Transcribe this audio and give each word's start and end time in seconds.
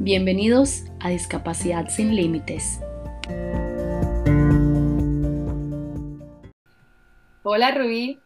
Bienvenidos 0.00 0.84
a 1.00 1.08
Discapacidad 1.08 1.88
sin 1.88 2.14
Límites. 2.14 2.78
Hola 7.42 7.72
Rubí. 7.72 8.20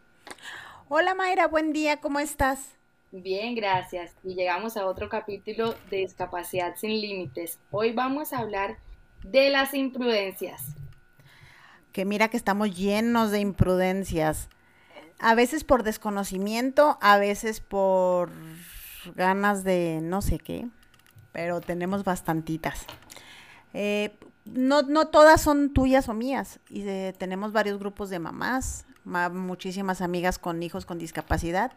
Hola 0.91 1.14
Mayra, 1.14 1.46
buen 1.46 1.73
día, 1.73 1.96
¿cómo 1.96 2.19
estás? 2.19 2.77
Bien, 3.11 3.55
gracias. 3.55 4.14
Y 4.23 4.35
llegamos 4.35 4.77
a 4.77 4.85
otro 4.85 5.09
capítulo 5.09 5.75
de 5.91 5.96
Discapacidad 5.98 6.77
sin 6.77 6.91
Límites. 7.00 7.59
Hoy 7.71 7.93
vamos 7.93 8.34
a 8.34 8.41
hablar 8.41 8.77
de 9.25 9.48
las 9.48 9.73
imprudencias. 9.73 10.77
Que 11.93 12.04
mira 12.04 12.29
que 12.29 12.36
estamos 12.36 12.77
llenos 12.77 13.30
de 13.30 13.41
imprudencias. 13.41 14.50
A 15.18 15.34
veces 15.34 15.64
por 15.64 15.84
desconocimiento, 15.84 16.98
a 17.00 17.16
veces 17.16 17.61
por 17.61 18.30
ganas 19.16 19.65
de 19.65 20.01
no 20.02 20.20
sé 20.20 20.39
qué, 20.39 20.66
pero 21.32 21.60
tenemos 21.60 22.04
bastantitas. 22.04 22.84
Eh, 23.74 24.12
no, 24.45 24.82
no 24.82 25.09
todas 25.09 25.41
son 25.41 25.72
tuyas 25.72 26.08
o 26.08 26.14
mías. 26.14 26.60
Y 26.68 26.84
tenemos 27.18 27.52
varios 27.52 27.78
grupos 27.78 28.10
de 28.10 28.18
mamás, 28.18 28.84
muchísimas 29.05 30.00
amigas 30.00 30.38
con 30.38 30.62
hijos 30.62 30.86
con 30.86 30.98
discapacidad. 30.98 31.72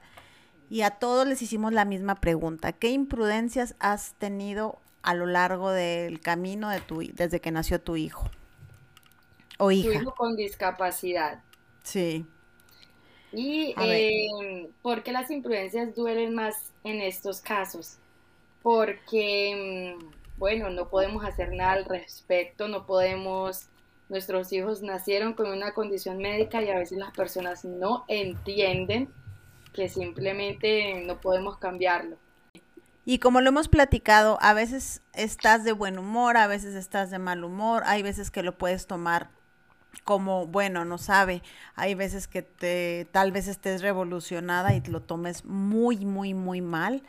Y 0.69 0.81
a 0.81 0.91
todos 0.91 1.27
les 1.27 1.41
hicimos 1.41 1.73
la 1.73 1.85
misma 1.85 2.15
pregunta. 2.15 2.73
¿Qué 2.73 2.89
imprudencias 2.89 3.75
has 3.79 4.13
tenido 4.15 4.79
a 5.03 5.13
lo 5.13 5.27
largo 5.27 5.71
del 5.71 6.19
camino 6.19 6.69
de 6.69 6.81
tu, 6.81 7.01
desde 7.13 7.39
que 7.39 7.51
nació 7.51 7.79
tu 7.79 7.95
hijo 7.95 8.29
o 9.59 9.71
hija? 9.71 9.89
Tu 9.89 10.01
hijo 10.01 10.15
con 10.15 10.35
discapacidad. 10.35 11.43
Sí. 11.83 12.25
¿Y 13.31 13.75
eh, 13.79 14.69
por 14.81 15.03
qué 15.03 15.11
las 15.11 15.29
imprudencias 15.29 15.93
duelen 15.93 16.33
más 16.33 16.73
en 16.83 17.01
estos 17.01 17.41
casos? 17.41 17.97
Porque, 18.65 19.95
mm, 20.01 20.39
bueno, 20.39 20.71
no 20.71 20.89
podemos 20.89 21.23
hacer 21.23 21.53
nada 21.53 21.73
al 21.73 21.85
respecto, 21.85 22.67
no 22.67 22.87
podemos 22.87 23.69
nuestros 24.09 24.51
hijos 24.53 24.81
nacieron 24.81 25.33
con 25.35 25.51
una 25.51 25.75
condición 25.75 26.17
médica 26.17 26.63
y 26.63 26.69
a 26.71 26.79
veces 26.79 26.97
las 26.97 27.11
personas 27.11 27.63
no 27.63 28.05
entienden 28.07 29.07
que 29.71 29.87
simplemente 29.87 31.03
no 31.05 31.21
podemos 31.21 31.59
cambiarlo. 31.59 32.17
Y 33.05 33.19
como 33.19 33.39
lo 33.39 33.49
hemos 33.49 33.67
platicado, 33.67 34.39
a 34.41 34.55
veces 34.55 35.03
estás 35.13 35.63
de 35.63 35.71
buen 35.71 35.99
humor, 35.99 36.35
a 36.35 36.47
veces 36.47 36.73
estás 36.73 37.11
de 37.11 37.19
mal 37.19 37.43
humor, 37.43 37.83
hay 37.85 38.01
veces 38.01 38.31
que 38.31 38.41
lo 38.41 38.57
puedes 38.57 38.87
tomar 38.87 39.29
como, 40.05 40.47
bueno, 40.47 40.85
no 40.85 40.97
sabe, 40.97 41.43
hay 41.75 41.93
veces 41.93 42.27
que 42.27 42.41
te, 42.41 43.07
tal 43.11 43.31
vez 43.31 43.47
estés 43.47 43.83
revolucionada 43.83 44.73
y 44.73 44.81
lo 44.81 45.03
tomes 45.03 45.45
muy, 45.45 46.03
muy, 46.03 46.33
muy 46.33 46.61
mal, 46.61 47.03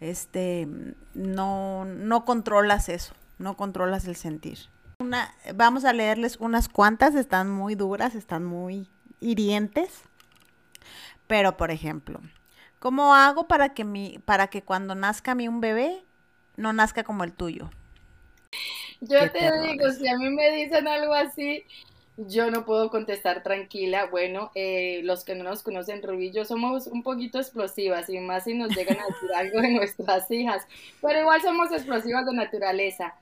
este, 0.00 0.66
no, 1.14 1.84
no 1.84 2.24
controlas 2.24 2.88
eso, 2.88 3.14
no 3.38 3.56
controlas 3.56 4.06
el 4.06 4.16
sentir 4.16 4.58
vamos 5.54 5.84
a 5.84 5.92
leerles 5.92 6.36
unas 6.36 6.68
cuantas, 6.68 7.14
están 7.14 7.50
muy 7.50 7.74
duras, 7.74 8.14
están 8.14 8.44
muy 8.44 8.88
hirientes. 9.20 10.02
Pero, 11.26 11.56
por 11.56 11.70
ejemplo, 11.70 12.20
¿cómo 12.78 13.14
hago 13.14 13.46
para 13.46 13.70
que, 13.70 13.84
mi, 13.84 14.18
para 14.24 14.48
que 14.48 14.62
cuando 14.62 14.94
nazca 14.94 15.34
mi 15.34 15.48
un 15.48 15.60
bebé 15.60 16.04
no 16.56 16.72
nazca 16.72 17.04
como 17.04 17.24
el 17.24 17.32
tuyo? 17.32 17.70
Yo 19.00 19.30
te 19.30 19.50
digo, 19.62 19.90
si 19.92 20.06
a 20.08 20.16
mí 20.18 20.28
me 20.30 20.50
dicen 20.50 20.86
algo 20.86 21.14
así, 21.14 21.64
yo 22.16 22.50
no 22.50 22.64
puedo 22.64 22.90
contestar 22.90 23.42
tranquila. 23.42 24.06
Bueno, 24.06 24.50
eh, 24.54 25.00
los 25.04 25.24
que 25.24 25.34
no 25.34 25.44
nos 25.44 25.62
conocen, 25.62 26.02
Rubí 26.02 26.32
yo 26.32 26.44
somos 26.44 26.86
un 26.86 27.02
poquito 27.02 27.38
explosivas 27.38 28.08
y 28.08 28.18
más 28.20 28.44
si 28.44 28.54
nos 28.54 28.74
llegan 28.76 28.98
a 28.98 29.06
decir 29.06 29.30
algo 29.34 29.60
de 29.60 29.70
nuestras 29.70 30.30
hijas, 30.30 30.66
pero 31.00 31.20
igual 31.20 31.40
somos 31.42 31.72
explosivas 31.72 32.26
de 32.26 32.34
naturaleza. 32.34 33.14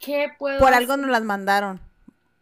¿Qué 0.00 0.28
puedo 0.38 0.58
Por 0.58 0.74
algo 0.74 0.96
nos 0.96 1.10
las 1.10 1.22
mandaron. 1.22 1.80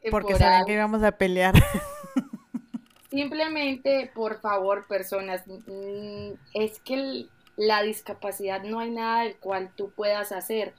Eh, 0.03 0.11
porque 0.11 0.37
sabían 0.37 0.65
que 0.65 0.75
íbamos 0.75 1.03
a 1.03 1.13
pelear. 1.13 1.55
Simplemente, 3.11 4.11
por 4.15 4.41
favor, 4.41 4.87
personas, 4.87 5.43
mm, 5.47 6.33
es 6.55 6.79
que 6.81 7.27
la 7.57 7.83
discapacidad 7.83 8.63
no 8.63 8.79
hay 8.79 8.91
nada 8.91 9.25
del 9.25 9.37
cual 9.37 9.73
tú 9.75 9.91
puedas 9.91 10.31
hacer. 10.31 10.75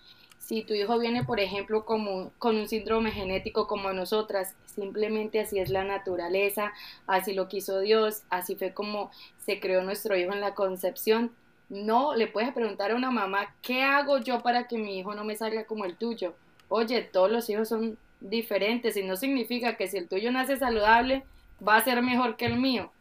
Si 0.50 0.64
tu 0.64 0.74
hijo 0.74 0.98
viene, 0.98 1.24
por 1.24 1.40
ejemplo, 1.40 1.86
como, 1.86 2.32
con 2.40 2.58
un 2.58 2.68
síndrome 2.68 3.12
genético 3.12 3.68
como 3.68 3.94
nosotras, 3.94 4.56
simplemente 4.66 5.40
así 5.40 5.60
es 5.60 5.70
la 5.70 5.84
naturaleza, 5.84 6.74
así 7.06 7.34
lo 7.34 7.48
quiso 7.48 7.82
Dios, 7.82 8.24
así 8.32 8.56
fue 8.56 8.74
como 8.74 9.12
se 9.46 9.60
creó 9.60 9.84
nuestro 9.84 10.18
hijo 10.18 10.34
en 10.34 10.42
la 10.42 10.56
concepción. 10.56 11.32
No 11.70 12.16
le 12.16 12.26
puedes 12.26 12.52
preguntar 12.52 12.90
a 12.90 12.96
una 12.96 13.12
mamá, 13.12 13.54
¿qué 13.62 13.84
hago 13.84 14.18
yo 14.18 14.42
para 14.42 14.68
que 14.68 14.80
mi 14.80 14.98
hijo 14.98 15.14
no 15.14 15.24
me 15.24 15.36
salga 15.36 15.66
como 15.66 15.86
el 15.86 15.96
tuyo? 15.98 16.34
oye, 16.70 17.02
todos 17.02 17.30
los 17.30 17.50
hijos 17.50 17.68
son 17.68 18.00
diferentes 18.22 18.96
y 18.96 19.04
no 19.04 19.18
significa 19.18 19.76
que 19.76 19.88
si 19.88 19.98
el 19.98 20.08
tuyo 20.08 20.32
nace 20.32 20.58
saludable 20.58 21.26
va 21.66 21.78
a 21.78 21.84
ser 21.84 22.02
mejor 22.02 22.38
que 22.38 22.46
el 22.46 22.58
mío. 22.58 22.92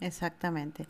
Exactamente. 0.00 0.86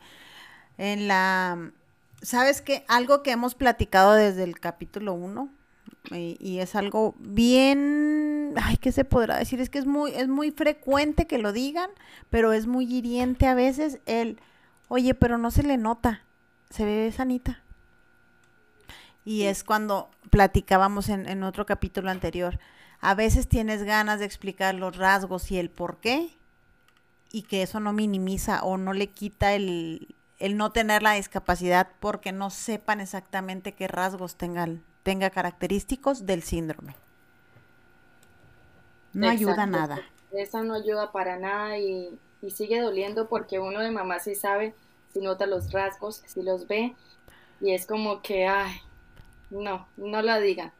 En 0.78 1.08
la, 1.08 1.72
¿sabes 2.20 2.60
qué? 2.60 2.84
Algo 2.88 3.22
que 3.22 3.30
hemos 3.30 3.54
platicado 3.54 4.14
desde 4.14 4.44
el 4.44 4.60
capítulo 4.60 5.14
1 5.14 5.61
y, 6.10 6.58
es 6.58 6.74
algo 6.74 7.14
bien, 7.18 8.54
ay, 8.56 8.76
¿qué 8.76 8.92
se 8.92 9.04
podrá 9.04 9.36
decir? 9.36 9.60
Es 9.60 9.70
que 9.70 9.78
es 9.78 9.86
muy, 9.86 10.12
es 10.12 10.28
muy 10.28 10.50
frecuente 10.50 11.26
que 11.26 11.38
lo 11.38 11.52
digan, 11.52 11.90
pero 12.30 12.52
es 12.52 12.66
muy 12.66 12.92
hiriente 12.92 13.46
a 13.46 13.54
veces 13.54 14.00
el, 14.06 14.40
oye, 14.88 15.14
pero 15.14 15.38
no 15.38 15.50
se 15.50 15.62
le 15.62 15.76
nota, 15.76 16.22
se 16.70 16.84
ve 16.84 17.12
sanita. 17.12 17.62
Y 19.24 19.44
es 19.44 19.62
cuando 19.62 20.10
platicábamos 20.30 21.08
en, 21.08 21.42
otro 21.44 21.64
capítulo 21.64 22.10
anterior. 22.10 22.58
A 23.00 23.14
veces 23.14 23.48
tienes 23.48 23.84
ganas 23.84 24.18
de 24.18 24.26
explicar 24.26 24.74
los 24.74 24.96
rasgos 24.96 25.50
y 25.52 25.58
el 25.58 25.70
por 25.70 25.98
qué, 25.98 26.36
y 27.30 27.42
que 27.42 27.62
eso 27.62 27.80
no 27.80 27.92
minimiza 27.92 28.62
o 28.64 28.76
no 28.76 28.92
le 28.92 29.06
quita 29.06 29.54
el, 29.54 30.14
el 30.38 30.56
no 30.56 30.72
tener 30.72 31.02
la 31.02 31.12
discapacidad 31.12 31.88
porque 32.00 32.32
no 32.32 32.50
sepan 32.50 33.00
exactamente 33.00 33.72
qué 33.72 33.86
rasgos 33.88 34.36
tengan, 34.36 34.82
tenga 35.02 35.30
característicos 35.30 36.26
del 36.26 36.42
síndrome. 36.42 36.94
No 39.12 39.28
ayuda 39.28 39.66
nada. 39.66 40.00
Esa 40.32 40.62
no 40.62 40.74
ayuda 40.74 41.12
para 41.12 41.38
nada 41.38 41.78
y, 41.78 42.18
y 42.40 42.50
sigue 42.50 42.80
doliendo 42.80 43.28
porque 43.28 43.58
uno 43.58 43.80
de 43.80 43.90
mamá 43.90 44.18
sí 44.18 44.34
sabe, 44.34 44.74
si 45.12 45.20
nota 45.20 45.46
los 45.46 45.72
rasgos, 45.72 46.22
si 46.26 46.42
los 46.42 46.66
ve, 46.66 46.94
y 47.60 47.72
es 47.72 47.86
como 47.86 48.22
que, 48.22 48.46
ay, 48.46 48.72
no, 49.50 49.86
no 49.96 50.22
la 50.22 50.40
digan. 50.40 50.72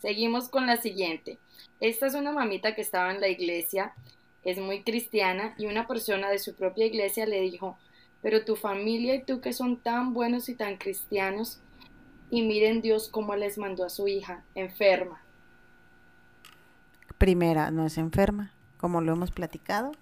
Seguimos 0.00 0.48
con 0.48 0.66
la 0.66 0.76
siguiente. 0.76 1.38
Esta 1.80 2.06
es 2.06 2.14
una 2.14 2.32
mamita 2.32 2.74
que 2.74 2.82
estaba 2.82 3.12
en 3.12 3.20
la 3.20 3.28
iglesia, 3.28 3.94
es 4.44 4.58
muy 4.58 4.82
cristiana 4.82 5.54
y 5.58 5.66
una 5.66 5.86
persona 5.86 6.30
de 6.30 6.38
su 6.38 6.54
propia 6.54 6.86
iglesia 6.86 7.26
le 7.26 7.40
dijo, 7.40 7.76
pero 8.22 8.44
tu 8.44 8.56
familia 8.56 9.14
y 9.14 9.22
tú 9.22 9.40
que 9.40 9.52
son 9.52 9.76
tan 9.76 10.14
buenos 10.14 10.48
y 10.48 10.54
tan 10.54 10.76
cristianos, 10.76 11.60
y 12.30 12.42
miren 12.42 12.82
Dios 12.82 13.08
cómo 13.08 13.36
les 13.36 13.58
mandó 13.58 13.84
a 13.84 13.90
su 13.90 14.08
hija, 14.08 14.44
enferma. 14.54 15.22
Primera, 17.16 17.70
no 17.70 17.86
es 17.86 17.98
enferma, 17.98 18.52
como 18.76 19.00
lo 19.00 19.12
hemos 19.12 19.30
platicado. 19.30 19.92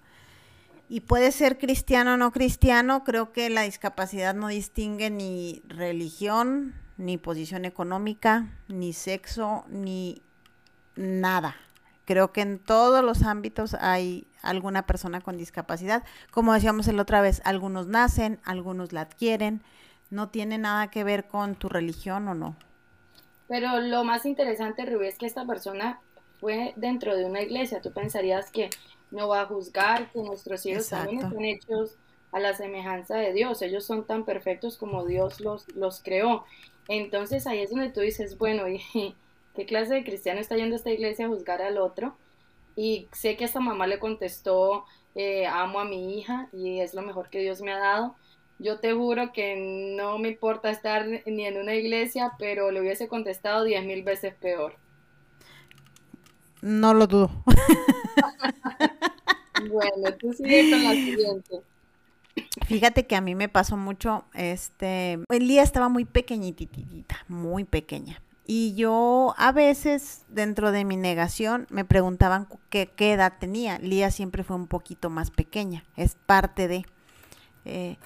Y 0.89 1.01
puede 1.01 1.31
ser 1.31 1.57
cristiano 1.57 2.13
o 2.13 2.17
no 2.17 2.31
cristiano, 2.31 3.03
creo 3.03 3.33
que 3.33 3.49
la 3.49 3.63
discapacidad 3.63 4.33
no 4.33 4.47
distingue 4.47 5.09
ni 5.09 5.61
religión, 5.67 6.75
ni 6.97 7.17
posición 7.17 7.65
económica, 7.65 8.47
ni 8.67 8.93
sexo, 8.93 9.65
ni 9.69 10.21
nada. 10.95 11.55
Creo 12.05 12.31
que 12.31 12.39
en 12.41 12.59
todos 12.59 13.03
los 13.03 13.23
ámbitos 13.23 13.73
hay 13.73 14.27
alguna 14.41 14.85
persona 14.85 15.19
con 15.19 15.37
discapacidad. 15.37 16.03
Como 16.31 16.53
decíamos 16.53 16.87
la 16.87 17.01
otra 17.01 17.19
vez, 17.19 17.41
algunos 17.43 17.87
nacen, 17.87 18.39
algunos 18.45 18.93
la 18.93 19.01
adquieren. 19.01 19.61
No 20.09 20.29
tiene 20.29 20.57
nada 20.57 20.89
que 20.89 21.03
ver 21.03 21.27
con 21.27 21.55
tu 21.55 21.69
religión 21.69 22.27
o 22.27 22.33
no. 22.33 22.55
Pero 23.47 23.79
lo 23.79 24.03
más 24.03 24.25
interesante, 24.25 24.85
Rubí, 24.85 25.07
es 25.07 25.17
que 25.17 25.25
esta 25.25 25.45
persona 25.45 25.99
fue 26.39 26.73
dentro 26.75 27.15
de 27.15 27.25
una 27.25 27.41
iglesia. 27.41 27.81
Tú 27.81 27.91
pensarías 27.91 28.51
que 28.51 28.69
no 29.11 29.27
va 29.27 29.41
a 29.41 29.45
juzgar, 29.45 30.11
que 30.11 30.19
nuestros 30.19 30.65
hijos 30.65 30.89
también 30.89 31.21
están 31.21 31.45
hechos 31.45 31.95
a 32.31 32.39
la 32.39 32.53
semejanza 32.53 33.15
de 33.15 33.33
Dios. 33.33 33.61
Ellos 33.61 33.85
son 33.85 34.05
tan 34.05 34.25
perfectos 34.25 34.77
como 34.77 35.05
Dios 35.05 35.39
los, 35.39 35.67
los 35.75 36.01
creó. 36.03 36.45
Entonces 36.87 37.47
ahí 37.47 37.59
es 37.59 37.69
donde 37.69 37.89
tú 37.89 38.01
dices, 38.01 38.37
bueno, 38.37 38.67
¿y 38.67 38.81
qué 39.55 39.65
clase 39.65 39.95
de 39.95 40.03
cristiano 40.03 40.39
está 40.39 40.55
yendo 40.55 40.75
a 40.75 40.77
esta 40.77 40.91
iglesia 40.91 41.25
a 41.25 41.29
juzgar 41.29 41.61
al 41.61 41.77
otro? 41.77 42.15
Y 42.75 43.07
sé 43.11 43.37
que 43.37 43.45
esta 43.45 43.59
mamá 43.59 43.87
le 43.87 43.99
contestó, 43.99 44.85
eh, 45.15 45.47
amo 45.47 45.79
a 45.79 45.85
mi 45.85 46.19
hija 46.19 46.47
y 46.53 46.79
es 46.79 46.93
lo 46.93 47.01
mejor 47.01 47.29
que 47.29 47.39
Dios 47.39 47.61
me 47.61 47.71
ha 47.71 47.79
dado. 47.79 48.15
Yo 48.59 48.79
te 48.79 48.93
juro 48.93 49.31
que 49.33 49.93
no 49.95 50.17
me 50.17 50.29
importa 50.29 50.69
estar 50.69 51.05
ni 51.25 51.45
en 51.45 51.57
una 51.57 51.75
iglesia, 51.75 52.33
pero 52.39 52.71
le 52.71 52.81
hubiese 52.81 53.07
contestado 53.07 53.63
diez 53.63 53.85
mil 53.85 54.03
veces 54.03 54.33
peor. 54.33 54.75
No 56.61 56.93
lo 56.93 57.05
dudo. 57.05 57.29
bueno, 59.69 60.17
tú 60.19 60.33
sigue 60.33 60.71
con 60.71 60.83
la 60.83 60.91
siguiente. 60.91 61.61
Fíjate 62.65 63.05
que 63.05 63.15
a 63.15 63.21
mí 63.21 63.35
me 63.35 63.49
pasó 63.49 63.77
mucho, 63.77 64.25
este, 64.33 65.19
Elía 65.29 65.63
estaba 65.63 65.89
muy 65.89 66.05
pequeñitita, 66.05 67.23
muy 67.27 67.63
pequeña. 67.63 68.21
Y 68.45 68.75
yo 68.75 69.35
a 69.37 69.51
veces, 69.51 70.25
dentro 70.29 70.71
de 70.71 70.85
mi 70.85 70.97
negación, 70.97 71.67
me 71.69 71.85
preguntaban 71.85 72.47
qué, 72.69 72.89
qué 72.95 73.13
edad 73.13 73.33
tenía. 73.39 73.77
Lía 73.79 74.09
siempre 74.09 74.43
fue 74.43 74.55
un 74.55 74.67
poquito 74.67 75.09
más 75.09 75.31
pequeña, 75.31 75.83
es 75.95 76.15
parte 76.15 76.67
de... 76.67 76.85
Eh, 77.65 77.97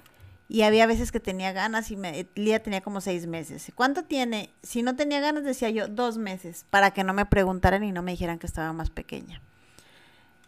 y 0.52 0.64
había 0.64 0.86
veces 0.86 1.14
que 1.14 1.22
tenía 1.22 1.54
ganas 1.54 1.92
y 1.92 1.96
me, 1.96 2.28
Lía 2.36 2.62
tenía 2.62 2.82
como 2.82 3.00
seis 3.00 3.26
meses. 3.26 3.72
¿Cuánto 3.74 4.04
tiene? 4.04 4.50
Si 4.64 4.84
no 4.84 4.98
tenía 4.98 5.22
ganas, 5.22 5.46
decía 5.46 5.70
yo, 5.70 5.88
dos 5.88 6.18
meses, 6.18 6.66
para 6.70 6.92
que 6.92 7.06
no 7.06 7.14
me 7.14 7.26
preguntaran 7.26 7.86
y 7.86 7.94
no 7.94 8.04
me 8.04 8.12
dijeran 8.12 8.38
que 8.38 8.48
estaba 8.48 8.74
más 8.74 8.90
pequeña. 8.90 9.42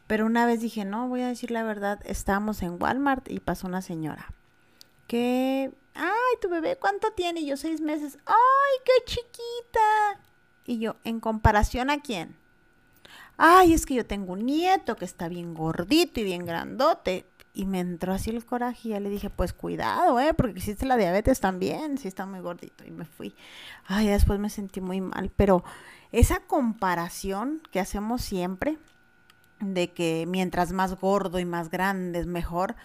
Pero 0.06 0.26
una 0.26 0.46
vez 0.46 0.60
dije, 0.60 0.84
no, 0.84 1.08
voy 1.08 1.22
a 1.22 1.30
decir 1.30 1.52
la 1.52 1.64
verdad, 1.64 2.02
estábamos 2.04 2.62
en 2.64 2.82
Walmart 2.84 3.32
y 3.32 3.40
pasó 3.40 3.66
una 3.66 3.82
señora 3.82 4.28
que 5.08 5.72
ay, 5.96 6.38
tu 6.42 6.50
bebé, 6.50 6.76
¿cuánto 6.76 7.12
tiene? 7.14 7.40
Y 7.40 7.46
yo, 7.46 7.56
seis 7.56 7.80
meses. 7.80 8.18
Ay, 8.26 8.82
qué 8.84 9.06
chiquita. 9.06 10.20
Y 10.66 10.80
yo, 10.80 10.98
¿en 11.06 11.22
comparación 11.22 11.90
a 11.90 12.02
quién? 12.02 12.36
Ay, 13.38 13.72
es 13.74 13.86
que 13.86 13.96
yo 13.96 14.06
tengo 14.06 14.34
un 14.34 14.46
nieto 14.46 14.98
que 14.98 15.06
está 15.06 15.30
bien 15.30 15.54
gordito 15.54 16.20
y 16.20 16.24
bien 16.26 16.46
grandote. 16.46 17.26
Y 17.54 17.66
me 17.66 17.80
entró 17.80 18.14
así 18.14 18.32
el 18.32 18.44
coraje 18.46 18.90
y 18.90 18.92
ya 18.92 19.00
le 19.00 19.10
dije, 19.10 19.30
pues 19.30 19.54
cuidado, 19.54 20.20
¿eh? 20.20 20.34
Porque 20.34 20.58
existe 20.58 20.88
la 20.88 20.98
diabetes 20.98 21.40
también, 21.40 22.00
si 22.00 22.08
está 22.08 22.26
muy 22.26 22.40
gordito. 22.40 22.84
Y 22.84 22.92
me 22.92 23.06
fui. 23.06 23.36
Ay, 23.86 24.08
después 24.08 24.40
me 24.40 24.50
sentí 24.50 24.82
muy 24.82 25.02
mal. 25.02 25.32
Pero 25.36 25.64
esa 26.12 26.40
comparación 26.40 27.62
que 27.72 27.80
hacemos 27.80 28.24
siempre, 28.24 28.80
de 29.60 29.92
que 29.92 30.26
mientras 30.28 30.72
más 30.72 31.00
gordo 31.00 31.40
y 31.40 31.46
más 31.46 31.70
grande 31.70 32.20
es 32.20 32.26
mejor, 32.26 32.76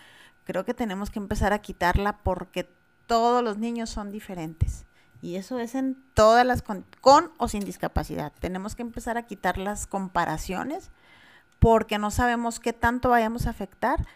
creo 0.44 0.64
que 0.64 0.74
tenemos 0.74 1.10
que 1.10 1.18
empezar 1.18 1.52
a 1.52 1.60
quitarla 1.60 2.18
porque 2.18 2.68
todos 3.06 3.42
los 3.42 3.58
niños 3.58 3.90
son 3.90 4.12
diferentes. 4.12 4.84
Y 5.20 5.36
eso 5.36 5.58
es 5.58 5.74
en 5.74 5.96
todas 6.14 6.46
las, 6.46 6.62
con, 6.62 6.84
o 7.38 7.48
sin 7.48 7.64
discapacidad. 7.64 8.32
Tenemos 8.38 8.76
que 8.76 8.82
empezar 8.82 9.18
a 9.18 9.26
quitar 9.26 9.58
las 9.58 9.86
comparaciones 9.86 10.90
porque 11.58 11.98
no 11.98 12.10
sabemos 12.10 12.60
qué 12.60 12.72
tanto 12.72 13.08
vayamos 13.08 13.46
a 13.46 13.50
afectar, 13.50 14.06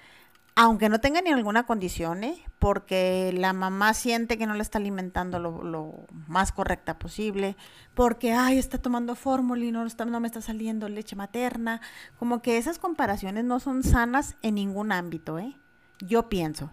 aunque 0.55 0.89
no 0.89 1.01
tenga 1.01 1.23
ni 1.23 1.31
alguna 1.31 1.65
condición, 1.65 2.25
¿eh? 2.25 2.45
porque 2.59 3.33
la 3.35 3.53
mamá 3.53 3.95
siente 3.95 4.37
que 4.37 4.47
no 4.47 4.55
le 4.55 4.63
está 4.63 4.79
alimentando 4.79 5.39
lo, 5.39 6.07
más 6.29 6.53
correcta 6.53 6.99
posible, 6.99 7.57
porque, 7.95 8.33
ay, 8.33 8.59
está 8.59 8.79
tomando 8.79 9.15
fórmula 9.15 9.65
y 9.65 9.73
no, 9.73 9.85
está, 9.87 10.05
no 10.05 10.21
me 10.21 10.29
está 10.29 10.41
saliendo 10.41 10.89
leche 10.89 11.17
materna. 11.17 11.81
Como 12.19 12.43
que 12.43 12.59
esas 12.59 12.79
comparaciones 12.79 13.45
no 13.45 13.61
son 13.61 13.83
sanas 13.83 14.37
en 14.43 14.57
ningún 14.57 14.93
ámbito, 14.93 15.39
¿eh? 15.39 15.57
Yo 16.01 16.29
pienso. 16.29 16.71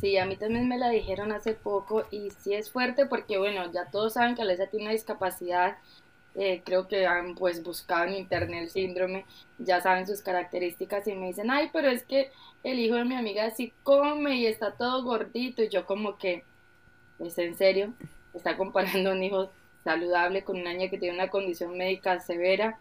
Sí, 0.00 0.16
a 0.16 0.24
mí 0.24 0.36
también 0.36 0.68
me 0.68 0.78
la 0.78 0.88
dijeron 0.88 1.32
hace 1.32 1.54
poco 1.54 2.04
y 2.10 2.30
sí 2.30 2.54
es 2.54 2.70
fuerte 2.70 3.06
porque, 3.06 3.38
bueno, 3.38 3.70
ya 3.72 3.90
todos 3.90 4.12
saben 4.12 4.36
que 4.36 4.42
Alesia 4.42 4.70
tiene 4.70 4.86
una 4.86 4.92
discapacidad. 4.92 5.78
Eh, 6.36 6.62
creo 6.64 6.86
que 6.86 7.06
han 7.06 7.34
pues 7.34 7.62
buscado 7.62 8.04
en 8.04 8.14
internet 8.14 8.62
el 8.62 8.70
síndrome, 8.70 9.26
ya 9.58 9.80
saben 9.80 10.06
sus 10.06 10.22
características 10.22 11.06
y 11.08 11.14
me 11.14 11.26
dicen, 11.28 11.50
ay, 11.50 11.70
pero 11.72 11.88
es 11.88 12.04
que 12.04 12.30
el 12.62 12.78
hijo 12.78 12.94
de 12.94 13.04
mi 13.04 13.16
amiga 13.16 13.50
sí 13.50 13.72
come 13.82 14.36
y 14.36 14.46
está 14.46 14.72
todo 14.72 15.02
gordito 15.02 15.62
y 15.62 15.68
yo 15.68 15.86
como 15.86 16.18
que, 16.18 16.44
¿es 17.18 17.36
en 17.38 17.56
serio? 17.56 17.92
Está 18.34 18.56
comparando 18.56 19.12
un 19.12 19.22
hijo 19.22 19.50
saludable 19.84 20.44
con 20.44 20.60
una 20.60 20.72
niña 20.72 20.90
que 20.90 20.98
tiene 20.98 21.14
una 21.16 21.30
condición 21.30 21.76
médica 21.76 22.20
severa. 22.20 22.78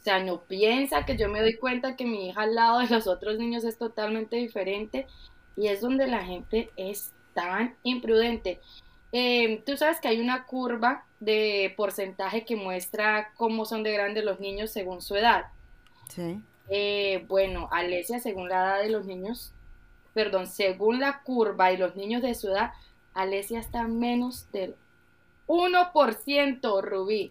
O 0.00 0.04
sea, 0.04 0.22
no 0.22 0.42
piensa 0.42 1.06
que 1.06 1.16
yo 1.16 1.28
me 1.28 1.40
doy 1.40 1.56
cuenta 1.56 1.96
que 1.96 2.04
mi 2.04 2.28
hija 2.28 2.42
al 2.42 2.54
lado 2.54 2.80
de 2.80 2.88
los 2.88 3.06
otros 3.06 3.38
niños 3.38 3.64
es 3.64 3.78
totalmente 3.78 4.36
diferente 4.36 5.06
y 5.56 5.68
es 5.68 5.80
donde 5.80 6.06
la 6.06 6.24
gente 6.24 6.70
es 6.76 7.12
tan 7.34 7.76
imprudente. 7.82 8.60
Em, 9.16 9.62
tú 9.62 9.76
sabes 9.76 10.00
que 10.00 10.08
hay 10.08 10.20
una 10.20 10.44
curva 10.44 11.04
de 11.20 11.72
porcentaje 11.76 12.44
que 12.44 12.56
muestra 12.56 13.32
cómo 13.36 13.64
son 13.64 13.84
de 13.84 13.92
grandes 13.92 14.24
los 14.24 14.40
niños 14.40 14.72
según 14.72 15.00
su 15.00 15.14
edad. 15.14 15.46
Sí. 16.08 16.40
Eh, 16.68 17.24
bueno, 17.28 17.68
Alesia, 17.70 18.18
según 18.18 18.48
la 18.48 18.56
edad 18.56 18.82
de 18.82 18.90
los 18.90 19.06
niños, 19.06 19.52
perdón, 20.14 20.48
según 20.48 20.98
la 20.98 21.22
curva 21.22 21.70
y 21.70 21.76
los 21.76 21.94
niños 21.94 22.22
de 22.22 22.34
su 22.34 22.48
edad, 22.48 22.72
Alesia 23.12 23.60
está 23.60 23.86
menos 23.86 24.50
del 24.50 24.74
1%, 25.46 26.82
Rubí. 26.82 27.30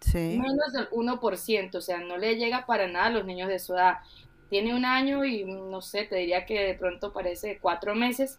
Sí. 0.00 0.38
Menos 0.38 0.72
del 0.72 0.88
1%, 0.90 1.74
o 1.74 1.80
sea, 1.80 1.98
no 1.98 2.16
le 2.16 2.36
llega 2.36 2.64
para 2.66 2.86
nada 2.86 3.06
a 3.06 3.10
los 3.10 3.24
niños 3.24 3.48
de 3.48 3.58
su 3.58 3.74
edad 3.74 3.98
tiene 4.54 4.72
un 4.72 4.84
año 4.84 5.24
y 5.24 5.44
no 5.44 5.80
sé, 5.80 6.04
te 6.04 6.14
diría 6.14 6.46
que 6.46 6.60
de 6.60 6.74
pronto 6.74 7.12
parece 7.12 7.58
cuatro 7.60 7.96
meses. 7.96 8.38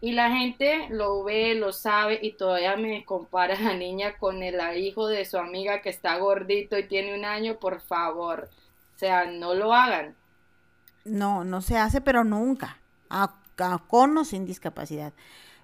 Y 0.00 0.12
la 0.12 0.30
gente 0.30 0.86
lo 0.90 1.24
ve, 1.24 1.54
lo 1.54 1.72
sabe 1.72 2.20
y 2.22 2.32
todavía 2.32 2.76
me 2.76 3.04
compara 3.04 3.56
a 3.56 3.60
la 3.60 3.74
niña 3.74 4.16
con 4.18 4.42
el 4.42 4.56
hijo 4.78 5.08
de 5.08 5.24
su 5.24 5.38
amiga 5.38 5.82
que 5.82 5.88
está 5.88 6.16
gordito 6.18 6.78
y 6.78 6.86
tiene 6.86 7.18
un 7.18 7.24
año, 7.24 7.58
por 7.58 7.80
favor. 7.80 8.48
O 8.94 8.98
sea, 8.98 9.26
no 9.26 9.54
lo 9.54 9.74
hagan. 9.74 10.14
No, 11.04 11.42
no 11.44 11.62
se 11.62 11.78
hace, 11.78 12.00
pero 12.00 12.22
nunca. 12.22 12.78
A, 13.10 13.34
con 13.88 14.16
o 14.16 14.24
sin 14.24 14.46
discapacidad. 14.46 15.12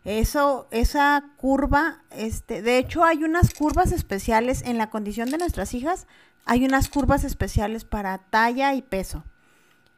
Eso, 0.05 0.67
esa 0.71 1.25
curva, 1.37 2.03
este, 2.11 2.61
de 2.61 2.79
hecho 2.79 3.05
hay 3.05 3.25
unas 3.25 3.55
curvas 3.55 3.93
especiales 3.93 4.63
en 4.63 4.77
la 4.77 4.91
condición 4.91 5.31
de 5.31 5.39
nuestras 5.39 5.73
hijas, 5.73 6.07
hay 6.45 6.65
unas 6.65 6.89
curvas 6.89 7.25
especiales 7.25 7.85
para 7.85 8.19
talla 8.19 8.75
y 8.75 8.83
peso. 8.83 9.25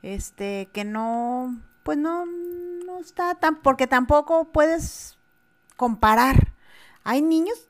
Este, 0.03 0.69
que 0.73 0.85
no, 0.85 1.59
pues 1.83 1.99
no, 1.99 2.25
tan, 3.39 3.57
porque 3.63 3.87
tampoco 3.87 4.53
puedes 4.53 5.19
comparar. 5.77 6.53
Hay 7.05 7.23
niños 7.23 7.69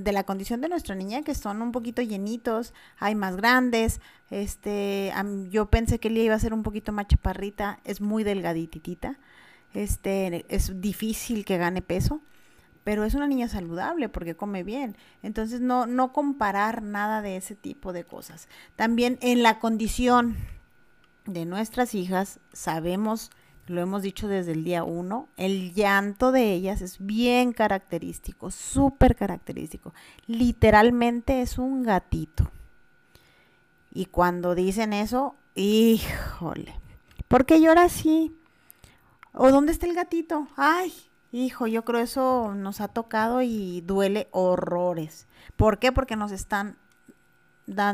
de 0.00 0.12
la 0.12 0.24
condición 0.24 0.62
de 0.62 0.68
nuestra 0.68 0.94
niña 0.94 1.22
que 1.22 1.34
son 1.34 1.60
un 1.60 1.72
poquito 1.72 2.00
llenitos, 2.00 2.72
hay 2.98 3.14
más 3.14 3.36
grandes, 3.36 4.00
este, 4.30 5.12
yo 5.50 5.66
pensé 5.66 5.98
que 5.98 6.08
ella 6.08 6.22
iba 6.22 6.34
a 6.34 6.38
ser 6.38 6.54
un 6.54 6.62
poquito 6.62 6.90
más 6.90 7.06
chaparrita, 7.06 7.78
es 7.84 8.00
muy 8.00 8.24
delgaditita, 8.24 9.18
este, 9.74 10.46
es 10.48 10.80
difícil 10.80 11.44
que 11.44 11.58
gane 11.58 11.82
peso 11.82 12.22
pero 12.88 13.04
es 13.04 13.12
una 13.12 13.26
niña 13.26 13.48
saludable 13.48 14.08
porque 14.08 14.34
come 14.34 14.62
bien. 14.62 14.96
Entonces 15.22 15.60
no, 15.60 15.84
no 15.84 16.14
comparar 16.14 16.82
nada 16.82 17.20
de 17.20 17.36
ese 17.36 17.54
tipo 17.54 17.92
de 17.92 18.04
cosas. 18.04 18.48
También 18.76 19.18
en 19.20 19.42
la 19.42 19.58
condición 19.58 20.38
de 21.26 21.44
nuestras 21.44 21.94
hijas, 21.94 22.40
sabemos, 22.54 23.30
lo 23.68 23.80
hemos 23.80 24.02
dicho 24.02 24.28
desde 24.28 24.52
el 24.52 24.64
día 24.64 24.84
uno, 24.84 25.28
el 25.36 25.74
llanto 25.74 26.32
de 26.32 26.52
ellas 26.52 26.80
es 26.82 27.04
bien 27.04 27.52
característico, 27.52 28.50
súper 28.50 29.16
característico. 29.16 29.94
Literalmente 30.26 31.42
es 31.42 31.58
un 31.58 31.82
gatito. 31.82 32.50
Y 33.92 34.06
cuando 34.06 34.54
dicen 34.54 34.92
eso, 34.92 35.34
híjole, 35.54 36.74
¿por 37.28 37.46
qué 37.46 37.60
llora 37.60 37.84
así? 37.84 38.36
¿O 39.32 39.50
dónde 39.50 39.72
está 39.72 39.86
el 39.86 39.94
gatito? 39.94 40.48
Ay, 40.56 40.92
Hijo, 41.30 41.66
yo 41.66 41.84
creo 41.84 42.00
eso 42.00 42.54
nos 42.54 42.80
ha 42.80 42.88
tocado 42.88 43.42
y 43.42 43.82
duele 43.82 44.28
horrores. 44.30 45.26
¿Por 45.56 45.78
qué? 45.78 45.92
Porque 45.92 46.16
nos 46.16 46.32
están 46.32 46.78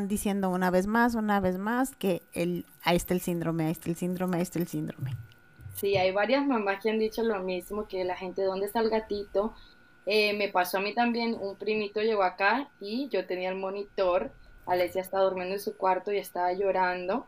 diciendo 0.06 0.50
una 0.50 0.70
vez 0.70 0.86
más, 0.86 1.16
una 1.16 1.40
vez 1.40 1.58
más, 1.58 1.96
que 1.96 2.22
el, 2.32 2.64
ahí 2.84 2.96
está 2.96 3.12
el 3.12 3.20
síndrome, 3.20 3.66
ahí 3.66 3.72
está 3.72 3.90
el 3.90 3.96
síndrome, 3.96 4.36
ahí 4.36 4.42
está 4.42 4.60
el 4.60 4.68
síndrome. 4.68 5.16
Sí, 5.74 5.96
hay 5.96 6.12
varias 6.12 6.46
mamás 6.46 6.82
que 6.82 6.90
han 6.90 6.98
dicho 6.98 7.22
lo 7.22 7.40
mismo, 7.40 7.86
que 7.86 8.04
la 8.04 8.16
gente, 8.16 8.42
¿dónde 8.42 8.66
está 8.66 8.80
el 8.80 8.90
gatito? 8.90 9.54
Eh, 10.06 10.32
me 10.34 10.48
pasó 10.48 10.78
a 10.78 10.80
mí 10.80 10.94
también, 10.94 11.34
un 11.34 11.56
primito 11.56 12.00
llegó 12.00 12.22
acá 12.22 12.70
y 12.80 13.08
yo 13.08 13.26
tenía 13.26 13.50
el 13.50 13.56
monitor, 13.56 14.32
Alesia 14.66 15.02
estaba 15.02 15.24
durmiendo 15.24 15.54
en 15.54 15.60
su 15.60 15.76
cuarto 15.76 16.12
y 16.12 16.18
estaba 16.18 16.52
llorando. 16.52 17.26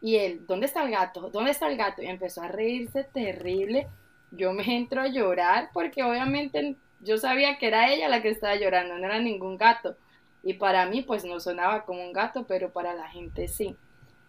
Y 0.00 0.16
él, 0.16 0.46
¿dónde 0.46 0.66
está 0.66 0.82
el 0.84 0.90
gato? 0.90 1.30
¿Dónde 1.30 1.50
está 1.50 1.68
el 1.68 1.76
gato? 1.76 2.02
Y 2.02 2.06
empezó 2.06 2.42
a 2.42 2.48
reírse 2.48 3.04
terrible 3.04 3.88
yo 4.30 4.52
me 4.52 4.64
entro 4.76 5.02
a 5.02 5.08
llorar 5.08 5.70
porque 5.72 6.02
obviamente 6.02 6.76
yo 7.00 7.18
sabía 7.18 7.58
que 7.58 7.68
era 7.68 7.92
ella 7.92 8.08
la 8.08 8.22
que 8.22 8.30
estaba 8.30 8.56
llorando, 8.56 8.96
no 8.98 9.06
era 9.06 9.18
ningún 9.18 9.56
gato. 9.56 9.96
Y 10.42 10.54
para 10.54 10.86
mí 10.86 11.02
pues 11.02 11.24
no 11.24 11.40
sonaba 11.40 11.84
como 11.84 12.02
un 12.02 12.12
gato, 12.12 12.46
pero 12.46 12.72
para 12.72 12.94
la 12.94 13.08
gente 13.08 13.48
sí. 13.48 13.76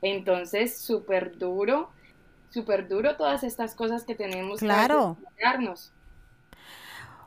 Entonces, 0.01 0.77
súper 0.77 1.37
duro, 1.37 1.91
súper 2.51 2.87
duro 2.87 3.15
todas 3.15 3.43
estas 3.43 3.75
cosas 3.75 4.03
que 4.03 4.13
tenemos 4.13 4.59
claro. 4.59 5.17
que 5.37 5.45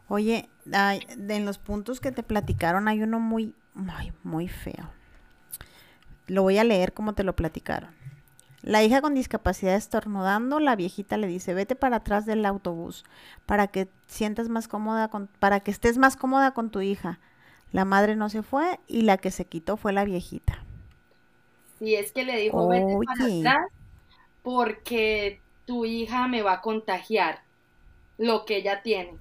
Oye, 0.08 0.48
en 0.66 1.46
los 1.46 1.58
puntos 1.58 2.00
que 2.00 2.12
te 2.12 2.22
platicaron 2.22 2.88
hay 2.88 3.02
uno 3.02 3.18
muy, 3.20 3.54
muy, 3.72 4.12
muy 4.22 4.48
feo. 4.48 4.90
Lo 6.26 6.42
voy 6.42 6.58
a 6.58 6.64
leer 6.64 6.92
como 6.92 7.14
te 7.14 7.24
lo 7.24 7.34
platicaron. 7.34 7.94
La 8.62 8.82
hija 8.82 9.02
con 9.02 9.14
discapacidad 9.14 9.74
estornudando, 9.74 10.58
la 10.58 10.76
viejita 10.76 11.16
le 11.18 11.26
dice, 11.26 11.52
vete 11.52 11.74
para 11.74 11.96
atrás 11.96 12.24
del 12.24 12.46
autobús 12.46 13.04
para 13.44 13.66
que 13.66 13.88
sientas 14.06 14.48
más 14.48 14.68
cómoda, 14.68 15.08
con, 15.08 15.26
para 15.38 15.60
que 15.60 15.70
estés 15.70 15.98
más 15.98 16.16
cómoda 16.16 16.52
con 16.52 16.70
tu 16.70 16.80
hija. 16.80 17.18
La 17.72 17.84
madre 17.84 18.16
no 18.16 18.30
se 18.30 18.42
fue 18.42 18.78
y 18.86 19.02
la 19.02 19.18
que 19.18 19.30
se 19.30 19.44
quitó 19.46 19.76
fue 19.76 19.92
la 19.92 20.04
viejita. 20.04 20.64
Sí, 21.78 21.94
es 21.94 22.12
que 22.12 22.24
le 22.24 22.38
dijo, 22.38 22.68
vete 22.68 22.96
para 23.04 23.24
atrás 23.24 23.83
porque 24.44 25.40
tu 25.64 25.84
hija 25.86 26.28
me 26.28 26.42
va 26.42 26.52
a 26.52 26.60
contagiar 26.60 27.40
lo 28.18 28.44
que 28.44 28.58
ella 28.58 28.82
tiene. 28.82 29.18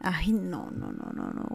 Ay, 0.00 0.32
no, 0.32 0.70
no, 0.70 0.92
no, 0.92 1.12
no, 1.12 1.32
no. 1.32 1.48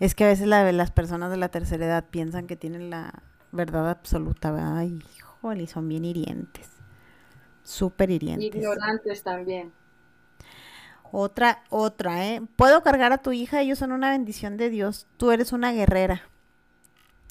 Es 0.00 0.14
que 0.14 0.24
a 0.24 0.28
veces 0.28 0.48
la, 0.48 0.72
las 0.72 0.90
personas 0.90 1.30
de 1.30 1.36
la 1.36 1.50
tercera 1.50 1.84
edad 1.84 2.06
piensan 2.10 2.46
que 2.46 2.56
tienen 2.56 2.90
la 2.90 3.22
verdad 3.52 3.90
absoluta, 3.90 4.50
¿verdad? 4.50 4.78
Ay, 4.78 4.98
híjole, 5.16 5.66
son 5.66 5.86
bien 5.88 6.06
hirientes. 6.06 6.70
Súper 7.62 8.10
hirientes. 8.10 8.54
Ignorantes 8.54 9.22
también. 9.22 9.72
Otra, 11.12 11.64
otra, 11.68 12.26
¿eh? 12.26 12.42
Puedo 12.56 12.82
cargar 12.82 13.12
a 13.12 13.18
tu 13.18 13.32
hija, 13.32 13.60
ellos 13.60 13.78
son 13.78 13.92
una 13.92 14.10
bendición 14.10 14.56
de 14.56 14.70
Dios. 14.70 15.06
Tú 15.18 15.32
eres 15.32 15.52
una 15.52 15.72
guerrera. 15.72 16.29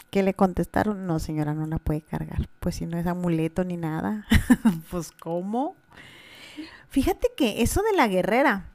¿Qué 0.10 0.24
le 0.24 0.34
contestaron? 0.34 1.06
No, 1.06 1.20
señora, 1.20 1.54
no 1.54 1.68
la 1.68 1.78
puede 1.78 2.02
cargar. 2.02 2.50
Pues 2.60 2.76
si 2.76 2.86
no 2.86 2.98
es 2.98 3.06
amuleto 3.06 3.64
ni 3.64 3.78
nada. 3.78 4.26
pues, 4.92 5.12
¿cómo? 5.12 5.76
Fíjate 6.90 7.30
que 7.38 7.62
eso 7.62 7.84
de 7.84 7.96
la 7.96 8.08
guerrera, 8.08 8.72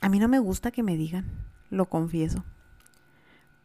a 0.00 0.08
mí 0.08 0.18
no 0.20 0.28
me 0.28 0.38
gusta 0.38 0.70
que 0.70 0.84
me 0.84 0.96
digan, 0.96 1.26
lo 1.70 1.86
confieso. 1.86 2.44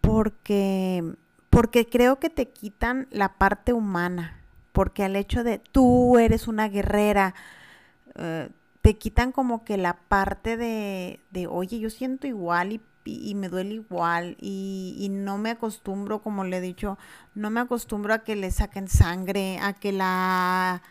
Porque, 0.01 1.03
porque 1.51 1.85
creo 1.85 2.19
que 2.19 2.31
te 2.31 2.49
quitan 2.49 3.07
la 3.11 3.37
parte 3.37 3.73
humana. 3.73 4.39
Porque 4.71 5.03
al 5.03 5.15
hecho 5.15 5.43
de 5.43 5.59
tú 5.59 6.17
eres 6.17 6.47
una 6.47 6.67
guerrera, 6.67 7.35
eh, 8.15 8.49
te 8.81 8.97
quitan 8.97 9.31
como 9.31 9.63
que 9.63 9.77
la 9.77 9.93
parte 9.93 10.57
de, 10.57 11.19
de 11.29 11.45
oye, 11.45 11.79
yo 11.79 11.91
siento 11.91 12.25
igual 12.25 12.73
y 12.73 12.81
y, 13.05 13.35
me 13.35 13.49
duele 13.49 13.75
igual 13.75 14.37
y, 14.39 14.95
y, 14.99 15.09
no 15.09 15.37
me 15.37 15.51
acostumbro, 15.51 16.21
como 16.21 16.43
le 16.43 16.57
he 16.57 16.61
dicho, 16.61 16.97
no 17.35 17.49
me 17.49 17.59
acostumbro 17.59 18.13
a 18.13 18.19
que 18.19 18.35
le 18.35 18.51
saquen 18.51 18.87
sangre, 18.87 19.59
a 19.61 19.73
que 19.73 19.91
la 19.91 20.81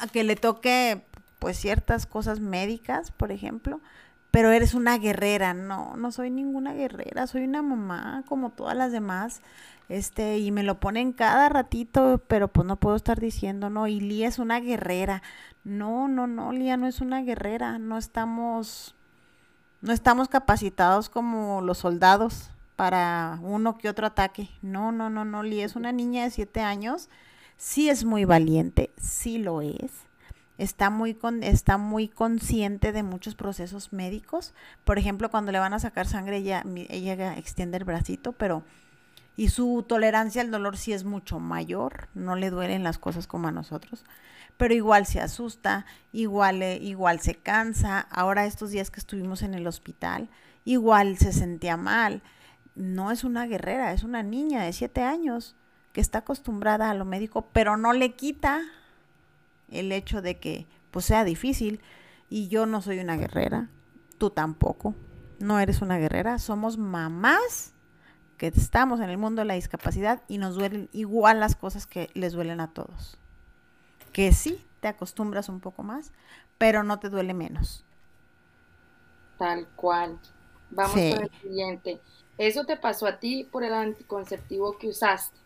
a 0.00 0.06
que 0.12 0.24
le 0.24 0.36
toque 0.36 1.04
pues 1.38 1.58
ciertas 1.58 2.06
cosas 2.06 2.40
médicas, 2.40 3.10
por 3.10 3.32
ejemplo, 3.32 3.80
pero 4.30 4.50
eres 4.52 4.74
una 4.74 4.98
guerrera, 4.98 5.54
no, 5.54 5.96
no 5.96 6.12
soy 6.12 6.30
ninguna 6.30 6.72
guerrera, 6.72 7.26
soy 7.26 7.44
una 7.44 7.62
mamá 7.62 8.22
como 8.28 8.50
todas 8.50 8.76
las 8.76 8.92
demás. 8.92 9.40
Este, 9.88 10.38
y 10.38 10.52
me 10.52 10.62
lo 10.62 10.78
ponen 10.78 11.12
cada 11.12 11.48
ratito, 11.48 12.22
pero 12.28 12.46
pues 12.46 12.64
no 12.64 12.76
puedo 12.76 12.94
estar 12.94 13.18
diciendo, 13.18 13.70
no, 13.70 13.88
y 13.88 13.98
Lía 13.98 14.28
es 14.28 14.38
una 14.38 14.60
guerrera. 14.60 15.20
No, 15.64 16.06
no, 16.06 16.28
no, 16.28 16.52
Lía 16.52 16.76
no 16.76 16.86
es 16.86 17.00
una 17.00 17.22
guerrera, 17.22 17.78
no 17.78 17.98
estamos 17.98 18.94
no 19.82 19.92
estamos 19.92 20.28
capacitados 20.28 21.08
como 21.08 21.62
los 21.62 21.78
soldados 21.78 22.50
para 22.76 23.38
uno 23.42 23.78
que 23.78 23.88
otro 23.88 24.06
ataque. 24.06 24.48
No, 24.62 24.92
no, 24.92 25.10
no, 25.10 25.24
no. 25.24 25.42
Lee 25.42 25.62
es 25.62 25.76
una 25.76 25.92
niña 25.92 26.24
de 26.24 26.30
siete 26.30 26.60
años. 26.60 27.08
Sí 27.56 27.90
es 27.90 28.04
muy 28.04 28.24
valiente, 28.24 28.90
sí 28.96 29.38
lo 29.38 29.60
es. 29.62 29.92
Está 30.56 30.90
muy, 30.90 31.14
con, 31.14 31.42
está 31.42 31.78
muy 31.78 32.08
consciente 32.08 32.92
de 32.92 33.02
muchos 33.02 33.34
procesos 33.34 33.92
médicos. 33.92 34.54
Por 34.84 34.98
ejemplo, 34.98 35.30
cuando 35.30 35.52
le 35.52 35.58
van 35.58 35.72
a 35.72 35.78
sacar 35.78 36.06
sangre, 36.06 36.38
ella, 36.38 36.64
ella 36.88 37.36
extiende 37.36 37.78
el 37.78 37.84
bracito, 37.84 38.32
pero... 38.32 38.62
Y 39.40 39.48
su 39.48 39.86
tolerancia 39.88 40.42
al 40.42 40.50
dolor 40.50 40.76
sí 40.76 40.92
es 40.92 41.04
mucho 41.04 41.40
mayor. 41.40 42.10
No 42.12 42.36
le 42.36 42.50
duelen 42.50 42.84
las 42.84 42.98
cosas 42.98 43.26
como 43.26 43.48
a 43.48 43.52
nosotros 43.52 44.04
pero 44.58 44.74
igual 44.74 45.06
se 45.06 45.22
asusta, 45.22 45.86
igual, 46.12 46.62
eh, 46.62 46.76
igual 46.82 47.20
se 47.20 47.34
cansa. 47.34 48.00
Ahora 48.10 48.44
estos 48.44 48.70
días 48.70 48.90
que 48.90 49.00
estuvimos 49.00 49.40
en 49.40 49.54
el 49.54 49.66
hospital, 49.66 50.28
igual 50.66 51.16
se 51.16 51.32
sentía 51.32 51.78
mal. 51.78 52.20
No 52.74 53.10
es 53.10 53.24
una 53.24 53.46
guerrera, 53.46 53.94
es 53.94 54.02
una 54.02 54.22
niña 54.22 54.62
de 54.62 54.74
siete 54.74 55.00
años 55.00 55.56
que 55.94 56.02
está 56.02 56.18
acostumbrada 56.18 56.90
a 56.90 56.94
lo 56.94 57.06
médico, 57.06 57.48
pero 57.54 57.78
no 57.78 57.94
le 57.94 58.12
quita 58.12 58.60
el 59.70 59.92
hecho 59.92 60.20
de 60.20 60.38
que 60.38 60.66
pues 60.90 61.06
sea 61.06 61.24
difícil. 61.24 61.80
Y 62.28 62.48
yo 62.48 62.66
no 62.66 62.82
soy 62.82 62.98
una 62.98 63.16
guerrera, 63.16 63.70
tú 64.18 64.28
tampoco. 64.28 64.94
No 65.38 65.58
eres 65.58 65.80
una 65.80 65.96
guerrera, 65.96 66.38
somos 66.38 66.76
mamás 66.76 67.72
que 68.40 68.48
estamos 68.48 69.00
en 69.00 69.10
el 69.10 69.18
mundo 69.18 69.42
de 69.42 69.46
la 69.46 69.54
discapacidad 69.54 70.22
y 70.26 70.38
nos 70.38 70.54
duelen 70.54 70.88
igual 70.92 71.38
las 71.38 71.54
cosas 71.54 71.86
que 71.86 72.08
les 72.14 72.32
duelen 72.32 72.60
a 72.60 72.72
todos 72.72 73.20
que 74.12 74.32
sí 74.32 74.64
te 74.80 74.88
acostumbras 74.88 75.48
un 75.48 75.60
poco 75.60 75.82
más, 75.82 76.12
pero 76.58 76.82
no 76.82 76.98
te 76.98 77.08
duele 77.08 77.34
menos. 77.34 77.84
Tal 79.38 79.66
cual. 79.76 80.18
Vamos 80.70 80.92
con 80.92 81.22
el 81.22 81.30
siguiente. 81.40 82.00
Eso 82.38 82.64
te 82.64 82.76
pasó 82.76 83.06
a 83.06 83.18
ti 83.18 83.44
por 83.44 83.64
el 83.64 83.74
anticonceptivo 83.74 84.78
que 84.78 84.88
usaste. 84.88 85.38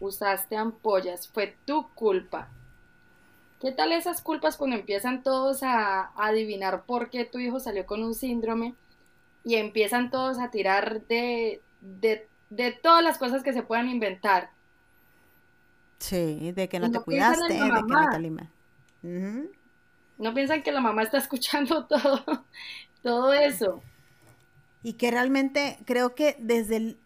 Usaste 0.00 0.56
ampollas, 0.56 1.28
fue 1.28 1.56
tu 1.64 1.88
culpa. 1.94 2.48
¿Qué 3.60 3.70
tal 3.70 3.92
esas 3.92 4.20
culpas 4.20 4.56
cuando 4.56 4.76
empiezan 4.76 5.22
todos 5.22 5.62
a, 5.62 6.10
adivinar 6.16 6.84
por 6.84 7.10
qué 7.10 7.24
tu 7.24 7.38
hijo 7.38 7.60
salió 7.60 7.86
con 7.86 8.02
un 8.02 8.14
síndrome 8.14 8.74
y 9.44 9.56
empiezan 9.56 10.10
todos 10.10 10.38
a 10.40 10.50
tirar 10.50 11.06
de, 11.06 11.62
de, 11.80 12.28
de 12.56 12.72
todas 12.72 13.02
las 13.02 13.18
cosas 13.18 13.42
que 13.42 13.52
se 13.52 13.62
puedan 13.62 13.88
inventar? 13.88 14.50
Sí, 15.98 16.52
de 16.52 16.68
que 16.68 16.78
no, 16.78 16.90
te 16.90 17.00
cuidaste, 17.00 17.54
de 17.54 17.58
que 17.58 17.68
no 17.68 18.10
te 18.10 18.16
alimentas. 18.16 18.52
No 20.18 20.34
piensan 20.34 20.62
que 20.62 20.72
la 20.72 20.80
mamá 20.80 21.02
está 21.02 21.18
escuchando 21.18 21.86
todo, 21.88 22.44
todo 23.02 23.32
eso. 23.32 23.82
Y 24.82 24.94
que 24.94 25.10
realmente 25.10 25.78
creo 25.86 26.14
que 26.14 26.36
desde 26.38 26.76
el... 26.76 26.98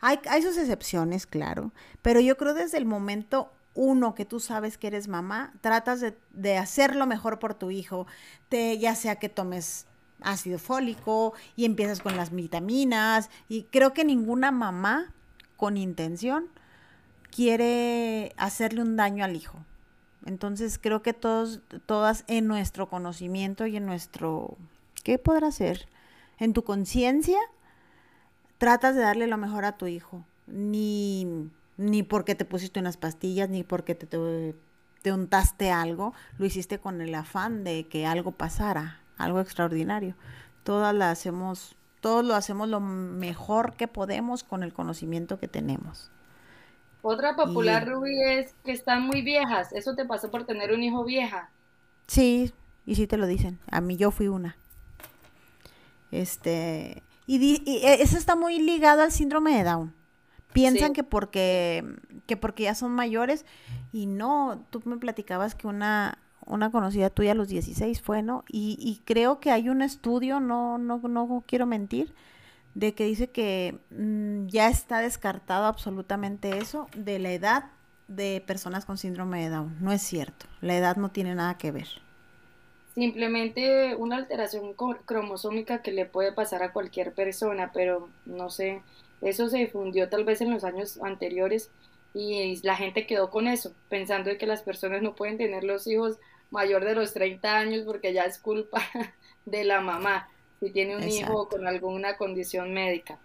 Hay, 0.00 0.20
hay 0.28 0.42
sus 0.42 0.56
excepciones, 0.56 1.26
claro, 1.26 1.72
pero 2.02 2.20
yo 2.20 2.36
creo 2.36 2.54
desde 2.54 2.78
el 2.78 2.86
momento 2.86 3.52
uno 3.74 4.14
que 4.14 4.24
tú 4.24 4.40
sabes 4.40 4.78
que 4.78 4.86
eres 4.86 5.08
mamá, 5.08 5.52
tratas 5.60 6.00
de, 6.00 6.16
de 6.30 6.56
hacer 6.56 6.96
lo 6.96 7.06
mejor 7.06 7.38
por 7.38 7.54
tu 7.54 7.70
hijo, 7.70 8.06
te, 8.48 8.78
ya 8.78 8.94
sea 8.94 9.16
que 9.16 9.28
tomes 9.28 9.86
ácido 10.20 10.58
fólico 10.58 11.34
y 11.56 11.64
empiezas 11.64 12.00
con 12.00 12.16
las 12.16 12.30
vitaminas, 12.30 13.30
y 13.48 13.64
creo 13.64 13.92
que 13.92 14.04
ninguna 14.04 14.50
mamá 14.50 15.12
con 15.56 15.76
intención 15.76 16.46
quiere 17.30 18.32
hacerle 18.36 18.82
un 18.82 18.96
daño 18.96 19.24
al 19.24 19.36
hijo. 19.36 19.58
Entonces 20.24 20.78
creo 20.78 21.02
que 21.02 21.12
todos, 21.12 21.60
todas 21.86 22.24
en 22.26 22.46
nuestro 22.48 22.88
conocimiento 22.88 23.66
y 23.66 23.76
en 23.76 23.86
nuestro, 23.86 24.56
¿qué 25.04 25.18
podrá 25.18 25.52
ser? 25.52 25.88
En 26.38 26.52
tu 26.52 26.64
conciencia, 26.64 27.38
tratas 28.58 28.94
de 28.96 29.02
darle 29.02 29.26
lo 29.26 29.36
mejor 29.36 29.64
a 29.64 29.76
tu 29.76 29.86
hijo. 29.86 30.24
Ni, 30.46 31.48
ni 31.76 32.02
porque 32.02 32.34
te 32.34 32.44
pusiste 32.44 32.80
unas 32.80 32.96
pastillas, 32.96 33.48
ni 33.48 33.62
porque 33.62 33.94
te, 33.94 34.06
te, 34.06 34.54
te 35.02 35.12
untaste 35.12 35.70
algo, 35.70 36.12
lo 36.38 36.46
hiciste 36.46 36.78
con 36.78 37.00
el 37.00 37.14
afán 37.14 37.62
de 37.62 37.86
que 37.86 38.06
algo 38.06 38.32
pasara, 38.32 39.00
algo 39.16 39.40
extraordinario. 39.40 40.14
Todas 40.64 40.94
la 40.94 41.10
hacemos, 41.10 41.76
todos 42.00 42.24
lo 42.24 42.34
hacemos 42.34 42.68
lo 42.68 42.80
mejor 42.80 43.74
que 43.74 43.88
podemos 43.88 44.44
con 44.44 44.62
el 44.62 44.72
conocimiento 44.72 45.38
que 45.38 45.48
tenemos. 45.48 46.10
Otra 47.02 47.36
popular, 47.36 47.86
Ruby, 47.86 48.20
es 48.30 48.54
que 48.64 48.72
están 48.72 49.02
muy 49.02 49.22
viejas. 49.22 49.72
¿Eso 49.72 49.94
te 49.94 50.04
pasó 50.04 50.30
por 50.30 50.44
tener 50.44 50.72
un 50.72 50.82
hijo 50.82 51.04
vieja? 51.04 51.50
Sí, 52.08 52.52
y 52.84 52.96
sí 52.96 53.06
te 53.06 53.16
lo 53.16 53.26
dicen. 53.26 53.60
A 53.70 53.80
mí 53.80 53.96
yo 53.96 54.10
fui 54.10 54.26
una. 54.26 54.56
Este, 56.10 57.02
y, 57.26 57.62
e, 57.64 58.02
eso 58.02 58.18
está 58.18 58.34
muy 58.34 58.58
ligado 58.58 59.02
al 59.02 59.12
síndrome 59.12 59.56
de 59.56 59.64
Down. 59.64 59.94
Piensan 60.52 60.94
que 60.94 61.04
porque 61.04 61.84
que 62.26 62.36
porque 62.36 62.64
ya 62.64 62.74
son 62.74 62.92
mayores 62.92 63.44
y 63.92 64.06
no, 64.06 64.64
tú 64.70 64.82
me 64.84 64.96
platicabas 64.96 65.54
que 65.54 65.66
una 65.66 66.18
una 66.46 66.70
conocida 66.70 67.10
tuya 67.10 67.32
a 67.32 67.34
los 67.34 67.48
16 67.48 68.00
fue, 68.00 68.22
¿no? 68.22 68.44
Y, 68.48 68.76
y 68.80 69.02
creo 69.04 69.40
que 69.40 69.50
hay 69.50 69.68
un 69.68 69.82
estudio, 69.82 70.40
no 70.40 70.78
no 70.78 70.98
no 70.98 71.44
quiero 71.46 71.66
mentir, 71.66 72.14
de 72.74 72.94
que 72.94 73.04
dice 73.04 73.30
que 73.30 73.78
mm, 73.90 74.46
ya 74.48 74.68
está 74.68 75.00
descartado 75.00 75.64
absolutamente 75.64 76.58
eso 76.58 76.88
de 76.94 77.18
la 77.18 77.32
edad 77.32 77.64
de 78.06 78.42
personas 78.46 78.84
con 78.84 78.98
síndrome 78.98 79.42
de 79.42 79.50
Down. 79.50 79.76
No 79.80 79.92
es 79.92 80.02
cierto, 80.02 80.46
la 80.60 80.76
edad 80.76 80.96
no 80.96 81.10
tiene 81.10 81.34
nada 81.34 81.56
que 81.58 81.70
ver. 81.70 81.88
Simplemente 82.94 83.94
una 83.96 84.16
alteración 84.16 84.74
cromosómica 85.04 85.82
que 85.82 85.92
le 85.92 86.06
puede 86.06 86.32
pasar 86.32 86.62
a 86.62 86.72
cualquier 86.72 87.12
persona, 87.12 87.70
pero 87.72 88.08
no 88.24 88.48
sé, 88.50 88.82
eso 89.20 89.48
se 89.48 89.58
difundió 89.58 90.08
tal 90.08 90.24
vez 90.24 90.40
en 90.40 90.50
los 90.50 90.64
años 90.64 90.98
anteriores 91.02 91.70
y 92.14 92.60
la 92.62 92.76
gente 92.76 93.06
quedó 93.06 93.30
con 93.30 93.48
eso, 93.48 93.72
pensando 93.88 94.30
que 94.38 94.46
las 94.46 94.62
personas 94.62 95.02
no 95.02 95.14
pueden 95.14 95.36
tener 95.36 95.64
los 95.64 95.86
hijos 95.86 96.18
mayor 96.50 96.84
de 96.84 96.94
los 96.94 97.12
30 97.12 97.56
años 97.56 97.82
porque 97.84 98.12
ya 98.12 98.22
es 98.24 98.38
culpa 98.38 98.82
de 99.44 99.64
la 99.64 99.80
mamá 99.80 100.28
si 100.60 100.70
tiene 100.70 100.96
un 100.96 101.08
hijo 101.08 101.48
con 101.48 101.66
alguna 101.66 102.16
condición 102.16 102.72
médica. 102.72 103.18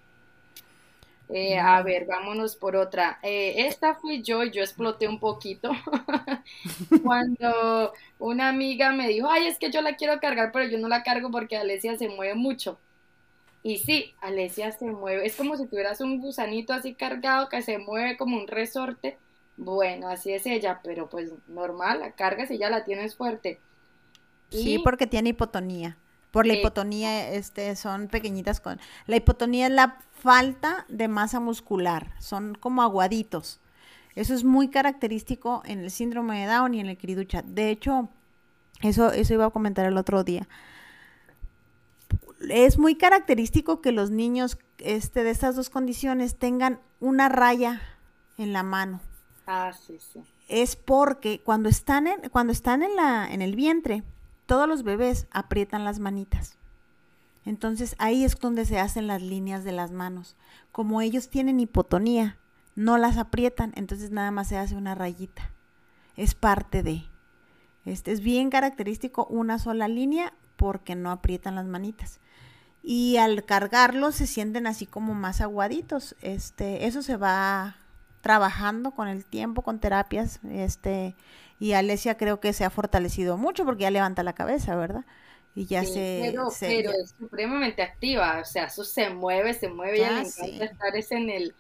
Eh, 1.34 1.58
a 1.58 1.82
ver, 1.82 2.06
vámonos 2.06 2.58
por 2.58 2.76
otra. 2.76 3.18
Eh, 3.24 3.68
esta 3.68 3.96
fui 3.96 4.22
yo 4.22 4.44
y 4.44 4.52
yo 4.52 4.62
exploté 4.62 5.08
un 5.08 5.18
poquito 5.18 5.72
cuando 7.04 7.94
una 8.20 8.50
amiga 8.50 8.92
me 8.92 9.08
dijo, 9.08 9.30
ay, 9.30 9.48
es 9.48 9.58
que 9.58 9.72
yo 9.72 9.82
la 9.82 9.96
quiero 9.96 10.20
cargar, 10.20 10.52
pero 10.52 10.68
yo 10.68 10.78
no 10.78 10.90
la 10.90 11.04
cargo 11.04 11.32
porque 11.32 11.56
Alesia 11.56 11.98
se 11.98 12.10
mueve 12.10 12.36
mucho. 12.36 12.78
Y 13.64 13.78
sí, 13.78 14.14
Alesia 14.20 14.72
se 14.74 14.86
mueve, 14.86 15.26
es 15.26 15.38
como 15.38 15.56
si 15.56 15.68
tuvieras 15.68 16.02
un 16.02 16.20
gusanito 16.20 16.74
así 16.74 16.96
cargado 16.96 17.48
que 17.48 17.62
se 17.62 17.78
mueve 17.78 18.18
como 18.18 18.38
un 18.38 18.48
resorte. 18.48 19.18
Bueno, 19.64 20.08
así 20.08 20.34
es 20.34 20.48
ella, 20.48 20.80
pero 20.84 21.08
pues 21.08 21.32
normal, 21.48 22.00
la 22.00 22.14
cargas 22.14 22.50
y 22.50 22.58
ya 22.58 22.72
la 22.72 22.84
tienes 22.84 23.16
fuerte. 23.16 23.60
Sí, 24.50 24.80
porque 24.80 25.06
tiene 25.06 25.30
hipotonía 25.30 25.98
Por 26.32 26.48
la 26.48 26.56
hipotonía, 26.56 27.30
este, 27.30 27.76
son 27.76 28.08
pequeñitas 28.08 28.60
con... 28.60 28.80
La 29.06 29.18
hipotonía 29.18 29.68
es 29.68 29.72
la 29.72 30.00
falta 30.14 30.88
de 30.90 31.08
masa 31.08 31.40
muscular, 31.40 32.12
son 32.20 32.56
como 32.56 32.82
aguaditos. 32.82 33.60
Eso 34.16 34.34
es 34.34 34.44
muy 34.44 34.70
característico 34.70 35.62
en 35.64 35.82
el 35.82 35.92
síndrome 35.92 36.42
de 36.42 36.52
Down 36.52 36.74
y 36.74 36.80
en 36.80 36.88
el 36.88 36.98
criducha. 36.98 37.44
De 37.44 37.70
hecho, 37.70 38.10
eso, 38.82 39.12
eso 39.12 39.36
iba 39.36 39.46
a 39.46 39.52
comentar 39.52 39.86
el 39.86 39.96
otro 39.96 40.24
día. 40.24 40.48
Es 42.50 42.80
muy 42.80 42.96
característico 42.96 43.80
que 43.80 43.92
los 43.92 44.10
niños 44.10 44.58
este, 44.80 45.24
de 45.24 45.30
estas 45.30 45.56
dos 45.56 45.70
condiciones 45.70 46.36
tengan 46.36 46.80
una 47.00 47.30
raya 47.30 47.80
en 48.40 48.54
la 48.54 48.64
mano. 48.64 49.02
Ah, 49.46 49.74
sí, 49.74 49.98
sí. 50.00 50.22
Es 50.48 50.76
porque 50.76 51.42
cuando 51.42 51.70
están 51.70 52.08
en, 52.08 52.30
cuando 52.30 52.54
están 52.54 52.84
en, 52.84 52.96
la, 52.96 53.32
en 53.32 53.42
el 53.42 53.56
vientre, 53.56 54.04
todos 54.46 54.68
los 54.68 54.84
bebés 54.84 55.28
aprietan 55.32 55.86
las 55.86 56.00
manitas. 56.00 56.58
Entonces 57.46 57.96
ahí 57.98 58.24
es 58.24 58.38
donde 58.40 58.66
se 58.66 58.80
hacen 58.80 59.08
las 59.08 59.22
líneas 59.22 59.64
de 59.64 59.72
las 59.72 59.92
manos. 59.92 60.36
Como 60.72 61.02
ellos 61.02 61.30
tienen 61.30 61.60
hipotonía, 61.60 62.38
no 62.76 62.98
las 62.98 63.18
aprietan, 63.18 63.74
entonces 63.76 64.12
nada 64.12 64.32
más 64.32 64.48
se 64.48 64.58
hace 64.58 64.76
una 64.76 64.96
rayita. 64.96 65.52
Es 66.16 66.36
parte 66.36 66.84
de. 66.84 67.04
Este 67.86 68.12
es 68.12 68.22
bien 68.22 68.50
característico 68.50 69.26
una 69.26 69.58
sola 69.58 69.88
línea 69.88 70.34
porque 70.56 70.96
no 70.96 71.12
aprietan 71.12 71.56
las 71.56 71.66
manitas. 71.66 72.20
Y 72.84 73.18
al 73.18 73.46
cargarlos 73.46 74.16
se 74.16 74.28
sienten 74.28 74.68
así 74.68 74.86
como 74.86 75.14
más 75.14 75.42
aguaditos. 75.42 76.16
Este, 76.22 76.86
eso 76.86 77.02
se 77.02 77.18
va 77.18 77.76
trabajando 78.22 78.92
con 78.92 79.08
el 79.08 79.26
tiempo, 79.26 79.62
con 79.62 79.80
terapias, 79.80 80.40
este, 80.50 81.16
y 81.60 81.74
Alesia 81.74 82.18
creo 82.18 82.40
que 82.40 82.54
se 82.54 82.64
ha 82.64 82.70
fortalecido 82.70 83.38
mucho 83.38 83.66
porque 83.66 83.84
ya 83.84 83.92
levanta 83.92 84.24
la 84.24 84.34
cabeza, 84.34 84.76
¿verdad? 84.76 85.06
Y 85.54 85.66
ya 85.66 85.84
se, 85.84 86.30
pero, 86.32 86.50
pero 86.60 86.92
es 86.92 87.14
supremamente 87.20 87.82
activa, 87.82 88.40
o 88.42 88.46
sea, 88.46 88.66
eso 88.66 88.86
se 88.86 89.10
mueve, 89.10 89.54
se 89.54 89.68
mueve, 89.68 90.00
ya, 90.00 90.12
le 90.12 90.20
encanta 90.22 90.66
estar 90.66 90.96
es 90.96 91.12
en 91.12 91.30
el, 91.30 91.54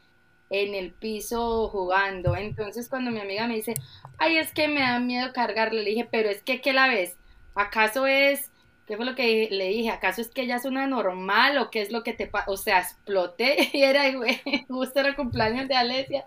en 0.49 0.75
el 0.75 0.91
piso 0.91 1.67
jugando. 1.67 2.37
Entonces 2.37 2.87
cuando 2.87 3.11
mi 3.11 3.19
amiga 3.19 3.47
me 3.47 3.55
dice, 3.55 3.73
ay, 4.17 4.37
es 4.37 4.53
que 4.53 4.67
me 4.67 4.81
da 4.81 4.99
miedo 4.99 5.33
cargarle, 5.33 5.83
le 5.83 5.89
dije, 5.89 6.07
pero 6.09 6.29
es 6.29 6.41
que, 6.41 6.61
¿qué 6.61 6.71
la 6.71 6.87
ves? 6.87 7.17
¿Acaso 7.53 8.07
es 8.07 8.50
¿Qué 8.91 8.97
fue 8.97 9.05
lo 9.05 9.15
que 9.15 9.47
le 9.49 9.69
dije? 9.69 9.89
¿Acaso 9.89 10.19
es 10.19 10.31
que 10.31 10.41
ella 10.41 10.57
es 10.57 10.65
una 10.65 10.85
normal 10.85 11.57
o 11.59 11.71
qué 11.71 11.81
es 11.81 11.93
lo 11.93 12.03
que 12.03 12.11
te 12.11 12.27
pasa? 12.27 12.51
O 12.51 12.57
sea, 12.57 12.79
exploté 12.79 13.69
y 13.73 13.83
era, 13.83 14.03
justo 14.67 14.99
era 14.99 15.07
el 15.07 15.15
cumpleaños 15.15 15.69
de 15.69 15.75
Alesia. 15.75 16.25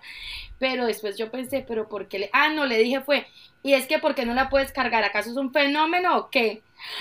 Pero 0.58 0.86
después 0.86 1.18
yo 1.18 1.30
pensé, 1.30 1.62
¿pero 1.68 1.90
por 1.90 2.08
qué 2.08 2.20
le.? 2.20 2.30
Ah, 2.32 2.48
no, 2.48 2.64
le 2.64 2.78
dije 2.78 3.02
fue. 3.02 3.26
Y 3.62 3.74
es 3.74 3.86
que, 3.86 3.98
¿por 3.98 4.14
qué 4.14 4.24
no 4.24 4.32
la 4.32 4.48
puedes 4.48 4.72
cargar? 4.72 5.04
¿Acaso 5.04 5.28
es 5.28 5.36
un 5.36 5.52
fenómeno 5.52 6.16
o 6.16 6.30
qué? 6.30 6.62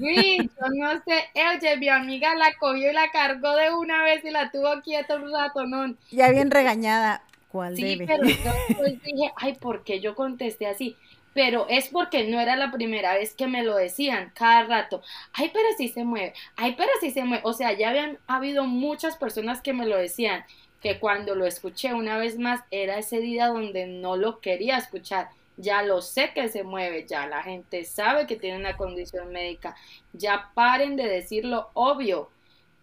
yo 0.00 0.66
no 0.74 1.02
sé. 1.04 1.30
Oye, 1.36 1.76
mi 1.76 1.88
amiga 1.88 2.34
la 2.34 2.52
cogió 2.58 2.90
y 2.90 2.94
la 2.94 3.12
cargó 3.12 3.54
de 3.54 3.72
una 3.72 4.02
vez 4.02 4.24
y 4.24 4.30
la 4.30 4.50
tuvo 4.50 4.82
quieta 4.82 5.14
un 5.14 5.30
rato, 5.32 5.66
¿no? 5.66 5.94
Ya 6.10 6.30
bien 6.30 6.50
regañada. 6.50 7.22
¿Cuál 7.46 7.76
sí, 7.76 7.96
pero 8.04 8.24
yo 8.24 8.82
dije, 9.04 9.32
ay, 9.36 9.54
¿por 9.54 9.84
qué 9.84 10.00
yo 10.00 10.16
contesté 10.16 10.66
así? 10.66 10.96
Pero 11.34 11.66
es 11.68 11.88
porque 11.88 12.24
no 12.24 12.40
era 12.40 12.56
la 12.56 12.70
primera 12.70 13.14
vez 13.14 13.34
que 13.34 13.46
me 13.46 13.62
lo 13.62 13.76
decían 13.76 14.32
cada 14.34 14.64
rato. 14.64 15.02
Ay, 15.32 15.50
pero 15.52 15.68
sí 15.76 15.88
se 15.88 16.04
mueve, 16.04 16.32
ay, 16.56 16.74
pero 16.76 16.90
sí 17.00 17.10
se 17.10 17.24
mueve. 17.24 17.42
O 17.44 17.52
sea, 17.52 17.72
ya 17.72 17.90
habían 17.90 18.18
habido 18.26 18.64
muchas 18.64 19.16
personas 19.16 19.60
que 19.60 19.72
me 19.72 19.86
lo 19.86 19.96
decían, 19.96 20.44
que 20.80 21.00
cuando 21.00 21.34
lo 21.34 21.46
escuché 21.46 21.94
una 21.94 22.18
vez 22.18 22.38
más 22.38 22.60
era 22.70 22.98
ese 22.98 23.18
día 23.18 23.48
donde 23.48 23.86
no 23.86 24.16
lo 24.16 24.40
quería 24.40 24.76
escuchar. 24.76 25.28
Ya 25.56 25.82
lo 25.82 26.02
sé 26.02 26.32
que 26.34 26.48
se 26.48 26.62
mueve, 26.62 27.06
ya 27.06 27.26
la 27.26 27.42
gente 27.42 27.84
sabe 27.84 28.26
que 28.26 28.36
tiene 28.36 28.58
una 28.58 28.76
condición 28.76 29.32
médica. 29.32 29.74
Ya 30.12 30.50
paren 30.54 30.96
de 30.96 31.08
decir 31.08 31.46
lo 31.46 31.70
obvio. 31.72 32.28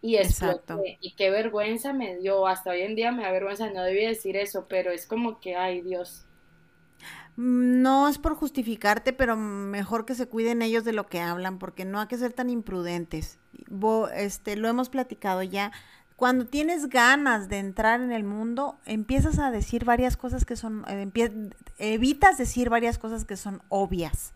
Y 0.02 0.16
exploté. 0.16 0.98
Y 1.00 1.12
qué 1.12 1.30
vergüenza 1.30 1.94
me 1.94 2.18
dio. 2.18 2.48
Hasta 2.48 2.72
hoy 2.72 2.82
en 2.82 2.96
día 2.96 3.12
me 3.12 3.22
da 3.22 3.32
vergüenza, 3.32 3.70
no 3.70 3.84
debía 3.84 4.10
decir 4.10 4.36
eso, 4.36 4.66
pero 4.68 4.92
es 4.92 5.06
como 5.06 5.40
que, 5.40 5.56
ay 5.56 5.82
Dios, 5.82 6.26
no 7.38 8.08
es 8.08 8.18
por 8.18 8.36
justificarte, 8.36 9.14
pero 9.14 9.36
mejor 9.36 10.06
que 10.06 10.16
se 10.16 10.28
cuiden 10.28 10.62
ellos 10.62 10.84
de 10.84 10.94
lo 10.94 11.08
que 11.08 11.22
hablan, 11.22 11.60
porque 11.60 11.86
no 11.86 12.00
hay 12.00 12.08
que 12.08 12.18
ser 12.18 12.34
tan 12.34 12.50
imprudentes. 12.50 13.40
este, 14.16 14.56
lo 14.56 14.68
hemos 14.68 14.90
platicado 14.90 15.42
ya. 15.44 15.72
Cuando 16.16 16.46
tienes 16.46 16.88
ganas 16.88 17.50
de 17.50 17.58
entrar 17.58 18.00
en 18.00 18.12
el 18.12 18.24
mundo, 18.24 18.78
empiezas 18.86 19.40
a 19.40 19.50
decir 19.50 19.86
varias 19.86 20.18
cosas 20.18 20.46
que 20.46 20.56
son, 20.56 20.86
eh, 20.88 21.10
evitas 21.80 22.38
decir 22.38 22.70
varias 22.70 23.00
cosas 23.00 23.26
que 23.26 23.38
son 23.38 23.64
obvias. 23.70 24.34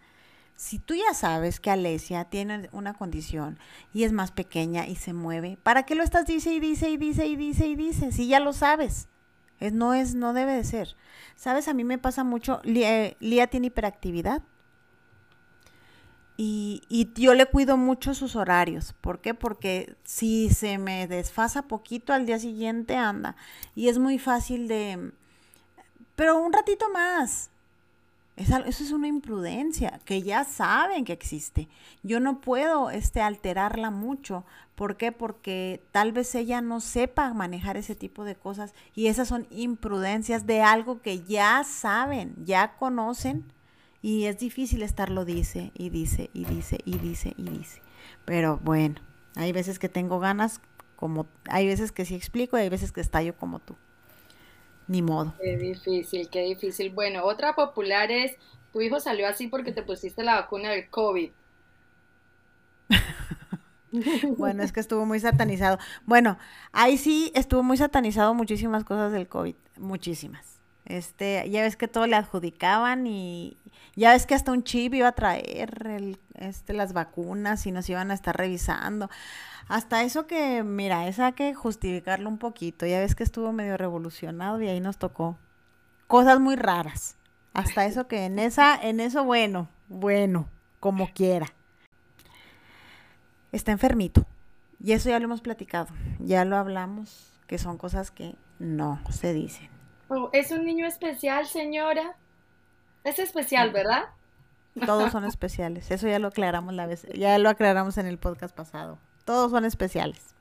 Si 0.56 0.80
tú 0.80 0.95
ya 0.95 1.13
sabes 1.13 1.60
que 1.60 1.69
Alesia 1.69 2.25
tiene 2.25 2.69
una 2.71 2.93
condición 2.93 3.60
y 3.93 4.04
es 4.04 4.13
más 4.13 4.32
pequeña 4.32 4.88
y 4.88 4.95
se 4.95 5.13
mueve, 5.13 5.58
¿para 5.62 5.84
qué 5.84 5.95
lo 5.95 6.04
estás 6.04 6.25
dice 6.25 6.54
y 6.54 6.60
dice 6.60 6.89
y 6.89 6.97
dice 6.97 7.28
y 7.28 7.36
dice 7.36 7.67
y 7.67 7.75
dice? 7.75 8.12
Si 8.12 8.28
ya 8.28 8.39
lo 8.39 8.54
sabes. 8.54 9.10
Es, 9.60 9.74
no 9.74 9.94
es, 9.94 10.15
no 10.15 10.34
debe 10.34 10.54
de 10.54 10.63
ser. 10.63 10.96
Sabes, 11.36 11.68
a 11.68 11.74
mí 11.74 11.84
me 11.84 11.98
pasa 11.98 12.24
mucho, 12.24 12.62
Lía, 12.63 13.15
Lía 13.20 13.48
tiene 13.48 13.68
hiperactividad. 13.68 14.41
Y, 16.38 16.82
y, 16.89 17.13
yo 17.20 17.34
le 17.34 17.46
cuido 17.46 17.78
mucho 17.78 18.13
sus 18.13 18.36
horarios. 18.36 18.94
¿Por 19.00 19.22
qué? 19.22 19.34
Porque 19.34 19.96
si 20.04 20.50
se 20.50 20.78
me 20.78 21.08
desfasa 21.08 21.63
poquito, 21.63 22.12
al 22.12 22.26
día 22.26 22.39
siguiente 22.39 22.98
anda. 22.98 23.36
Y 23.74 23.88
es 23.88 24.00
muy 24.00 24.20
fácil 24.20 24.68
de... 24.68 25.13
Pero 26.15 26.38
un 26.38 26.52
ratito 26.52 26.89
más. 26.94 27.52
eso 28.36 28.65
es 28.65 28.91
una 28.91 29.08
imprudencia 29.08 30.02
que 30.04 30.24
ya 30.24 30.44
saben 30.44 31.06
que 31.06 31.13
existe. 31.13 31.70
Yo 32.04 32.20
no 32.20 32.41
puedo 32.41 32.89
este, 32.89 33.22
alterarla 33.22 33.89
mucho 33.89 34.46
¿Por 34.76 34.98
qué? 34.98 35.14
Porque 35.14 35.82
tal 35.92 36.12
vez 36.12 36.36
ella 36.36 36.60
no 36.60 36.82
sepa 36.82 37.34
manejar 37.34 37.78
ese 37.78 37.96
tipo 37.96 38.26
de 38.26 38.36
cosas 38.36 38.74
y 38.94 39.08
esas 39.08 39.30
son 39.30 39.48
imprudencias 39.50 40.46
de 40.46 40.62
algo 40.62 41.02
que 41.02 41.22
ya 41.24 41.64
saben, 41.64 42.36
ya 42.44 42.76
conocen 42.76 43.46
y 44.02 44.26
es 44.26 44.38
difícil 44.38 44.84
estarlo 44.84 45.26
dice 45.26 45.72
y 45.74 45.90
dice 45.90 46.30
y 46.34 46.46
dice 46.46 46.78
y 46.86 46.98
dice 46.98 47.34
y 47.38 47.50
dice. 47.50 47.82
Pero 48.26 48.60
bueno, 48.64 48.96
hay 49.36 49.52
veces 49.52 49.80
que 49.80 49.90
tengo 49.90 50.20
ganas, 50.20 50.60
como 50.96 51.26
hay 51.50 51.66
veces 51.68 51.92
que 51.92 52.06
sí 52.06 52.14
explico 52.14 52.58
y 52.58 52.62
hay 52.62 52.70
veces 52.70 52.92
que 52.92 53.02
estallo 53.02 53.36
como 53.36 53.60
tú. 53.60 53.76
Ni 54.88 55.02
modo. 55.02 55.34
Qué 55.42 55.58
difícil, 55.58 56.30
qué 56.30 56.42
difícil. 56.42 56.92
Bueno, 56.92 57.24
otra 57.24 57.56
popular 57.56 58.12
es, 58.12 58.36
tu 58.72 58.82
hijo 58.82 59.00
salió 59.00 59.28
así 59.28 59.48
porque 59.48 59.72
te 59.72 59.82
pusiste 59.82 60.22
la 60.24 60.36
vacuna 60.36 60.70
del 60.70 60.90
COVID. 60.90 61.32
Bueno, 64.38 64.64
es 64.64 64.72
que 64.72 64.80
estuvo 64.80 65.06
muy 65.06 65.20
satanizado. 65.20 65.78
Bueno, 66.06 66.38
ahí 66.72 66.98
sí 66.98 67.32
estuvo 67.36 67.64
muy 67.64 67.78
satanizado 67.78 68.34
muchísimas 68.34 68.84
cosas 68.84 69.12
del 69.12 69.28
COVID, 69.28 69.56
muchísimas. 69.78 70.56
Este, 70.86 71.50
ya 71.50 71.64
ves 71.64 71.78
que 71.78 71.88
todo 71.88 72.06
le 72.06 72.16
adjudicaban 72.16 73.08
y 73.08 73.58
ya 73.96 74.12
ves 74.12 74.28
que 74.28 74.36
hasta 74.36 74.52
un 74.52 74.64
chip 74.64 74.94
iba 74.94 75.08
a 75.08 75.14
traer 75.14 75.88
el, 75.88 76.20
este, 76.36 76.74
las 76.74 76.94
vacunas 76.94 77.66
y 77.66 77.72
nos 77.72 77.90
iban 77.90 78.12
a 78.12 78.14
estar 78.14 78.38
revisando. 78.38 79.10
Hasta 79.68 80.04
eso 80.04 80.28
que, 80.28 80.64
mira, 80.64 81.08
esa 81.08 81.28
hay 81.28 81.34
que 81.34 81.56
justificarlo 81.56 82.30
un 82.30 82.38
poquito. 82.38 82.86
Ya 82.86 83.00
ves 83.00 83.16
que 83.16 83.24
estuvo 83.24 83.52
medio 83.52 83.78
revolucionado 83.78 84.62
y 84.62 84.68
ahí 84.68 84.80
nos 84.80 84.98
tocó 84.98 85.38
cosas 86.08 86.40
muy 86.40 86.56
raras. 86.56 87.18
Hasta 87.54 87.86
eso 87.86 88.08
que 88.08 88.26
en 88.26 88.38
esa, 88.38 88.76
en 88.76 89.00
eso 89.00 89.24
bueno, 89.24 89.70
bueno, 89.88 90.48
como 90.80 91.10
quiera 91.14 91.55
está 93.56 93.72
enfermito. 93.72 94.26
Y 94.80 94.91
eso 94.91 95.10
ya 95.10 95.20
lo 95.20 95.26
hemos 95.26 95.41
platicado, 95.41 95.88
ya 96.20 96.46
lo 96.46 96.58
hablamos, 96.58 97.39
que 97.48 97.58
son 97.58 97.78
cosas 97.78 98.12
que 98.12 98.36
no 98.60 99.00
se 99.10 99.34
dicen. 99.34 99.70
Oh, 100.10 100.30
es 100.34 100.52
un 100.52 100.65
niño 100.65 100.86
especial, 100.86 101.48
señora. 101.48 102.15
Es 103.04 103.20
especial, 103.20 103.72
¿verdad? 103.72 104.06
Todos 104.86 105.12
son 105.12 105.26
especiales. 105.26 105.89
Eso 105.91 106.08
ya 106.08 106.20
lo 106.20 106.28
aclaramos 106.28 106.74
la 106.74 106.86
vez, 106.86 107.08
ya 107.13 107.38
lo 107.39 107.50
aclaramos 107.50 107.98
en 107.98 108.06
el 108.06 108.18
podcast 108.18 108.56
pasado. 108.56 109.00
Todos 109.24 109.52
son 109.52 109.65
especiales. 109.65 110.36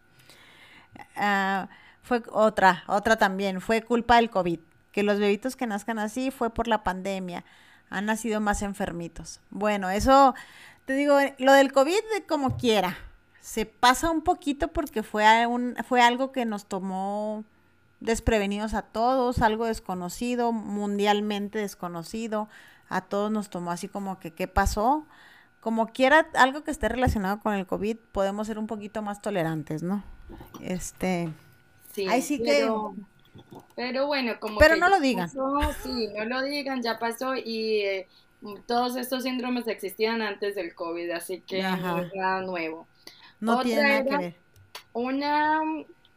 Ah, 1.17 1.69
fue 2.03 2.23
otra, 2.33 2.85
otra 2.87 3.17
también, 3.17 3.61
fue 3.61 3.83
culpa 3.83 4.17
del 4.17 4.31
COVID. 4.31 4.59
Que 4.93 5.03
los 5.03 5.19
bebitos 5.19 5.57
que 5.57 5.67
nazcan 5.67 5.99
así 5.99 6.31
fue 6.31 6.51
por 6.51 6.69
la 6.69 6.85
pandemia. 6.85 7.45
Han 7.91 8.07
nacido 8.07 8.41
más 8.41 8.63
enfermitos. 8.63 9.41
Bueno, 9.51 9.91
eso 9.91 10.35
te 10.85 10.95
digo, 10.95 11.17
lo 11.39 11.53
del 11.53 11.73
COVID 11.73 12.01
como 12.29 12.57
quiera. 12.57 12.99
Se 13.41 13.67
pasa 13.67 14.11
un 14.11 14.23
poquito 14.23 14.69
porque 14.69 15.03
fue, 15.03 15.47
un, 15.47 15.77
fue 15.87 16.01
algo 16.01 16.33
que 16.33 16.45
nos 16.45 16.67
tomó 16.67 17.45
desprevenidos 18.01 18.75
a 18.75 18.83
todos, 18.83 19.41
algo 19.43 19.67
desconocido, 19.67 20.53
mundialmente 20.53 21.59
desconocido. 21.59 22.49
A 22.89 23.03
todos 23.03 23.31
nos 23.31 23.51
tomó 23.51 23.71
así 23.71 23.89
como 23.89 24.19
que, 24.19 24.33
¿qué 24.33 24.47
pasó? 24.47 25.07
Como 25.61 25.87
quiera, 25.89 26.29
algo 26.35 26.63
que 26.65 26.71
esté 26.71 26.89
relacionado 26.89 27.41
con 27.41 27.55
el 27.55 27.67
COVID, 27.67 27.97
podemos 28.13 28.47
ser 28.47 28.59
un 28.59 28.67
poquito 28.67 29.01
más 29.03 29.23
tolerantes, 29.23 29.83
¿no? 29.83 30.05
Este. 30.61 31.33
Sí, 31.93 32.07
ahí 32.09 32.21
sí 32.21 32.43
pero, 32.45 32.95
que. 32.95 33.61
Pero 33.75 34.07
bueno, 34.07 34.39
como. 34.39 34.59
Pero 34.59 34.77
no 34.77 34.89
lo 34.91 35.01
digan. 35.01 35.31
sí, 35.31 36.09
no 36.15 36.25
lo 36.27 36.43
digan, 36.43 36.83
ya 36.83 36.99
pasó 36.99 37.35
y. 37.37 37.81
Eh, 37.81 38.09
todos 38.67 38.97
estos 38.97 39.23
síndromes 39.23 39.67
existían 39.69 40.23
antes 40.23 40.55
del 40.55 40.75
COVID, 40.75 41.11
así 41.11 41.41
que 41.41 41.63
no 41.63 41.99
es 41.99 42.15
nada 42.15 42.43
nuevo. 42.43 42.87
No 43.41 43.61
tiene 43.61 43.83
nada 43.83 44.05
que 44.05 44.17
ver. 44.17 44.37
Una, 44.93 45.61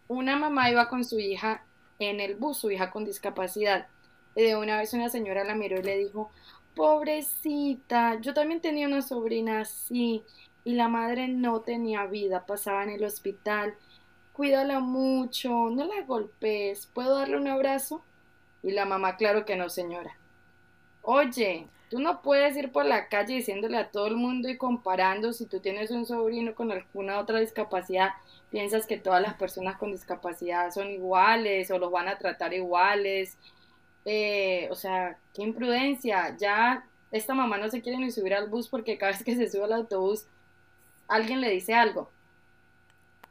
una 0.08 0.36
mamá 0.36 0.70
iba 0.70 0.88
con 0.90 1.04
su 1.04 1.20
hija 1.20 1.64
en 2.00 2.20
el 2.20 2.36
bus, 2.36 2.58
su 2.58 2.72
hija 2.72 2.92
con 2.92 3.06
discapacidad. 3.06 3.88
Y 4.36 4.44
de 4.44 4.56
una 4.56 4.78
vez 4.78 4.94
una 4.94 5.10
señora 5.10 5.44
la 5.44 5.56
miró 5.56 5.80
y 5.80 5.84
le 5.84 5.98
dijo, 5.98 6.30
pobrecita, 6.76 8.20
yo 8.22 8.34
también 8.34 8.62
tenía 8.62 8.88
una 8.88 9.02
sobrina 9.02 9.62
así 9.62 10.24
y 10.64 10.74
la 10.74 10.88
madre 10.90 11.28
no 11.28 11.62
tenía 11.62 12.06
vida, 12.06 12.46
pasaba 12.46 12.84
en 12.84 12.92
el 12.92 13.04
hospital. 13.04 13.76
Cuídala 14.34 14.80
mucho, 14.80 15.50
no 15.72 15.86
la 15.86 16.04
golpees, 16.06 16.86
¿puedo 16.88 17.18
darle 17.18 17.38
un 17.38 17.48
abrazo? 17.48 18.04
Y 18.62 18.72
la 18.72 18.86
mamá, 18.86 19.16
claro 19.18 19.46
que 19.46 19.56
no, 19.56 19.70
señora. 19.70 20.16
Oye, 21.02 21.68
tú 21.90 22.00
no 22.00 22.22
puedes 22.22 22.56
ir 22.58 22.72
por 22.72 22.86
la 22.86 23.08
calle 23.08 23.36
diciéndole 23.36 23.78
a 23.78 23.92
todo 23.92 24.08
el 24.08 24.16
mundo 24.16 24.50
y 24.50 24.58
comparando 24.58 25.34
si 25.34 25.46
tú 25.46 25.60
tienes 25.60 25.92
un 25.92 26.06
sobrino 26.06 26.54
con 26.56 26.72
alguna 26.72 27.20
otra 27.20 27.40
discapacidad, 27.40 28.12
piensas 28.50 28.88
que 28.88 28.98
todas 28.98 29.22
las 29.22 29.36
personas 29.36 29.78
con 29.78 29.92
discapacidad 29.92 30.72
son 30.72 30.90
iguales 30.90 31.72
o 31.72 31.80
los 31.80 31.92
van 31.92 32.08
a 32.08 32.18
tratar 32.18 32.54
iguales. 32.54 33.38
Eh, 34.06 34.68
o 34.72 34.76
sea, 34.76 35.18
qué 35.34 35.44
imprudencia. 35.44 36.36
Ya 36.38 36.86
esta 37.12 37.34
mamá 37.34 37.58
no 37.58 37.70
se 37.70 37.82
quiere 37.82 37.98
ni 37.98 38.12
subir 38.12 38.34
al 38.34 38.50
bus 38.50 38.68
porque 38.68 38.98
cada 38.98 39.12
vez 39.12 39.24
que 39.24 39.36
se 39.36 39.50
sube 39.50 39.64
al 39.64 39.74
autobús 39.74 40.26
alguien 41.08 41.42
le 41.42 41.50
dice 41.50 41.74
algo. 41.74 42.10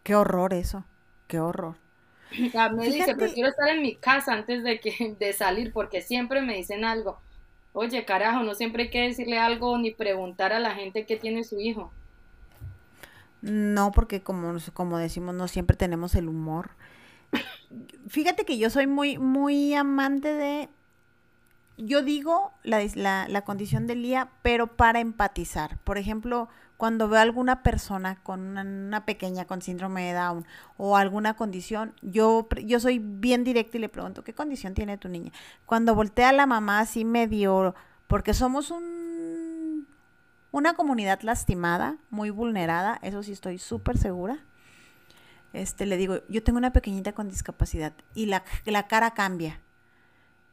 Qué 0.03 0.15
horror 0.15 0.55
eso, 0.55 0.85
qué 1.27 1.41
horror. 1.41 1.77
me 2.73 2.87
dice, 2.87 3.15
prefiero 3.15 3.49
estar 3.49 3.69
en 3.69 3.83
mi 3.83 3.97
casa 3.97 4.33
antes 4.33 4.63
de, 4.63 4.81
que, 4.81 5.17
de 5.19 5.33
salir 5.33 5.73
porque 5.73 6.01
siempre 6.01 6.41
me 6.43 6.57
dicen 6.57 6.85
algo. 6.85 7.19
Oye, 7.79 8.07
carajo, 8.07 8.43
no 8.43 8.55
siempre 8.55 8.85
hay 8.85 8.89
que 8.89 9.03
decirle 9.03 9.39
algo 9.39 9.77
ni 9.77 9.91
preguntar 9.91 10.55
a 10.55 10.59
la 10.59 10.71
gente 10.71 11.05
qué 11.05 11.19
tiene 11.19 11.45
su 11.45 11.61
hijo. 11.61 11.93
No, 13.43 13.93
porque 13.93 14.23
como, 14.23 14.57
como 14.73 14.97
decimos, 14.97 15.35
no 15.35 15.47
siempre 15.47 15.77
tenemos 15.77 16.15
el 16.15 16.27
humor. 16.27 16.71
Fíjate 18.09 18.47
que 18.47 18.57
yo 18.57 18.71
soy 18.71 18.87
muy, 18.87 19.19
muy 19.19 19.75
amante 19.75 20.33
de 20.33 20.71
yo 21.77 22.01
digo 22.01 22.51
la, 22.63 22.83
la, 22.95 23.29
la, 23.29 23.43
condición 23.43 23.87
de 23.87 23.97
Lía, 23.97 24.31
pero 24.41 24.69
para 24.69 25.01
empatizar. 25.01 25.79
Por 25.81 25.99
ejemplo, 25.99 26.49
cuando 26.77 27.09
veo 27.09 27.19
a 27.19 27.23
alguna 27.23 27.63
persona 27.63 28.17
con 28.23 28.59
una, 28.59 29.05
pequeña 29.07 29.47
con 29.47 29.63
síndrome 29.63 30.05
de 30.05 30.13
Down 30.13 30.47
o 30.77 30.97
alguna 30.97 31.35
condición, 31.35 31.95
yo, 32.03 32.49
yo 32.65 32.81
soy 32.81 32.99
bien 32.99 33.45
directa 33.45 33.79
y 33.79 33.81
le 33.81 33.89
pregunto, 33.89 34.25
¿qué 34.25 34.35
condición 34.35 34.75
tiene 34.75 34.99
tu 34.99 35.09
niña? 35.09 35.33
Cuando 35.65 35.95
voltea 35.95 36.31
a 36.31 36.33
la 36.33 36.47
mamá 36.47 36.81
así 36.81 37.05
medio, 37.05 37.75
porque 38.07 38.35
somos 38.35 38.71
un, 38.71 39.87
una 40.53 40.75
comunidad 40.75 41.21
lastimada, 41.23 41.97
muy 42.11 42.31
vulnerada, 42.31 42.99
eso 43.03 43.23
sí 43.23 43.33
estoy 43.33 43.59
súper 43.59 43.97
segura. 43.97 44.39
Este, 45.53 45.87
le 45.87 45.97
digo, 45.97 46.21
yo 46.29 46.43
tengo 46.43 46.59
una 46.59 46.73
pequeñita 46.73 47.13
con 47.13 47.29
discapacidad 47.29 47.95
y 48.15 48.27
la, 48.27 48.45
la 48.67 48.87
cara 48.89 49.13
cambia 49.13 49.61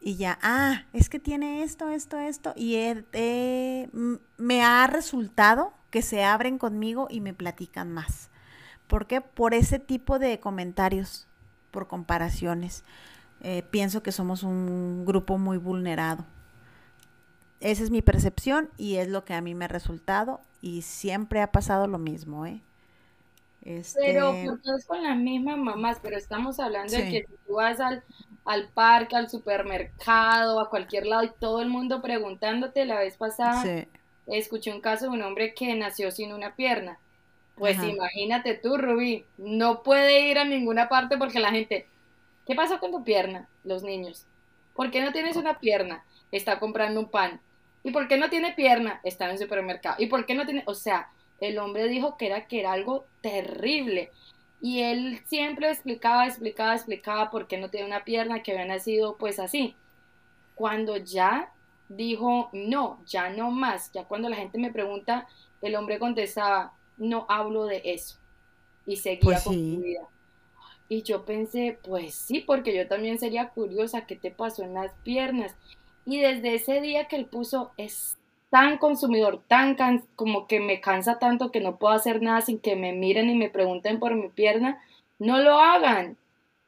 y 0.05 0.17
ya, 0.17 0.37
ah, 0.41 0.83
es 0.91 1.07
que 1.07 1.17
tiene 1.17 1.63
esto, 1.63 1.89
esto, 1.89 2.19
esto, 2.19 2.53
y 2.57 2.77
me 4.37 4.61
ha 4.61 4.85
resultado 4.87 5.73
que 5.93 6.01
se 6.01 6.23
abren 6.23 6.57
conmigo 6.57 7.05
y 7.07 7.21
me 7.21 7.35
platican 7.35 7.91
más. 7.91 8.31
¿Por 8.87 9.05
qué? 9.05 9.21
Por 9.21 9.53
ese 9.53 9.77
tipo 9.77 10.17
de 10.17 10.39
comentarios, 10.39 11.27
por 11.69 11.87
comparaciones. 11.87 12.83
Eh, 13.41 13.61
pienso 13.69 14.01
que 14.01 14.11
somos 14.11 14.41
un 14.41 15.05
grupo 15.05 15.37
muy 15.37 15.57
vulnerado. 15.57 16.25
Esa 17.59 17.83
es 17.83 17.91
mi 17.91 18.01
percepción 18.01 18.71
y 18.75 18.95
es 18.95 19.07
lo 19.07 19.23
que 19.23 19.35
a 19.35 19.41
mí 19.41 19.53
me 19.53 19.65
ha 19.65 19.67
resultado 19.67 20.41
y 20.61 20.81
siempre 20.81 21.43
ha 21.43 21.51
pasado 21.51 21.85
lo 21.85 21.99
mismo, 21.99 22.47
¿eh? 22.47 22.59
Pero 23.93 24.35
porque 24.43 24.71
es 24.75 24.87
con 24.87 25.03
las 25.03 25.15
mismas 25.15 25.59
mamás, 25.59 25.99
pero 26.01 26.17
estamos 26.17 26.59
hablando 26.59 26.91
de 26.91 27.03
que 27.03 27.27
si 27.27 27.35
tú 27.45 27.53
vas 27.53 27.79
al, 27.79 28.03
al 28.45 28.67
parque, 28.69 29.15
al 29.15 29.29
supermercado, 29.29 30.59
a 30.59 30.71
cualquier 30.71 31.05
lado 31.05 31.23
y 31.23 31.31
todo 31.39 31.61
el 31.61 31.69
mundo 31.69 32.01
preguntándote. 32.01 32.83
La 32.85 32.97
vez 32.97 33.15
pasada 33.15 33.85
escuché 34.27 34.71
un 34.71 34.81
caso 34.81 35.05
de 35.05 35.11
un 35.11 35.21
hombre 35.21 35.53
que 35.53 35.73
nació 35.75 36.11
sin 36.11 36.33
una 36.33 36.55
pierna. 36.55 36.99
Pues 37.55 37.77
imagínate 37.83 38.55
tú, 38.55 38.77
Rubí, 38.77 39.25
no 39.37 39.83
puede 39.83 40.27
ir 40.27 40.39
a 40.39 40.45
ninguna 40.45 40.89
parte 40.89 41.17
porque 41.17 41.39
la 41.39 41.51
gente, 41.51 41.87
¿qué 42.47 42.55
pasó 42.55 42.79
con 42.79 42.91
tu 42.91 43.03
pierna? 43.03 43.47
Los 43.63 43.83
niños. 43.83 44.25
¿Por 44.73 44.89
qué 44.89 45.01
no 45.01 45.11
tienes 45.11 45.35
una 45.35 45.59
pierna? 45.59 46.03
Está 46.31 46.59
comprando 46.59 46.99
un 46.99 47.09
pan. 47.09 47.41
¿Y 47.83 47.91
por 47.91 48.07
qué 48.07 48.17
no 48.17 48.29
tiene 48.29 48.53
pierna? 48.53 49.01
Está 49.03 49.25
en 49.25 49.31
el 49.31 49.37
supermercado. 49.37 49.97
¿Y 49.99 50.07
por 50.07 50.25
qué 50.25 50.33
no 50.33 50.45
tiene? 50.45 50.63
O 50.65 50.73
sea, 50.73 51.09
el 51.39 51.59
hombre 51.59 51.87
dijo 51.87 52.17
que 52.17 52.27
era 52.27 52.47
que 52.47 52.61
era 52.61 52.71
algo 52.71 53.05
terrible. 53.21 54.11
Y 54.59 54.81
él 54.81 55.21
siempre 55.27 55.69
explicaba, 55.69 56.25
explicaba, 56.25 56.73
explicaba 56.73 57.29
por 57.29 57.47
qué 57.47 57.57
no 57.57 57.69
tenía 57.69 57.85
una 57.85 58.03
pierna, 58.03 58.41
que 58.41 58.53
había 58.53 58.65
nacido 58.65 59.17
pues 59.17 59.37
así. 59.37 59.75
Cuando 60.55 60.97
ya 60.97 61.51
dijo, 61.95 62.49
no, 62.53 62.99
ya 63.05 63.29
no 63.29 63.51
más, 63.51 63.91
ya 63.91 64.05
cuando 64.05 64.29
la 64.29 64.35
gente 64.35 64.57
me 64.57 64.71
pregunta, 64.71 65.27
el 65.61 65.75
hombre 65.75 65.99
contestaba, 65.99 66.73
no 66.97 67.25
hablo 67.29 67.65
de 67.65 67.81
eso. 67.85 68.17
Y 68.85 68.97
seguía 68.97 69.21
pues 69.21 69.43
con 69.43 69.53
su 69.53 69.81
vida. 69.81 70.07
Y 70.89 71.01
yo 71.03 71.25
pensé, 71.25 71.79
pues 71.83 72.13
sí, 72.13 72.41
porque 72.41 72.75
yo 72.75 72.87
también 72.87 73.17
sería 73.17 73.49
curiosa 73.49 74.05
qué 74.05 74.15
te 74.15 74.31
pasó 74.31 74.63
en 74.63 74.73
las 74.73 74.93
piernas. 75.03 75.55
Y 76.05 76.19
desde 76.19 76.55
ese 76.55 76.81
día 76.81 77.07
que 77.07 77.15
él 77.15 77.25
puso, 77.25 77.71
es 77.77 78.17
tan 78.49 78.77
consumidor, 78.77 79.41
tan 79.47 79.75
como 80.15 80.45
que 80.45 80.59
me 80.59 80.81
cansa 80.81 81.17
tanto 81.17 81.49
que 81.51 81.61
no 81.61 81.77
puedo 81.77 81.95
hacer 81.95 82.21
nada 82.21 82.41
sin 82.41 82.59
que 82.59 82.75
me 82.75 82.93
miren 82.93 83.29
y 83.29 83.35
me 83.35 83.49
pregunten 83.49 83.99
por 83.99 84.13
mi 84.13 84.29
pierna, 84.29 84.83
no 85.17 85.39
lo 85.39 85.59
hagan. 85.59 86.17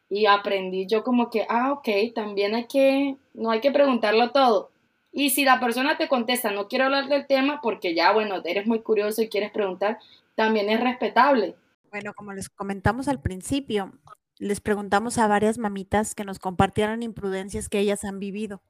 Y 0.10 0.26
aprendí 0.26 0.88
yo 0.88 1.04
como 1.04 1.30
que, 1.30 1.46
ah, 1.50 1.74
ok, 1.74 1.88
también 2.16 2.56
hay 2.56 2.66
que, 2.66 3.18
no 3.34 3.52
hay 3.52 3.60
que 3.60 3.72
preguntarlo 3.72 4.32
todo. 4.32 4.72
Y 5.18 5.30
si 5.30 5.46
la 5.46 5.62
persona 5.62 5.98
te 5.98 6.10
contesta, 6.10 6.52
no 6.52 6.68
quiero 6.68 6.84
hablar 6.84 7.08
del 7.08 7.26
tema 7.26 7.62
porque 7.62 7.96
ya, 7.96 8.12
bueno, 8.12 8.42
eres 8.44 8.68
muy 8.68 8.82
curioso 8.82 9.22
y 9.22 9.30
quieres 9.30 9.50
preguntar, 9.50 9.98
también 10.36 10.70
es 10.70 10.82
respetable. 10.82 11.56
Bueno, 11.90 12.14
como 12.14 12.34
les 12.34 12.50
comentamos 12.50 13.08
al 13.08 13.22
principio, 13.22 13.94
les 14.40 14.60
preguntamos 14.60 15.18
a 15.18 15.28
varias 15.28 15.58
mamitas 15.58 16.16
que 16.16 16.26
nos 16.26 16.38
compartieran 16.38 17.02
imprudencias 17.02 17.70
que 17.70 17.80
ellas 17.80 18.04
han 18.04 18.20
vivido 18.20 18.62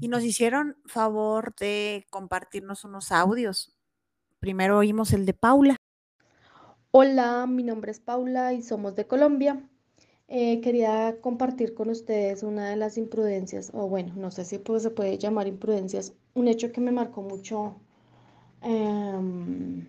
y 0.00 0.08
nos 0.08 0.24
hicieron 0.24 0.78
favor 0.86 1.54
de 1.56 2.06
compartirnos 2.08 2.84
unos 2.84 3.12
audios. 3.12 3.76
Primero 4.40 4.78
oímos 4.78 5.12
el 5.12 5.26
de 5.26 5.34
Paula. 5.34 5.76
Hola, 6.90 7.46
mi 7.46 7.64
nombre 7.64 7.90
es 7.90 8.00
Paula 8.00 8.54
y 8.54 8.62
somos 8.62 8.96
de 8.96 9.06
Colombia. 9.06 9.60
Eh, 10.28 10.60
quería 10.60 11.16
compartir 11.20 11.74
con 11.74 11.88
ustedes 11.90 12.42
una 12.42 12.70
de 12.70 12.76
las 12.76 12.98
imprudencias, 12.98 13.70
o 13.74 13.88
bueno, 13.88 14.12
no 14.16 14.30
sé 14.30 14.44
si 14.44 14.58
pues, 14.58 14.82
se 14.82 14.90
puede 14.90 15.18
llamar 15.18 15.46
imprudencias, 15.48 16.12
un 16.34 16.48
hecho 16.48 16.70
que 16.72 16.80
me 16.80 16.92
marcó 16.92 17.22
mucho 17.22 17.76
eh, 18.62 19.86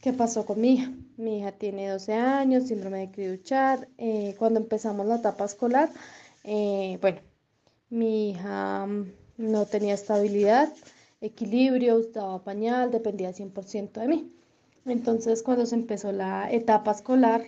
que 0.00 0.12
pasó 0.12 0.46
con 0.46 0.60
mi 0.60 0.74
hija. 0.74 0.92
Mi 1.16 1.38
hija 1.38 1.52
tiene 1.52 1.88
12 1.88 2.14
años, 2.14 2.68
síndrome 2.68 3.00
de 3.00 3.10
Criduchar. 3.10 3.88
Eh, 3.98 4.34
cuando 4.38 4.60
empezamos 4.60 5.06
la 5.06 5.16
etapa 5.16 5.44
escolar, 5.44 5.90
eh, 6.44 6.98
bueno, 7.00 7.20
mi 7.90 8.30
hija 8.30 8.86
no 9.36 9.66
tenía 9.66 9.94
estabilidad, 9.94 10.72
equilibrio, 11.20 11.96
usaba 11.96 12.42
pañal, 12.44 12.90
dependía 12.90 13.32
100% 13.32 14.00
de 14.00 14.08
mí. 14.08 14.32
Entonces, 14.86 15.42
cuando 15.42 15.66
se 15.66 15.74
empezó 15.74 16.12
la 16.12 16.50
etapa 16.50 16.92
escolar, 16.92 17.42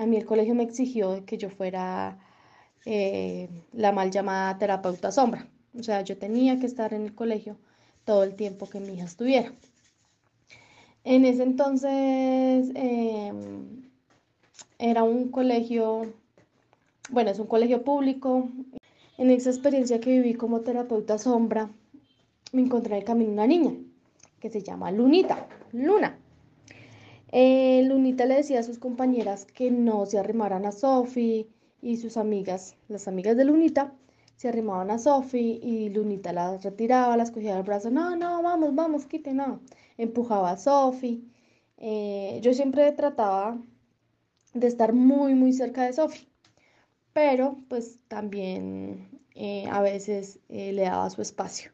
a 0.00 0.06
mí 0.06 0.16
el 0.16 0.24
colegio 0.24 0.54
me 0.54 0.62
exigió 0.62 1.26
que 1.26 1.36
yo 1.36 1.50
fuera 1.50 2.18
eh, 2.86 3.50
la 3.72 3.92
mal 3.92 4.10
llamada 4.10 4.56
terapeuta 4.56 5.12
sombra. 5.12 5.46
O 5.78 5.82
sea, 5.82 6.00
yo 6.00 6.16
tenía 6.16 6.58
que 6.58 6.64
estar 6.64 6.94
en 6.94 7.02
el 7.02 7.14
colegio 7.14 7.58
todo 8.06 8.22
el 8.24 8.34
tiempo 8.34 8.66
que 8.66 8.80
mi 8.80 8.94
hija 8.94 9.04
estuviera. 9.04 9.52
En 11.04 11.26
ese 11.26 11.42
entonces 11.42 12.70
em, 12.74 13.82
era 14.78 15.02
un 15.02 15.28
colegio, 15.28 16.14
bueno, 17.10 17.30
es 17.30 17.38
un 17.38 17.46
colegio 17.46 17.82
público, 17.82 18.48
en 19.18 19.30
esa 19.30 19.50
experiencia 19.50 20.00
que 20.00 20.12
viví 20.12 20.32
como 20.32 20.62
terapeuta 20.62 21.18
sombra, 21.18 21.70
me 22.52 22.62
encontré 22.62 22.94
en 22.94 23.00
el 23.00 23.04
camino 23.04 23.32
una 23.32 23.46
niña 23.46 23.74
que 24.40 24.48
se 24.48 24.62
llama 24.62 24.90
Lunita, 24.92 25.46
Luna. 25.72 26.18
Eh, 27.32 27.82
Lunita 27.86 28.26
le 28.26 28.36
decía 28.36 28.60
a 28.60 28.62
sus 28.62 28.78
compañeras 28.78 29.44
que 29.46 29.70
no 29.70 30.06
se 30.06 30.18
arrimaran 30.18 30.66
a 30.66 30.72
Sophie 30.72 31.48
y 31.82 31.96
sus 31.96 32.16
amigas, 32.16 32.76
las 32.88 33.08
amigas 33.08 33.36
de 33.36 33.44
Lunita, 33.44 33.94
se 34.36 34.48
arrimaban 34.48 34.90
a 34.90 34.98
Sophie 34.98 35.60
y 35.62 35.90
Lunita 35.90 36.32
las 36.32 36.62
retiraba, 36.64 37.16
las 37.16 37.30
cogía 37.30 37.54
del 37.54 37.64
brazo, 37.64 37.90
no, 37.90 38.16
no, 38.16 38.42
vamos, 38.42 38.74
vamos, 38.74 39.06
quite, 39.06 39.32
no. 39.34 39.60
Empujaba 39.98 40.50
a 40.52 40.56
Sophie. 40.56 41.22
Eh, 41.76 42.40
yo 42.42 42.52
siempre 42.54 42.90
trataba 42.92 43.58
de 44.54 44.66
estar 44.66 44.92
muy, 44.92 45.34
muy 45.34 45.52
cerca 45.52 45.84
de 45.84 45.92
Sophie 45.92 46.30
pero 47.12 47.58
pues 47.68 47.98
también 48.08 49.08
eh, 49.34 49.66
a 49.70 49.82
veces 49.82 50.38
eh, 50.48 50.72
le 50.72 50.82
daba 50.82 51.10
su 51.10 51.22
espacio. 51.22 51.72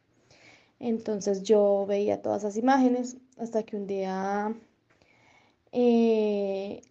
Entonces 0.79 1.43
yo 1.43 1.85
veía 1.87 2.21
todas 2.21 2.43
esas 2.43 2.57
imágenes 2.57 3.17
hasta 3.37 3.63
que 3.63 3.75
un 3.77 3.87
día 3.87 4.55
eh, 5.71 6.81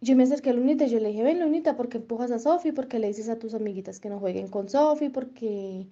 yo 0.00 0.16
me 0.16 0.22
acerqué 0.22 0.50
a 0.50 0.52
Lunita 0.52 0.84
y 0.84 0.90
yo 0.90 1.00
le 1.00 1.08
dije, 1.08 1.22
ven 1.22 1.40
Lunita, 1.40 1.76
¿por 1.76 1.88
qué 1.88 1.98
empujas 1.98 2.30
a 2.30 2.38
Sofi? 2.38 2.72
¿Por 2.72 2.88
qué 2.88 2.98
le 2.98 3.08
dices 3.08 3.28
a 3.28 3.38
tus 3.38 3.54
amiguitas 3.54 4.00
que 4.00 4.08
no 4.08 4.20
jueguen 4.20 4.48
con 4.48 4.68
Sofi? 4.68 5.08
¿Por 5.08 5.30
qué 5.30 5.86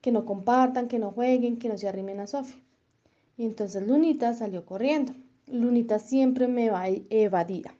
que 0.00 0.12
no 0.12 0.24
compartan, 0.24 0.88
que 0.88 0.98
no 0.98 1.10
jueguen, 1.10 1.58
que 1.58 1.68
no 1.68 1.78
se 1.78 1.88
arrimen 1.88 2.20
a 2.20 2.26
Sofi? 2.26 2.62
Y 3.36 3.44
entonces 3.44 3.86
Lunita 3.86 4.34
salió 4.34 4.64
corriendo. 4.64 5.14
Lunita 5.46 5.98
siempre 5.98 6.48
me 6.48 6.70
va 6.70 6.86
evadida. 7.10 7.74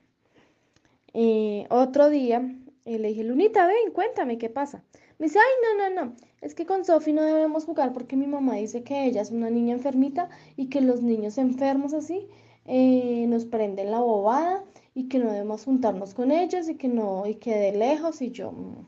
Eh, 1.13 1.65
otro 1.69 2.09
día 2.09 2.41
eh, 2.85 2.99
le 2.99 3.09
dije, 3.09 3.23
Lunita, 3.23 3.65
ven, 3.67 3.91
cuéntame 3.93 4.37
qué 4.37 4.49
pasa. 4.49 4.83
Me 5.19 5.25
dice, 5.25 5.39
ay, 5.39 5.77
no, 5.77 5.89
no, 5.89 6.05
no, 6.05 6.15
es 6.41 6.53
que 6.53 6.65
con 6.65 6.85
Sofi 6.85 7.11
no 7.11 7.23
debemos 7.23 7.65
jugar 7.65 7.91
porque 7.91 8.15
mi 8.15 8.27
mamá 8.27 8.55
dice 8.55 8.83
que 8.83 9.05
ella 9.05 9.21
es 9.21 9.31
una 9.31 9.49
niña 9.49 9.73
enfermita 9.73 10.29
y 10.55 10.67
que 10.67 10.79
los 10.79 11.01
niños 11.01 11.37
enfermos 11.39 11.93
así 11.93 12.27
eh, 12.67 13.25
nos 13.27 13.45
prenden 13.45 13.91
la 13.91 13.99
bobada 13.99 14.63
y 14.93 15.07
que 15.07 15.19
no 15.19 15.31
debemos 15.31 15.63
juntarnos 15.63 16.13
con 16.13 16.31
ellos 16.31 16.69
y 16.69 16.75
que 16.75 16.87
no, 16.89 17.25
y 17.25 17.35
que 17.35 17.55
de 17.55 17.71
lejos 17.73 18.21
y 18.21 18.31
yo... 18.31 18.51
Mm. 18.51 18.87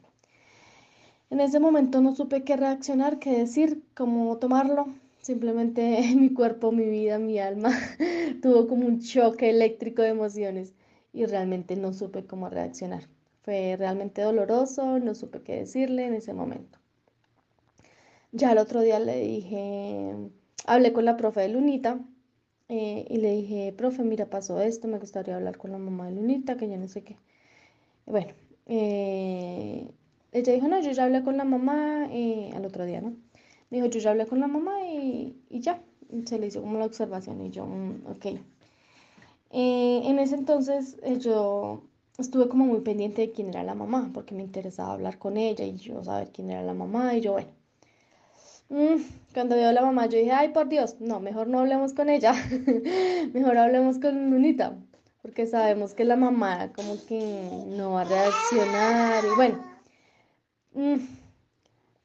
En 1.31 1.41
ese 1.41 1.59
momento 1.59 2.01
no 2.01 2.15
supe 2.15 2.43
qué 2.43 2.57
reaccionar, 2.57 3.19
qué 3.19 3.37
decir, 3.37 3.83
cómo 3.95 4.37
tomarlo. 4.37 4.87
Simplemente 5.21 6.01
mi 6.17 6.33
cuerpo, 6.33 6.71
mi 6.71 6.85
vida, 6.89 7.19
mi 7.19 7.37
alma 7.39 7.71
tuvo 8.41 8.67
como 8.67 8.87
un 8.87 8.99
choque 8.99 9.49
eléctrico 9.49 10.01
de 10.01 10.09
emociones 10.09 10.73
y 11.13 11.25
realmente 11.25 11.75
no 11.75 11.93
supe 11.93 12.25
cómo 12.25 12.49
reaccionar. 12.49 13.07
Fue 13.43 13.75
realmente 13.77 14.23
doloroso, 14.23 14.99
no 14.99 15.13
supe 15.13 15.41
qué 15.41 15.57
decirle 15.57 16.07
en 16.07 16.15
ese 16.15 16.33
momento. 16.33 16.79
Ya 18.31 18.51
el 18.51 18.57
otro 18.57 18.81
día 18.81 18.99
le 18.99 19.19
dije, 19.21 20.15
hablé 20.65 20.93
con 20.93 21.05
la 21.05 21.17
profe 21.17 21.41
de 21.41 21.49
Lunita 21.49 21.99
eh, 22.69 23.05
y 23.09 23.17
le 23.17 23.31
dije, 23.35 23.73
profe, 23.75 24.03
mira, 24.03 24.27
pasó 24.27 24.61
esto, 24.61 24.87
me 24.87 24.99
gustaría 24.99 25.35
hablar 25.35 25.57
con 25.57 25.71
la 25.71 25.79
mamá 25.79 26.05
de 26.07 26.13
Lunita, 26.13 26.55
que 26.57 26.69
yo 26.69 26.77
no 26.77 26.87
sé 26.87 27.03
qué. 27.03 27.17
Bueno, 28.05 28.33
eh, 28.67 29.87
ella 30.31 30.53
dijo, 30.53 30.67
no, 30.67 30.79
yo 30.81 30.91
ya 30.91 31.05
hablé 31.05 31.23
con 31.23 31.37
la 31.37 31.45
mamá 31.45 32.07
eh, 32.11 32.51
al 32.55 32.65
otro 32.65 32.85
día, 32.85 33.01
¿no? 33.01 33.15
Me 33.71 33.77
dijo, 33.77 33.87
yo 33.89 33.99
ya 33.99 34.11
hablé 34.11 34.27
con 34.27 34.39
la 34.39 34.47
mamá 34.47 34.81
y, 34.87 35.35
ya. 35.49 35.81
Se 36.25 36.39
le 36.39 36.47
hizo 36.47 36.61
como 36.61 36.79
la 36.79 36.85
observación 36.85 37.41
y 37.45 37.51
yo, 37.51 37.65
mm, 37.67 38.07
ok. 38.07 38.25
en 39.51 40.19
ese 40.19 40.35
entonces 40.35 40.97
yo 41.19 41.83
estuve 42.17 42.49
como 42.49 42.65
muy 42.65 42.81
pendiente 42.81 43.21
de 43.21 43.31
quién 43.31 43.49
era 43.49 43.63
la 43.63 43.75
mamá, 43.75 44.11
porque 44.13 44.35
me 44.35 44.43
interesaba 44.43 44.93
hablar 44.93 45.19
con 45.19 45.37
ella 45.37 45.65
y 45.65 45.77
yo 45.77 46.03
saber 46.03 46.31
quién 46.31 46.49
era 46.51 46.63
la 46.63 46.73
mamá 46.73 47.15
y 47.15 47.21
yo, 47.21 47.33
bueno. 47.33 47.58
Mm, 48.69 49.01
cuando 49.33 49.55
veo 49.55 49.69
a 49.69 49.73
la 49.73 49.81
mamá, 49.81 50.05
yo 50.05 50.17
dije, 50.19 50.31
ay, 50.31 50.49
por 50.49 50.69
Dios, 50.69 50.97
no, 50.99 51.19
mejor 51.19 51.47
no 51.47 51.59
hablemos 51.59 51.93
con 51.93 52.09
ella, 52.09 52.33
mejor 53.33 53.57
hablemos 53.57 53.99
con 53.99 54.29
Lunita, 54.29 54.77
porque 55.21 55.47
sabemos 55.47 55.93
que 55.95 56.05
la 56.05 56.15
mamá 56.15 56.71
como 56.73 57.03
que 57.07 57.63
no 57.67 57.93
va 57.93 58.01
a 58.01 58.05
reaccionar 58.05 59.23
y 59.25 59.35
bueno, 59.35 59.63
mm, 60.73 60.97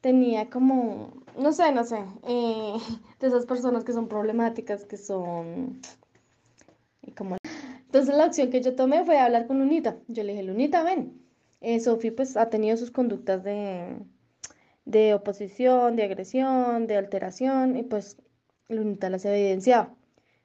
tenía 0.01 0.49
como, 0.51 1.13
no 1.39 1.53
sé, 1.53 1.71
no 1.73 1.85
sé, 1.85 1.99
eh, 2.27 2.75
de 3.21 3.27
esas 3.27 3.47
personas 3.47 3.85
que 3.85 3.93
son 3.93 4.09
problemáticas, 4.09 4.85
que 4.87 4.97
son 4.97 5.81
como... 7.17 7.37
Entonces 7.87 8.15
la 8.17 8.27
opción 8.27 8.51
que 8.51 8.61
yo 8.61 8.75
tomé 8.75 9.05
fue 9.05 9.19
hablar 9.19 9.47
con 9.47 9.59
Lunita. 9.61 9.97
Yo 10.09 10.25
le 10.25 10.33
dije, 10.33 10.43
Lunita, 10.43 10.83
ven. 10.83 11.23
Eh, 11.61 11.79
Sofi 11.81 12.11
pues 12.11 12.37
ha 12.37 12.51
tenido 12.51 12.77
sus 12.77 12.91
conductas 12.91 13.45
de, 13.45 13.97
de 14.85 15.15
oposición, 15.15 15.97
de 15.97 16.05
agresión, 16.05 16.87
de 16.87 16.97
alteración, 16.97 17.77
y 17.77 17.83
pues 17.83 18.17
Lunita 18.69 19.11
las 19.11 19.25
evidenciaba. 19.25 19.95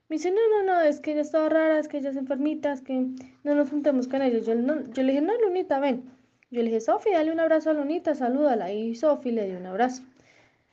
Me 0.10 0.15
dice, 0.15 0.32
no, 0.32 0.41
no, 0.49 0.63
no, 0.63 0.82
es 0.82 0.99
que 0.99 1.12
ella 1.12 1.21
estaba 1.21 1.49
rara, 1.49 1.80
es 1.80 1.88
que 1.88 1.97
ella 1.99 2.10
es 2.10 2.15
enfermita, 2.15 2.75
que 2.84 3.08
no 3.43 3.56
nos 3.56 3.69
juntemos 3.69 4.08
con 4.08 4.21
ella. 4.21 4.39
Yo, 4.39 4.54
yo 4.54 5.04
le 5.04 5.12
dije, 5.12 5.21
no, 5.21 5.39
Lunita, 5.39 5.80
ven. 5.80 6.04
Yo 6.49 6.62
le 6.63 6.69
dije, 6.69 6.82
Sofi, 6.82 7.12
dale 7.12 7.32
un 7.32 7.39
abrazo 7.39 7.69
a 7.69 7.73
Lunita, 7.73 8.15
salúdala. 8.15 8.73
Y 8.73 8.95
Sofi 8.95 9.32
le 9.32 9.47
dio 9.47 9.58
un 9.58 9.67
abrazo. 9.67 10.04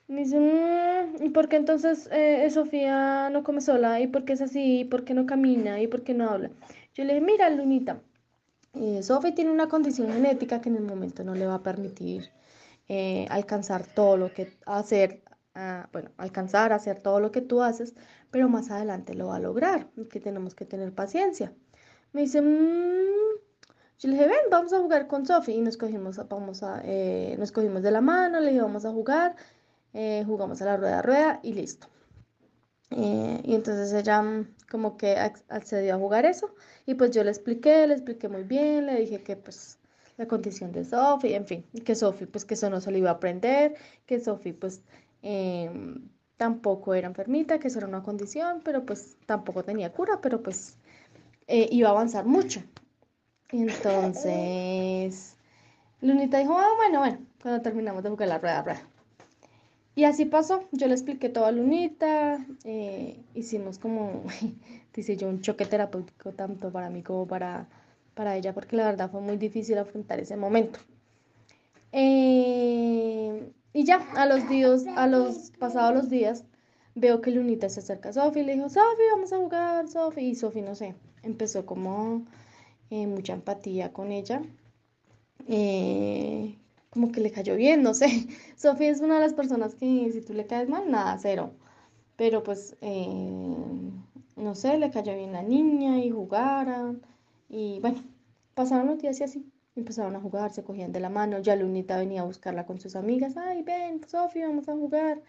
Me 0.08 0.20
dice, 0.20 0.38
mm, 0.38 1.24
¿y 1.24 1.28
por 1.30 1.48
qué 1.48 1.56
entonces 1.56 2.08
eh, 2.12 2.48
Sofía 2.50 3.28
no 3.30 3.42
come 3.42 3.60
sola? 3.60 4.00
¿Y 4.00 4.06
por 4.06 4.24
qué 4.24 4.34
es 4.34 4.40
así? 4.40 4.80
¿Y 4.80 4.84
por 4.84 5.04
qué 5.04 5.14
no 5.14 5.26
camina? 5.26 5.80
¿Y 5.80 5.88
por 5.88 6.02
qué 6.02 6.14
no 6.14 6.30
habla? 6.30 6.50
Yo 6.94 7.04
le 7.04 7.14
dije, 7.14 7.26
mira, 7.26 7.50
Lunita, 7.50 8.00
eh, 8.74 9.02
Sofía 9.02 9.34
tiene 9.34 9.50
una 9.50 9.68
condición 9.68 10.12
genética 10.12 10.60
que 10.60 10.68
en 10.68 10.76
el 10.76 10.84
momento 10.84 11.24
no 11.24 11.34
le 11.34 11.46
va 11.46 11.56
a 11.56 11.62
permitir 11.62 12.30
eh, 12.88 13.26
alcanzar 13.30 13.86
todo 13.86 14.16
lo 14.16 14.32
que 14.32 14.56
hacer, 14.66 15.22
ah, 15.54 15.88
bueno, 15.92 16.10
alcanzar, 16.18 16.72
hacer 16.72 17.00
todo 17.00 17.20
lo 17.20 17.32
que 17.32 17.40
tú 17.40 17.62
haces, 17.62 17.94
pero 18.30 18.48
más 18.48 18.70
adelante 18.70 19.14
lo 19.14 19.28
va 19.28 19.36
a 19.36 19.40
lograr, 19.40 19.88
que 20.10 20.20
tenemos 20.20 20.54
que 20.54 20.64
tener 20.66 20.92
paciencia. 20.94 21.52
Me 22.12 22.22
dice, 22.22 22.40
mm". 22.42 22.46
yo 23.98 24.08
le 24.08 24.14
dije, 24.14 24.26
ven, 24.28 24.50
vamos 24.50 24.72
a 24.72 24.78
jugar 24.80 25.06
con 25.08 25.26
Sophie 25.26 25.56
y 25.56 25.60
nos 25.60 25.76
cogimos, 25.76 26.16
vamos 26.28 26.62
a, 26.62 26.80
eh, 26.84 27.36
nos 27.38 27.52
cogimos 27.52 27.82
de 27.82 27.90
la 27.90 28.00
mano, 28.00 28.40
le 28.40 28.50
dije, 28.50 28.62
vamos 28.62 28.84
a 28.84 28.92
jugar, 28.92 29.36
eh, 29.94 30.24
jugamos 30.26 30.62
a 30.62 30.66
la 30.66 30.76
rueda 30.76 31.02
rueda 31.02 31.40
y 31.42 31.52
listo. 31.54 31.88
y 32.90 33.54
entonces 33.54 33.92
ella 33.92 34.22
mm, 34.22 34.54
como 34.70 34.96
que 34.96 35.16
accedió 35.48 35.94
a 35.94 35.98
jugar 35.98 36.24
eso 36.26 36.54
y 36.86 36.94
pues 36.94 37.10
yo 37.10 37.24
le 37.24 37.30
expliqué, 37.30 37.86
le 37.86 37.94
expliqué 37.94 38.28
muy 38.28 38.44
bien, 38.44 38.86
le 38.86 38.96
dije 39.00 39.22
que 39.22 39.36
pues 39.36 39.78
la 40.16 40.26
condición 40.26 40.72
de 40.72 40.84
Sophie, 40.84 41.36
en 41.36 41.46
fin, 41.46 41.64
que 41.84 41.94
Sophie 41.94 42.26
pues 42.26 42.44
que 42.44 42.54
eso 42.54 42.70
no 42.70 42.80
se 42.80 42.90
lo 42.90 42.98
iba 42.98 43.10
a 43.10 43.14
aprender, 43.14 43.74
que 44.06 44.20
Sophie 44.20 44.54
pues 44.54 44.82
em, 45.22 46.08
tampoco 46.36 46.94
era 46.94 47.08
enfermita, 47.08 47.58
que 47.58 47.68
eso 47.68 47.78
era 47.78 47.88
una 47.88 48.02
condición, 48.02 48.62
pero 48.64 48.84
pues 48.84 49.16
tampoco 49.26 49.62
tenía 49.64 49.92
cura, 49.92 50.20
pero 50.20 50.42
pues 50.42 50.76
eh, 51.48 51.68
iba 51.70 51.88
a 51.88 51.92
avanzar 51.92 52.24
mucho. 52.26 52.62
Entonces, 53.50 55.36
Lunita 56.00 56.38
dijo, 56.38 56.58
ah, 56.58 56.68
bueno, 56.76 57.00
bueno, 57.00 57.18
cuando 57.42 57.62
terminamos 57.62 58.02
de 58.02 58.10
jugar 58.10 58.28
la 58.28 58.38
rueda, 58.38 58.62
rueda. 58.62 58.88
Y 59.94 60.04
así 60.04 60.26
pasó, 60.26 60.68
yo 60.72 60.88
le 60.88 60.94
expliqué 60.94 61.28
todo 61.30 61.46
a 61.46 61.52
Lunita, 61.52 62.44
eh, 62.64 63.18
hicimos 63.34 63.78
como, 63.78 64.24
dice 64.94 65.16
yo, 65.16 65.28
un 65.28 65.40
choque 65.40 65.64
terapéutico 65.64 66.32
tanto 66.32 66.70
para 66.70 66.90
mí 66.90 67.02
como 67.02 67.26
para 67.26 67.66
para 68.16 68.34
ella 68.34 68.54
porque 68.54 68.76
la 68.76 68.86
verdad 68.86 69.10
fue 69.10 69.20
muy 69.20 69.36
difícil 69.36 69.78
afrontar 69.78 70.18
ese 70.18 70.36
momento. 70.36 70.80
Eh, 71.92 73.52
y 73.74 73.84
ya, 73.84 73.98
a 74.16 74.26
los 74.26 74.48
días, 74.48 74.86
a 74.96 75.06
los 75.06 75.52
pasados 75.58 75.94
los 75.94 76.08
días, 76.10 76.44
veo 76.94 77.20
que 77.20 77.30
Lunita 77.30 77.68
se 77.68 77.80
acerca 77.80 78.08
a 78.08 78.12
Sofi 78.14 78.40
y 78.40 78.44
le 78.44 78.54
dijo, 78.54 78.70
Sofi, 78.70 79.02
vamos 79.12 79.32
a 79.32 79.36
jugar, 79.36 79.88
Sofi. 79.88 80.22
Y 80.22 80.34
Sofi, 80.34 80.62
no 80.62 80.74
sé, 80.74 80.94
empezó 81.22 81.66
como 81.66 82.24
eh, 82.90 83.06
mucha 83.06 83.34
empatía 83.34 83.92
con 83.92 84.10
ella. 84.10 84.42
Eh, 85.46 86.58
como 86.90 87.12
que 87.12 87.20
le 87.20 87.30
cayó 87.30 87.54
bien, 87.54 87.82
no 87.82 87.92
sé. 87.92 88.08
Sofi 88.56 88.86
es 88.86 89.00
una 89.00 89.16
de 89.16 89.20
las 89.20 89.34
personas 89.34 89.74
que 89.74 90.10
si 90.10 90.22
tú 90.22 90.32
le 90.32 90.46
caes 90.46 90.70
mal, 90.70 90.90
nada, 90.90 91.18
cero. 91.20 91.52
Pero 92.16 92.42
pues, 92.42 92.76
no 94.36 94.54
sé, 94.54 94.78
le 94.78 94.90
cayó 94.90 95.14
bien 95.14 95.32
la 95.32 95.42
niña 95.42 95.98
y 95.98 96.10
jugaran. 96.10 97.02
Y 97.48 97.80
bueno, 97.80 98.02
pasaron 98.54 98.86
los 98.86 98.98
días 98.98 99.20
y 99.20 99.24
así. 99.24 99.52
Empezaron 99.76 100.16
a 100.16 100.20
jugar, 100.20 100.52
se 100.52 100.64
cogían 100.64 100.92
de 100.92 101.00
la 101.00 101.10
mano. 101.10 101.38
Ya 101.40 101.56
Lunita 101.56 101.98
venía 101.98 102.22
a 102.22 102.24
buscarla 102.24 102.66
con 102.66 102.80
sus 102.80 102.96
amigas. 102.96 103.36
Ay, 103.36 103.62
ven, 103.62 104.00
Sofía, 104.08 104.48
vamos 104.48 104.68
a 104.68 104.72
jugar. 104.72 105.22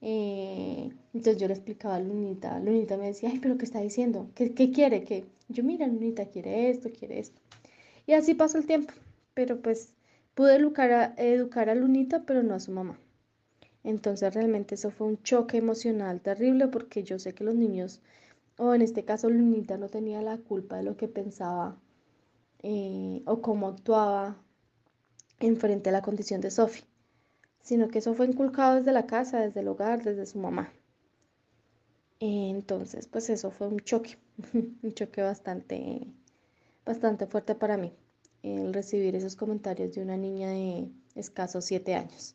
Eh, 0.00 0.90
entonces 1.12 1.40
yo 1.40 1.48
le 1.48 1.54
explicaba 1.54 1.96
a 1.96 2.00
Lunita. 2.00 2.58
Lunita 2.60 2.96
me 2.96 3.06
decía, 3.06 3.30
ay, 3.30 3.40
pero 3.40 3.58
¿qué 3.58 3.64
está 3.64 3.80
diciendo? 3.80 4.30
¿Qué, 4.34 4.54
qué 4.54 4.70
quiere? 4.70 5.04
¿Qué? 5.04 5.24
Yo, 5.48 5.64
mira, 5.64 5.86
Lunita 5.86 6.26
quiere 6.26 6.70
esto, 6.70 6.90
quiere 6.90 7.18
esto. 7.18 7.40
Y 8.06 8.12
así 8.14 8.34
pasó 8.34 8.58
el 8.58 8.66
tiempo. 8.66 8.92
Pero 9.34 9.60
pues 9.60 9.94
pude 10.34 10.56
educar 10.56 10.92
a, 10.92 11.14
educar 11.16 11.68
a 11.68 11.74
Lunita, 11.74 12.24
pero 12.24 12.42
no 12.42 12.54
a 12.54 12.60
su 12.60 12.72
mamá. 12.72 12.98
Entonces 13.84 14.34
realmente 14.34 14.74
eso 14.74 14.90
fue 14.90 15.06
un 15.06 15.22
choque 15.22 15.58
emocional 15.58 16.20
terrible 16.20 16.68
porque 16.68 17.02
yo 17.02 17.18
sé 17.18 17.34
que 17.34 17.44
los 17.44 17.54
niños 17.54 18.00
o 18.60 18.74
en 18.74 18.82
este 18.82 19.04
caso 19.04 19.30
Lunita 19.30 19.78
no 19.78 19.88
tenía 19.88 20.20
la 20.20 20.36
culpa 20.36 20.76
de 20.76 20.82
lo 20.82 20.96
que 20.96 21.08
pensaba 21.08 21.80
eh, 22.62 23.22
o 23.24 23.40
cómo 23.40 23.68
actuaba 23.68 24.36
en 25.40 25.56
frente 25.56 25.88
a 25.88 25.92
la 25.92 26.02
condición 26.02 26.42
de 26.42 26.50
Sophie, 26.50 26.84
sino 27.62 27.88
que 27.88 28.00
eso 28.00 28.12
fue 28.14 28.26
inculcado 28.26 28.76
desde 28.76 28.92
la 28.92 29.06
casa, 29.06 29.40
desde 29.40 29.60
el 29.60 29.68
hogar, 29.68 30.04
desde 30.04 30.26
su 30.26 30.38
mamá. 30.38 30.70
Entonces, 32.20 33.06
pues 33.06 33.30
eso 33.30 33.50
fue 33.50 33.66
un 33.66 33.80
choque, 33.80 34.18
un 34.82 34.92
choque 34.92 35.22
bastante, 35.22 36.06
bastante 36.84 37.26
fuerte 37.26 37.54
para 37.54 37.78
mí, 37.78 37.94
el 38.42 38.74
recibir 38.74 39.16
esos 39.16 39.36
comentarios 39.36 39.94
de 39.94 40.02
una 40.02 40.18
niña 40.18 40.50
de 40.50 40.90
escasos 41.14 41.64
siete 41.64 41.94
años. 41.94 42.34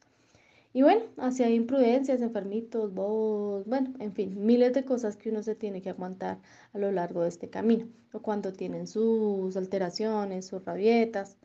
Y 0.76 0.82
bueno, 0.82 1.04
hacia 1.18 1.50
imprudencias, 1.50 2.22
enfermitos, 2.22 2.94
vos, 2.94 3.66
bueno, 3.66 3.94
en 4.00 4.14
fin, 4.14 4.46
miles 4.46 4.74
de 4.74 4.84
cosas 4.84 5.16
que 5.16 5.30
uno 5.30 5.42
se 5.42 5.56
tiene 5.56 5.82
que 5.82 5.90
aguantar 5.90 6.40
a 6.74 6.78
lo 6.78 6.92
largo 6.92 7.22
de 7.24 7.30
este 7.30 7.50
camino. 7.50 7.88
O 8.12 8.20
cuando 8.22 8.52
tienen 8.52 8.86
sus 8.86 9.56
alteraciones, 9.56 10.48
sus 10.48 10.66
rabietas, 10.66 11.38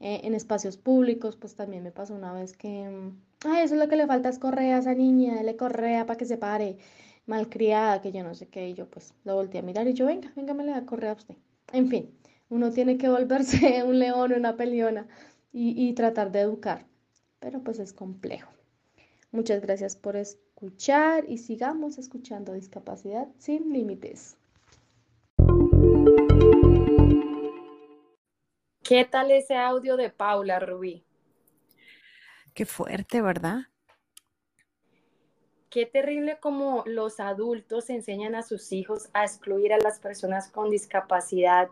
eh, 0.00 0.20
en 0.24 0.34
espacios 0.34 0.76
públicos, 0.76 1.36
pues 1.36 1.56
también 1.56 1.82
me 1.82 1.92
pasó 1.92 2.14
una 2.14 2.32
vez 2.32 2.52
que, 2.56 2.88
mm, 2.88 3.48
ay, 3.48 3.64
eso 3.64 3.74
es 3.74 3.80
lo 3.80 3.88
que 3.88 3.96
le 3.96 4.06
falta 4.06 4.28
es 4.28 4.38
correa 4.38 4.76
a 4.76 4.80
esa 4.80 4.94
niña, 4.94 5.34
dale 5.36 5.56
correa 5.56 6.06
para 6.06 6.18
que 6.18 6.26
se 6.26 6.38
pare, 6.38 6.78
malcriada, 7.26 8.00
que 8.02 8.12
yo 8.12 8.22
no 8.24 8.34
sé 8.34 8.48
qué, 8.48 8.68
y 8.70 8.74
yo 8.74 8.88
pues 8.90 9.14
lo 9.24 9.34
volteé 9.36 9.60
a 9.60 9.64
mirar 9.64 9.88
y 9.88 9.94
yo, 9.94 10.06
venga, 10.06 10.32
venga, 10.36 10.54
me 10.54 10.64
le 10.64 10.72
da 10.72 10.86
correa 10.86 11.12
a 11.12 11.14
usted. 11.16 11.36
En 11.72 11.88
fin, 11.88 12.10
uno 12.48 12.70
tiene 12.72 12.98
que 12.98 13.08
volverse 13.08 13.82
un 13.84 13.98
león 13.98 14.32
una 14.34 14.56
peleona 14.56 15.08
y, 15.52 15.74
y 15.88 15.94
tratar 15.94 16.30
de 16.32 16.40
educar, 16.42 16.86
pero 17.40 17.62
pues 17.64 17.78
es 17.80 17.92
complejo. 17.92 18.57
Muchas 19.30 19.60
gracias 19.60 19.94
por 19.94 20.16
escuchar 20.16 21.24
y 21.28 21.36
sigamos 21.36 21.98
escuchando 21.98 22.54
Discapacidad 22.54 23.28
sin 23.38 23.72
Límites. 23.72 24.38
¿Qué 28.82 29.04
tal 29.04 29.30
ese 29.30 29.54
audio 29.54 29.98
de 29.98 30.08
Paula 30.08 30.58
Rubí? 30.60 31.04
Qué 32.54 32.64
fuerte, 32.64 33.20
¿verdad? 33.20 33.66
Qué 35.68 35.84
terrible 35.84 36.38
como 36.40 36.82
los 36.86 37.20
adultos 37.20 37.90
enseñan 37.90 38.34
a 38.34 38.42
sus 38.42 38.72
hijos 38.72 39.10
a 39.12 39.24
excluir 39.24 39.74
a 39.74 39.78
las 39.78 39.98
personas 39.98 40.48
con 40.48 40.70
discapacidad. 40.70 41.68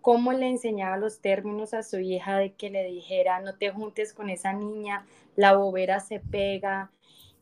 Cómo 0.00 0.32
le 0.32 0.48
enseñaba 0.48 0.96
los 0.96 1.20
términos 1.20 1.74
a 1.74 1.82
su 1.82 1.98
hija 1.98 2.38
de 2.38 2.54
que 2.54 2.70
le 2.70 2.84
dijera, 2.84 3.40
no 3.40 3.56
te 3.56 3.70
juntes 3.70 4.14
con 4.14 4.30
esa 4.30 4.52
niña, 4.52 5.06
la 5.36 5.56
bobera 5.56 6.00
se 6.00 6.20
pega. 6.20 6.90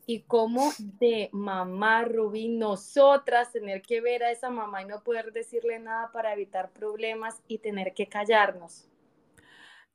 Y 0.06 0.22
cómo 0.22 0.72
de 0.78 1.28
mamá 1.32 2.04
Rubí, 2.04 2.48
nosotras 2.48 3.52
tener 3.52 3.82
que 3.82 4.00
ver 4.00 4.22
a 4.22 4.30
esa 4.30 4.48
mamá 4.48 4.82
y 4.82 4.86
no 4.86 5.02
poder 5.02 5.32
decirle 5.32 5.78
nada 5.78 6.10
para 6.12 6.32
evitar 6.32 6.70
problemas 6.70 7.42
y 7.46 7.58
tener 7.58 7.92
que 7.92 8.06
callarnos. 8.06 8.88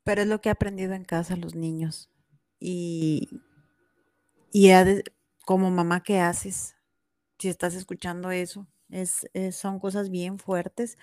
Pero 0.04 0.22
es 0.22 0.28
lo 0.28 0.40
que 0.40 0.50
he 0.50 0.52
aprendido 0.52 0.94
en 0.94 1.04
casa 1.04 1.34
los 1.34 1.56
niños. 1.56 2.10
Y, 2.60 3.40
y 4.52 4.70
como 5.44 5.70
mamá, 5.70 6.02
¿qué 6.02 6.20
haces? 6.20 6.76
Si 7.38 7.48
estás 7.48 7.74
escuchando 7.74 8.30
eso, 8.30 8.68
es, 8.88 9.28
son 9.50 9.80
cosas 9.80 10.10
bien 10.10 10.38
fuertes, 10.38 10.96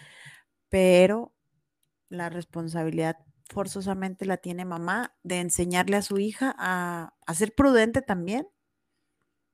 pero 0.70 1.34
la 2.12 2.30
responsabilidad 2.30 3.18
forzosamente 3.50 4.26
la 4.26 4.38
tiene 4.38 4.64
mamá 4.64 5.16
de 5.24 5.40
enseñarle 5.40 5.98
a 5.98 6.02
su 6.02 6.20
hija 6.20 6.56
a, 6.58 7.16
a 7.26 7.34
ser 7.34 7.54
prudente 7.56 8.02
también 8.02 8.48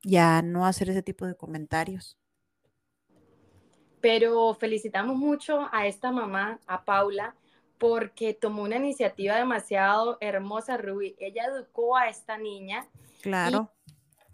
y 0.04 0.18
a 0.18 0.42
no 0.42 0.66
hacer 0.66 0.90
ese 0.90 1.02
tipo 1.02 1.26
de 1.26 1.36
comentarios. 1.36 2.18
Pero 4.02 4.54
felicitamos 4.54 5.16
mucho 5.16 5.68
a 5.72 5.88
esta 5.88 6.12
mamá, 6.12 6.60
a 6.68 6.86
Paula, 6.86 7.36
porque 7.78 8.34
tomó 8.34 8.64
una 8.64 8.78
iniciativa 8.78 9.36
demasiado 9.36 10.18
hermosa, 10.22 10.78
Ruby. 10.78 11.16
Ella 11.20 11.46
educó 11.46 11.98
a 11.98 12.08
esta 12.08 12.38
niña. 12.38 12.88
Claro. 13.22 13.72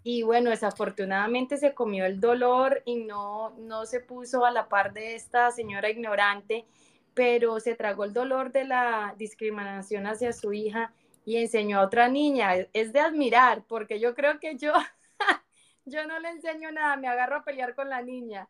Y, 0.02 0.22
bueno, 0.22 0.50
desafortunadamente 0.50 1.56
se 1.56 1.72
comió 1.72 2.04
el 2.04 2.20
dolor 2.20 2.82
y 2.84 2.96
no, 2.96 3.50
no 3.58 3.86
se 3.86 4.00
puso 4.00 4.44
a 4.44 4.50
la 4.50 4.68
par 4.68 4.92
de 4.92 5.14
esta 5.14 5.50
señora 5.50 5.88
ignorante, 5.88 6.66
pero 7.14 7.60
se 7.60 7.76
tragó 7.76 8.04
el 8.04 8.12
dolor 8.12 8.52
de 8.52 8.64
la 8.64 9.14
discriminación 9.16 10.06
hacia 10.06 10.32
su 10.32 10.52
hija 10.52 10.92
y 11.24 11.36
enseñó 11.36 11.78
a 11.78 11.84
otra 11.84 12.08
niña. 12.08 12.54
Es 12.72 12.92
de 12.92 13.00
admirar, 13.00 13.64
porque 13.66 14.00
yo 14.00 14.14
creo 14.14 14.40
que 14.40 14.56
yo, 14.56 14.72
yo 15.84 16.06
no 16.06 16.18
le 16.18 16.30
enseño 16.30 16.72
nada, 16.72 16.96
me 16.96 17.08
agarro 17.08 17.36
a 17.36 17.44
pelear 17.44 17.74
con 17.74 17.88
la 17.88 18.02
niña. 18.02 18.48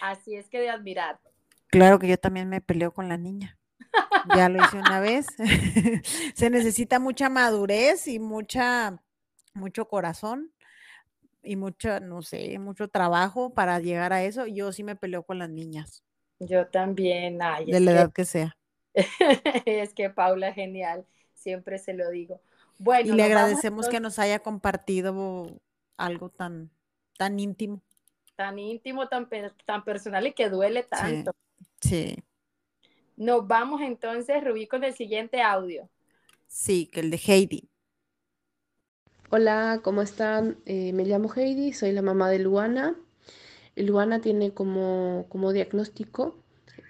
Así 0.00 0.36
es 0.36 0.48
que 0.48 0.60
de 0.60 0.70
admirar. 0.70 1.18
Claro 1.68 1.98
que 1.98 2.08
yo 2.08 2.16
también 2.16 2.48
me 2.48 2.60
peleo 2.60 2.92
con 2.92 3.08
la 3.08 3.16
niña. 3.16 3.58
Ya 4.36 4.48
lo 4.48 4.62
hice 4.62 4.76
una 4.76 5.00
vez. 5.00 5.26
Se 6.34 6.50
necesita 6.50 6.98
mucha 6.98 7.28
madurez 7.28 8.06
y 8.06 8.18
mucha, 8.18 9.02
mucho 9.54 9.88
corazón 9.88 10.52
y 11.42 11.56
mucho, 11.56 12.00
no 12.00 12.22
sé, 12.22 12.58
mucho 12.58 12.88
trabajo 12.88 13.52
para 13.54 13.80
llegar 13.80 14.12
a 14.12 14.22
eso. 14.22 14.46
Yo 14.46 14.72
sí 14.72 14.84
me 14.84 14.96
peleo 14.96 15.24
con 15.24 15.38
las 15.38 15.50
niñas. 15.50 16.04
Yo 16.38 16.66
también. 16.66 17.38
de 17.38 17.80
la 17.80 17.90
edad 17.90 18.12
que 18.12 18.24
sea. 18.24 18.56
es 18.94 19.94
que 19.94 20.10
Paula 20.10 20.48
es 20.48 20.54
genial, 20.54 21.06
siempre 21.34 21.78
se 21.78 21.94
lo 21.94 22.10
digo. 22.10 22.40
Bueno, 22.78 23.12
y 23.12 23.16
le 23.16 23.24
agradecemos 23.24 23.88
que 23.88 24.00
nos 24.00 24.18
haya 24.18 24.40
compartido 24.40 25.60
algo 25.96 26.28
tan, 26.28 26.70
tan 27.16 27.38
íntimo. 27.38 27.82
Tan 28.36 28.58
íntimo, 28.58 29.08
tan, 29.08 29.28
tan 29.64 29.84
personal 29.84 30.26
y 30.26 30.32
que 30.32 30.48
duele 30.48 30.82
tanto. 30.82 31.32
sí. 31.80 32.16
Nos 33.16 33.46
vamos 33.46 33.80
entonces, 33.80 34.42
Rubí, 34.42 34.66
con 34.66 34.82
el 34.82 34.92
siguiente 34.92 35.40
audio. 35.40 35.88
Sí, 36.48 36.86
que 36.86 36.98
el 36.98 37.10
de 37.10 37.20
Heidi. 37.24 37.68
Hola, 39.30 39.80
¿cómo 39.84 40.02
están? 40.02 40.58
Eh, 40.66 40.92
me 40.92 41.04
llamo 41.04 41.32
Heidi, 41.32 41.72
soy 41.72 41.92
la 41.92 42.02
mamá 42.02 42.28
de 42.28 42.40
Luana. 42.40 42.96
Luana 43.76 44.20
tiene 44.20 44.52
como, 44.52 45.26
como 45.28 45.52
diagnóstico 45.52 46.36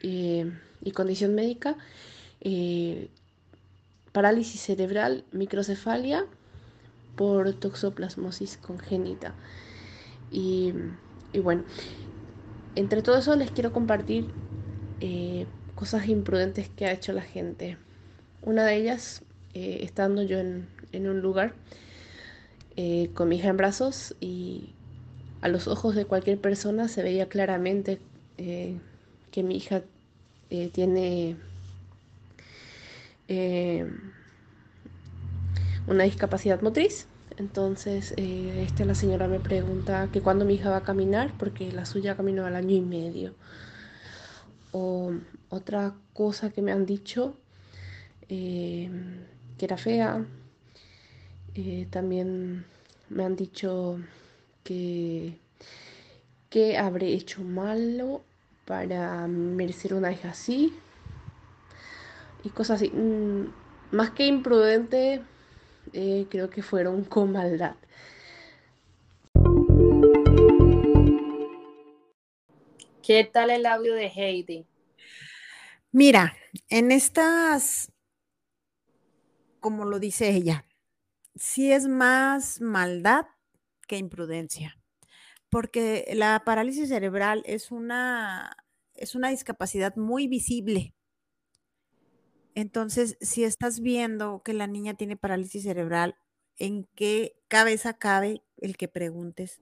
eh, 0.02 0.50
y 0.82 0.90
condición 0.92 1.34
médica 1.34 1.76
eh, 2.40 3.08
parálisis 4.12 4.60
cerebral, 4.60 5.24
microcefalia 5.32 6.26
por 7.16 7.52
toxoplasmosis 7.54 8.58
congénita. 8.58 9.34
Y, 10.30 10.72
y, 11.32 11.38
bueno, 11.40 11.64
entre 12.74 13.02
todo 13.02 13.18
eso 13.18 13.34
les 13.36 13.50
quiero 13.50 13.72
compartir 13.72 14.26
cosas 15.74 16.08
imprudentes 16.08 16.68
que 16.68 16.86
ha 16.86 16.92
hecho 16.92 17.12
la 17.12 17.22
gente. 17.22 17.76
Una 18.42 18.64
de 18.64 18.76
ellas, 18.76 19.22
eh, 19.54 19.78
estando 19.82 20.22
yo 20.22 20.38
en, 20.38 20.68
un 20.92 21.20
lugar 21.20 21.54
eh, 22.76 23.10
con 23.14 23.28
mi 23.28 23.36
hija 23.36 23.48
en 23.48 23.56
brazos 23.56 24.14
y 24.20 24.74
a 25.44 25.48
los 25.48 25.68
ojos 25.68 25.94
de 25.94 26.07
cualquier 26.07 26.38
persona 26.38 26.88
se 26.88 27.02
veía 27.02 27.28
claramente 27.28 28.00
eh, 28.38 28.78
que 29.30 29.42
mi 29.42 29.57
hija 29.57 29.83
tiene 30.72 31.37
una 35.87 36.04
discapacidad 36.04 36.62
motriz. 36.62 37.07
Entonces, 37.37 38.14
esta 38.16 38.85
la 38.87 38.94
señora 38.94 39.28
me 39.28 39.38
pregunta 39.40 40.09
que 40.11 40.22
cuándo 40.22 40.46
mi 40.46 40.54
hija 40.54 40.70
va 40.70 40.78
a 40.78 40.85
caminar, 40.85 41.33
porque 41.37 41.70
la 41.72 41.85
suya 41.85 42.16
caminó 42.16 42.46
al 42.46 42.57
año 42.57 42.76
y 42.76 42.80
medio. 42.80 43.35
O 44.72 45.12
otra 45.50 45.92
cosa 46.14 46.48
que 46.50 46.62
me 46.62 46.72
han 46.72 46.87
dicho, 46.87 47.35
eh, 48.30 48.88
que 49.59 49.64
era 49.66 49.76
fea. 49.76 50.24
Eh, 51.54 51.87
también 51.90 52.64
me 53.11 53.24
han 53.24 53.37
dicho 53.37 53.98
que, 54.64 55.38
que 56.50 56.77
habré 56.77 57.12
hecho 57.12 57.42
malo 57.42 58.22
para 58.64 59.27
merecer 59.29 59.94
una 59.94 60.11
hija 60.11 60.31
así. 60.31 60.74
Y 62.42 62.50
cosas 62.50 62.83
así. 62.83 62.90
Mm, 62.90 63.53
más 63.92 64.11
que 64.11 64.27
imprudente, 64.27 65.22
eh, 65.92 66.27
creo 66.31 66.50
que 66.50 66.62
fueron 66.62 67.05
con 67.05 67.33
maldad. 67.33 67.77
¿Qué 73.03 73.22
tal 73.24 73.50
el 73.50 73.66
audio 73.66 73.94
de 73.94 74.07
Heidi? 74.07 74.66
Mira, 75.92 76.35
en 76.70 76.90
estas, 76.90 77.92
como 79.61 79.85
lo 79.85 80.00
dice 80.00 80.31
ella, 80.31 80.64
sí 81.37 81.70
es 81.70 81.87
más 81.87 82.61
maldad 82.61 83.27
que 83.86 83.98
imprudencia, 83.98 84.78
porque 85.48 86.10
la 86.14 86.42
parálisis 86.44 86.88
cerebral 86.88 87.42
es 87.46 87.70
una, 87.70 88.56
es 88.94 89.14
una 89.14 89.30
discapacidad 89.30 89.96
muy 89.96 90.28
visible. 90.28 90.94
Entonces, 92.54 93.16
si 93.20 93.44
estás 93.44 93.80
viendo 93.80 94.42
que 94.42 94.52
la 94.52 94.66
niña 94.66 94.94
tiene 94.94 95.16
parálisis 95.16 95.64
cerebral, 95.64 96.16
¿en 96.58 96.86
qué 96.94 97.36
cabeza 97.48 97.94
cabe 97.94 98.42
el 98.58 98.76
que 98.76 98.88
preguntes 98.88 99.60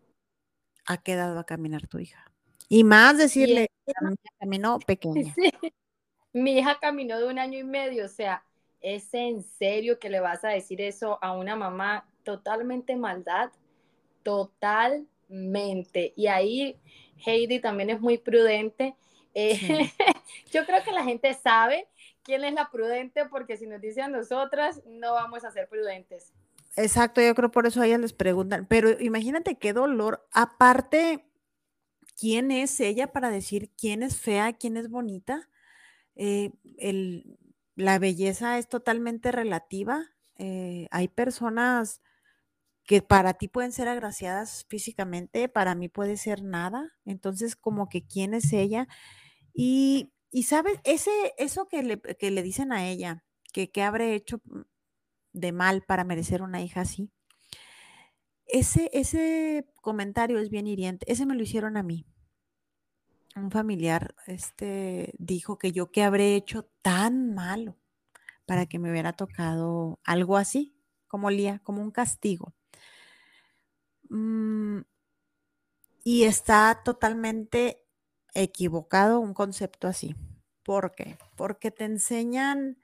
a 0.87 1.03
qué 1.03 1.13
edad 1.13 1.35
va 1.35 1.41
a 1.41 1.45
caminar 1.45 1.87
tu 1.89 1.99
hija? 1.99 2.31
Y 2.69 2.85
más 2.85 3.19
decirle, 3.19 3.69
caminó 4.39 4.79
pequeña. 4.79 5.35
mi 6.33 6.59
hija 6.59 6.79
caminó 6.81 7.19
de 7.19 7.27
un 7.27 7.39
año 7.39 7.59
y 7.59 7.65
medio, 7.65 8.07
o 8.07 8.09
sea, 8.09 8.45
¿es 8.81 9.13
en 9.15 9.43
serio 9.43 9.99
que 9.99 10.11
le 10.11 10.21
vas 10.21 10.45
a 10.45 10.49
decir 10.49 10.81
eso 10.81 11.19
a 11.23 11.33
una 11.33 11.57
mamá? 11.57 12.09
Totalmente 12.25 12.97
maldad, 12.97 13.51
totalmente. 14.23 16.13
Y 16.17 16.27
ahí 16.27 16.79
Heidi 17.25 17.61
también 17.61 17.91
es 17.91 18.01
muy 18.01 18.19
prudente. 18.19 18.97
Eh, 19.35 19.59
yo 20.53 20.67
creo 20.67 20.83
que 20.83 20.93
la 20.93 21.05
gente 21.05 21.35
sabe 21.35 21.89
quién 22.23 22.45
es 22.45 22.55
la 22.55 22.71
prudente, 22.71 23.27
porque 23.27 23.57
si 23.57 23.67
nos 23.67 23.81
dicen 23.81 24.05
a 24.05 24.09
nosotras, 24.09 24.83
no 24.87 25.13
vamos 25.15 25.45
a 25.45 25.51
ser 25.51 25.69
prudentes. 25.69 26.33
Exacto, 26.77 27.21
yo 27.21 27.35
creo 27.35 27.51
por 27.51 27.67
eso 27.67 27.83
a 27.83 27.87
ellas 27.87 28.01
les 28.01 28.13
preguntan, 28.13 28.67
pero 28.67 28.91
imagínate 29.01 29.57
qué 29.59 29.73
dolor. 29.73 30.27
Aparte, 30.33 31.27
¿quién 32.19 32.51
es 32.51 32.81
ella 32.81 33.13
para 33.13 33.31
decir 33.31 33.71
quién 33.77 34.03
es 34.03 34.17
fea, 34.17 34.55
quién 34.55 34.77
es 34.77 34.89
bonita? 34.89 35.51
Eh, 36.15 36.53
la 37.75 37.99
belleza 37.99 38.59
es 38.59 38.69
totalmente 38.69 39.33
relativa. 39.33 40.07
Eh, 40.39 40.89
hay 40.91 41.09
personas 41.09 42.01
que 42.85 43.03
para 43.03 43.35
ti 43.35 43.49
pueden 43.49 43.73
ser 43.73 43.89
agraciadas 43.89 44.67
físicamente, 44.69 45.49
para 45.49 45.75
mí 45.75 45.89
puede 45.89 46.17
ser 46.17 46.43
nada. 46.43 46.93
Entonces, 47.05 47.57
como 47.57 47.89
que 47.89 48.05
quién 48.07 48.35
es 48.35 48.53
ella. 48.53 48.89
Y, 49.55 50.13
y 50.31 50.45
sabes, 50.45 50.79
ese, 50.85 51.11
eso 51.39 51.69
que 51.69 51.83
le, 51.83 52.01
que 52.01 52.31
le 52.31 52.43
dicen 52.43 52.73
a 52.73 52.89
ella, 52.89 53.25
que 53.53 53.71
qué 53.71 53.83
habré 53.83 54.15
hecho 54.15 54.41
de 55.33 55.53
mal 55.53 55.83
para 55.83 56.05
merecer 56.05 56.43
una 56.43 56.63
hija 56.63 56.83
así. 56.83 57.11
Ese, 58.47 58.91
ese 58.93 59.67
comentario 59.81 60.39
es 60.39 60.51
bien 60.51 60.67
hiriente. 60.67 61.11
Ese 61.11 61.27
me 61.27 61.35
lo 61.35 61.43
hicieron 61.43 61.77
a 61.77 61.83
mí. 61.83 62.07
Un 63.35 63.51
familiar 63.51 64.15
este, 64.27 65.15
dijo 65.19 65.57
que 65.59 65.73
yo 65.73 65.91
qué 65.91 66.03
habré 66.03 66.37
hecho 66.37 66.69
tan 66.83 67.35
malo 67.35 67.79
para 68.45 68.67
que 68.67 68.79
me 68.79 68.91
hubiera 68.91 69.15
tocado 69.15 70.01
algo 70.05 70.37
así, 70.37 70.77
como 71.09 71.31
Lía, 71.31 71.61
como 71.61 71.81
un 71.83 71.91
castigo. 71.91 72.55
Mm, 74.13 74.83
y 76.05 76.25
está 76.25 76.83
totalmente 76.85 77.83
equivocado 78.35 79.21
un 79.21 79.33
concepto 79.33 79.89
así. 79.89 80.15
¿Por 80.63 80.95
qué? 80.95 81.17
Porque 81.35 81.71
te 81.71 81.85
enseñan 81.85 82.77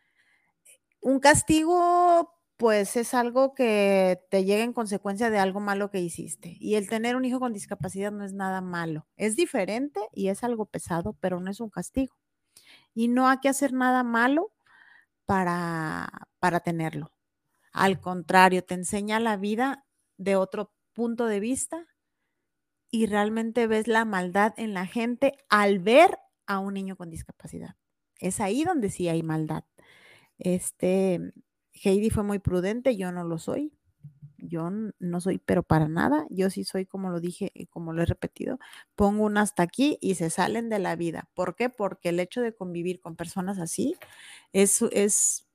un 1.01 1.21
castigo, 1.21 2.35
pues 2.57 2.97
es 2.97 3.13
algo 3.13 3.55
que 3.55 4.21
te 4.31 4.45
llega 4.45 4.65
en 4.65 4.73
consecuencia 4.73 5.29
de 5.29 5.39
algo 5.39 5.61
malo 5.61 5.91
que 5.91 6.01
hiciste. 6.01 6.57
Y 6.61 6.77
el 6.77 6.89
tener 6.89 7.15
un 7.15 7.27
hijo 7.27 7.41
con 7.41 7.53
discapacidad 7.53 8.11
no 8.11 8.25
es 8.25 8.33
nada 8.33 8.63
malo. 8.63 9.07
Es 9.17 9.37
diferente 9.37 10.01
y 10.15 10.29
es 10.29 10.43
algo 10.45 10.65
pesado, 10.65 11.15
pero 11.21 11.41
no 11.41 11.51
es 11.51 11.61
un 11.61 11.69
castigo. 11.69 12.17
Y 12.95 13.09
no 13.09 13.29
hay 13.29 13.39
que 13.41 13.51
hacer 13.51 13.75
nada 13.75 14.03
malo 14.03 14.53
para, 15.27 16.09
para 16.39 16.61
tenerlo. 16.61 17.13
Al 17.73 18.01
contrario, 18.01 18.65
te 18.65 18.75
enseña 18.75 19.21
la 19.21 19.37
vida 19.37 19.85
de 20.17 20.37
otro 20.37 20.73
punto 20.99 21.27
de 21.27 21.39
vista 21.39 21.87
y 22.91 23.07
realmente 23.07 23.69
ves 23.69 23.87
la 23.87 24.05
maldad 24.05 24.53
en 24.57 24.75
la 24.75 24.85
gente 24.85 25.35
al 25.49 25.79
ver 25.79 26.19
a 26.49 26.59
un 26.59 26.75
niño 26.75 26.97
con 26.97 27.09
discapacidad. 27.09 27.77
Es 28.19 28.41
ahí 28.41 28.65
donde 28.65 28.91
sí 28.91 29.09
hay 29.09 29.23
maldad. 29.23 29.63
Este, 30.39 31.21
Heidi 31.73 32.11
fue 32.11 32.25
muy 32.25 32.41
prudente, 32.41 32.97
yo 32.97 33.13
no 33.13 33.23
lo 33.23 33.39
soy. 33.39 33.73
Yo 34.39 34.71
no 34.99 35.21
soy, 35.21 35.39
pero 35.39 35.63
para 35.63 35.87
nada. 35.87 36.27
Yo 36.31 36.51
sí 36.51 36.65
soy, 36.65 36.85
como 36.85 37.11
lo 37.11 37.21
dije 37.21 37.53
y 37.55 37.67
como 37.67 37.93
lo 37.93 38.03
he 38.03 38.07
repetido, 38.07 38.59
pongo 38.97 39.25
un 39.25 39.39
hasta 39.39 39.63
aquí 39.63 39.99
y 40.01 40.17
se 40.17 40.31
salen 40.31 40.69
de 40.69 40.81
la 40.81 40.97
vida. 40.97 41.31
¿Por 41.33 41.55
qué? 41.55 41.71
Porque 41.71 42.09
el 42.09 42.19
hecho 42.19 42.41
de 42.41 42.57
convivir 42.57 43.01
con 43.01 43.15
personas 43.15 43.61
así 43.61 43.95
es, 44.53 44.83
es 44.91 45.47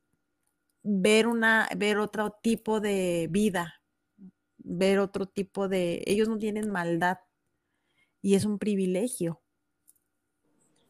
ver, 0.83 1.27
una, 1.27 1.67
ver 1.75 1.97
otro 1.97 2.31
tipo 2.41 2.79
de 2.79 3.27
vida, 3.29 3.82
ver 4.64 4.99
otro 4.99 5.26
tipo 5.26 5.68
de... 5.68 6.03
Ellos 6.05 6.28
no 6.28 6.38
tienen 6.38 6.72
maldad 6.72 7.20
y 8.22 8.36
es 8.36 8.45
un 8.45 8.57
privilegio 8.57 9.41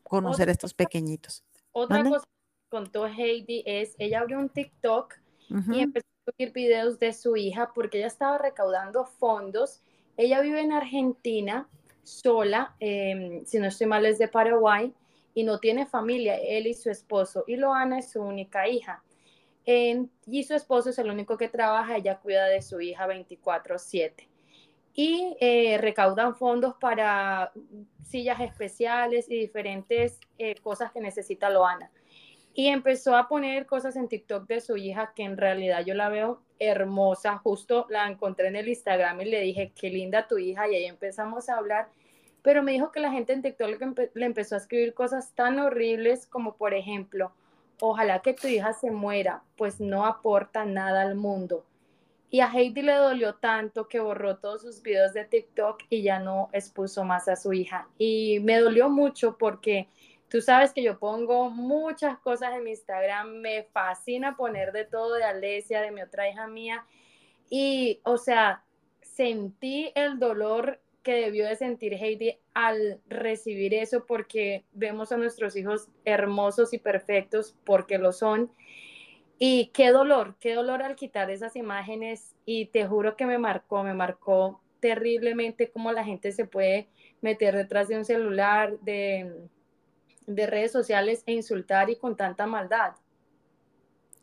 conocer 0.03 0.49
a 0.49 0.51
estos 0.51 0.73
pequeñitos. 0.73 1.43
Otra 1.71 2.03
cosa 2.03 2.25
que 2.25 2.69
contó 2.69 3.07
Heidi 3.07 3.63
es, 3.65 3.95
ella 3.97 4.19
abrió 4.19 4.39
un 4.39 4.49
TikTok 4.49 5.15
y 5.49 5.79
empezó 5.79 6.05
a 6.07 6.31
subir 6.31 6.53
videos 6.53 6.99
de 6.99 7.13
su 7.13 7.35
hija 7.35 7.71
porque 7.73 7.97
ella 7.97 8.07
estaba 8.07 8.37
recaudando 8.37 9.05
fondos. 9.05 9.81
Ella 10.15 10.41
vive 10.41 10.61
en 10.61 10.71
Argentina 10.71 11.67
sola, 12.03 12.75
em, 12.79 13.45
si 13.45 13.59
no 13.59 13.67
estoy 13.67 13.87
mal 13.87 14.05
es 14.05 14.19
de 14.19 14.27
Paraguay, 14.27 14.93
y 15.33 15.43
no 15.43 15.59
tiene 15.59 15.85
familia, 15.85 16.35
él 16.35 16.67
y 16.67 16.73
su 16.73 16.89
esposo. 16.89 17.43
Y 17.47 17.55
Loana 17.55 17.99
es 17.99 18.11
su 18.11 18.21
única 18.21 18.67
hija. 18.67 19.03
Y 19.65 20.43
su 20.43 20.53
esposo 20.53 20.89
es 20.89 20.99
el 20.99 21.09
único 21.09 21.37
que 21.37 21.49
trabaja, 21.49 21.97
ella 21.97 22.19
cuida 22.19 22.45
de 22.45 22.61
su 22.61 22.81
hija 22.81 23.07
24/7 23.07 24.27
y 24.93 25.35
eh, 25.39 25.77
recaudan 25.79 26.35
fondos 26.35 26.75
para 26.75 27.51
sillas 28.03 28.39
especiales 28.41 29.29
y 29.29 29.39
diferentes 29.39 30.19
eh, 30.37 30.55
cosas 30.61 30.91
que 30.91 31.01
necesita 31.01 31.49
Loana. 31.49 31.91
Y 32.53 32.67
empezó 32.67 33.15
a 33.15 33.27
poner 33.27 33.65
cosas 33.65 33.95
en 33.95 34.07
TikTok 34.07 34.47
de 34.47 34.61
su 34.61 34.77
hija 34.77 35.13
que 35.15 35.23
en 35.23 35.37
realidad 35.37 35.83
yo 35.83 35.95
la 35.95 36.09
veo 36.09 36.43
hermosa. 36.59 37.39
Justo 37.39 37.87
la 37.89 38.07
encontré 38.07 38.47
en 38.47 38.55
el 38.55 38.67
Instagram 38.67 39.21
y 39.21 39.25
le 39.25 39.41
dije, 39.41 39.71
qué 39.75 39.89
linda 39.89 40.27
tu 40.27 40.37
hija. 40.37 40.67
Y 40.69 40.75
ahí 40.75 40.85
empezamos 40.85 41.49
a 41.49 41.57
hablar. 41.57 41.89
Pero 42.43 42.61
me 42.61 42.73
dijo 42.73 42.91
que 42.91 42.99
la 42.99 43.11
gente 43.11 43.33
en 43.33 43.41
TikTok 43.41 43.69
le, 43.69 44.11
le 44.13 44.25
empezó 44.27 44.53
a 44.53 44.59
escribir 44.59 44.93
cosas 44.93 45.33
tan 45.33 45.57
horribles 45.57 46.27
como, 46.27 46.55
por 46.55 46.75
ejemplo, 46.75 47.31
ojalá 47.85 48.21
que 48.21 48.33
tu 48.33 48.47
hija 48.47 48.73
se 48.73 48.91
muera, 48.91 49.43
pues 49.57 49.79
no 49.79 50.05
aporta 50.05 50.65
nada 50.65 51.01
al 51.01 51.15
mundo 51.15 51.65
y 52.33 52.39
a 52.39 52.47
Heidi 52.51 52.81
le 52.81 52.93
dolió 52.93 53.35
tanto 53.35 53.87
que 53.87 53.99
borró 53.99 54.37
todos 54.37 54.63
sus 54.63 54.81
videos 54.81 55.13
de 55.13 55.23
TikTok 55.23 55.83
y 55.87 56.01
ya 56.01 56.17
no 56.17 56.49
expuso 56.51 57.03
más 57.03 57.27
a 57.27 57.35
su 57.35 57.53
hija. 57.53 57.87
Y 57.99 58.39
me 58.39 58.57
dolió 58.57 58.89
mucho 58.89 59.37
porque 59.37 59.87
tú 60.29 60.41
sabes 60.41 60.73
que 60.73 60.81
yo 60.81 60.97
pongo 60.97 61.51
muchas 61.51 62.17
cosas 62.17 62.55
en 62.55 62.63
mi 62.63 62.71
Instagram, 62.71 63.35
me 63.35 63.65
fascina 63.71 64.35
poner 64.35 64.71
de 64.71 64.83
todo 64.83 65.13
de 65.13 65.25
Alesia, 65.25 65.81
de 65.81 65.91
mi 65.91 66.01
otra 66.01 66.27
hija 66.27 66.47
mía. 66.47 66.87
Y, 67.51 68.01
o 68.03 68.17
sea, 68.17 68.63
sentí 69.03 69.91
el 69.93 70.17
dolor 70.17 70.81
que 71.03 71.13
debió 71.13 71.45
de 71.45 71.55
sentir 71.55 71.93
Heidi 71.93 72.39
al 72.53 73.01
recibir 73.07 73.73
eso 73.73 74.05
porque 74.05 74.65
vemos 74.73 75.11
a 75.11 75.17
nuestros 75.17 75.55
hijos 75.55 75.89
hermosos 76.05 76.73
y 76.73 76.79
perfectos 76.79 77.55
porque 77.65 77.97
lo 77.97 78.11
son 78.11 78.51
y 79.37 79.71
qué 79.73 79.91
dolor, 79.91 80.35
qué 80.39 80.53
dolor 80.53 80.83
al 80.83 80.95
quitar 80.95 81.29
esas 81.29 81.55
imágenes 81.55 82.33
y 82.45 82.67
te 82.67 82.87
juro 82.87 83.17
que 83.17 83.25
me 83.25 83.37
marcó, 83.37 83.83
me 83.83 83.93
marcó 83.93 84.61
terriblemente 84.79 85.69
cómo 85.69 85.91
la 85.91 86.03
gente 86.03 86.31
se 86.31 86.45
puede 86.45 86.87
meter 87.21 87.55
detrás 87.55 87.87
de 87.87 87.97
un 87.97 88.05
celular, 88.05 88.79
de, 88.81 89.49
redes 90.27 90.71
sociales 90.71 91.23
e 91.25 91.33
insultar 91.33 91.89
y 91.89 91.95
con 91.95 92.15
tanta 92.15 92.45
maldad. 92.47 92.95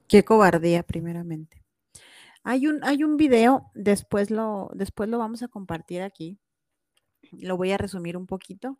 Qué 0.06 0.24
cobardía, 0.24 0.82
primeramente. 0.82 1.62
Hay 2.42 2.66
un, 2.66 2.82
hay 2.82 3.04
un 3.04 3.16
video, 3.16 3.70
después 3.74 4.30
lo, 4.30 4.70
después 4.74 5.08
lo 5.08 5.18
vamos 5.18 5.42
a 5.42 5.48
compartir 5.48 6.02
aquí. 6.02 6.38
Lo 7.32 7.56
voy 7.56 7.72
a 7.72 7.78
resumir 7.78 8.16
un 8.16 8.26
poquito. 8.26 8.78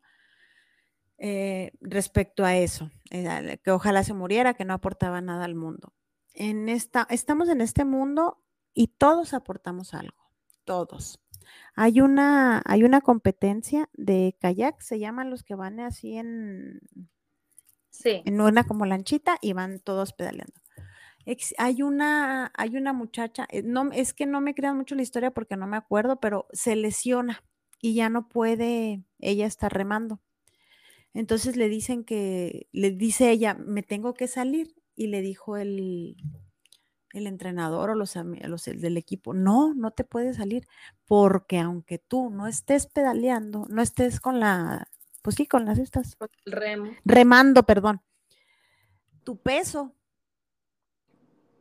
Eh, 1.19 1.73
respecto 1.81 2.45
a 2.45 2.57
eso, 2.57 2.91
eh, 3.11 3.59
que 3.63 3.71
ojalá 3.71 4.05
se 4.05 4.15
muriera, 4.15 4.55
que 4.55 4.65
no 4.65 4.73
aportaba 4.73 5.21
nada 5.21 5.45
al 5.45 5.55
mundo 5.55 5.93
en 6.35 6.69
esta, 6.69 7.07
estamos 7.11 7.49
en 7.49 7.61
este 7.61 7.85
mundo 7.85 8.43
y 8.75 8.89
todos 8.89 9.35
aportamos 9.35 9.95
algo, 9.95 10.31
todos. 10.65 11.21
Hay 11.75 12.01
una, 12.01 12.63
hay 12.65 12.85
una 12.85 13.01
competencia 13.01 13.89
de 13.93 14.37
kayak, 14.41 14.81
se 14.81 14.99
llaman 14.99 15.31
los 15.31 15.43
que 15.43 15.55
van 15.55 15.81
así 15.81 16.17
en, 16.17 16.81
sí. 17.91 18.23
en 18.25 18.41
una 18.41 18.65
como 18.65 18.87
lanchita 18.87 19.39
y 19.41 19.53
van 19.53 19.81
todos 19.81 20.13
pedaleando. 20.13 20.61
hay 21.59 21.83
una, 21.83 22.53
hay 22.57 22.77
una 22.77 22.93
muchacha, 22.93 23.47
eh, 23.51 23.63
no, 23.63 23.91
es 23.93 24.15
que 24.15 24.27
no 24.27 24.41
me 24.41 24.55
crean 24.55 24.77
mucho 24.77 24.95
la 24.95 25.03
historia 25.03 25.33
porque 25.33 25.57
no 25.57 25.67
me 25.67 25.77
acuerdo, 25.77 26.21
pero 26.21 26.47
se 26.53 26.77
lesiona 26.77 27.43
y 27.81 27.95
ya 27.95 28.09
no 28.09 28.29
puede 28.29 29.05
ella 29.19 29.47
estar 29.47 29.73
remando. 29.73 30.21
Entonces 31.15 31.57
le 31.57 31.69
dicen 31.69 32.05
que, 32.05 32.69
le 32.73 32.91
dice 32.91 33.31
ella, 33.31 33.55
me 33.55 33.83
tengo 33.83 34.15
que 34.15 34.29
salir 34.29 34.75
y 34.95 35.09
le 35.09 35.23
dijo 35.23 35.57
el, 35.57 36.17
el 37.13 37.27
entrenador 37.27 37.91
o 37.91 37.95
los, 37.95 38.15
los 38.15 38.65
del 38.65 38.97
equipo, 38.97 39.35
no, 39.35 39.75
no 39.75 39.91
te 39.91 40.05
puedes 40.05 40.37
salir, 40.37 40.67
porque 41.07 41.59
aunque 41.59 41.99
tú 41.99 42.31
no 42.31 42.47
estés 42.47 42.87
pedaleando, 42.87 43.67
no 43.69 43.83
estés 43.83 44.21
con 44.21 44.39
la, 44.39 44.89
pues 45.23 45.37
sí, 45.37 45.47
con 45.47 45.65
las 45.65 45.79
estas. 45.79 46.17
Remando, 47.05 47.65
perdón. 47.65 48.03
Tu 49.25 49.41
peso 49.41 49.97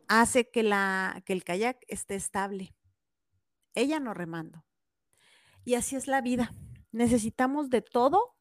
hace 0.07 0.49
que, 0.49 0.63
la, 0.63 1.23
que 1.25 1.33
el 1.33 1.43
kayak 1.43 1.77
esté 1.87 2.15
estable. 2.15 2.75
Ella 3.73 3.99
no 3.99 4.13
remando. 4.13 4.65
Y 5.65 5.75
así 5.75 5.95
es 5.95 6.07
la 6.07 6.21
vida. 6.21 6.53
Necesitamos 6.91 7.69
de 7.69 7.81
todo 7.81 8.35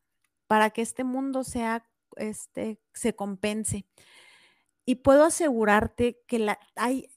para 0.47 0.71
que 0.71 0.83
este 0.83 1.05
mundo 1.05 1.45
sea, 1.45 1.87
este, 2.17 2.81
se 2.95 3.15
compense. 3.15 3.87
Y 4.85 4.97
puedo 4.97 5.25
asegurarte 5.25 6.23
que 6.27 6.39
la, 6.39 6.59
hay, 6.75 7.11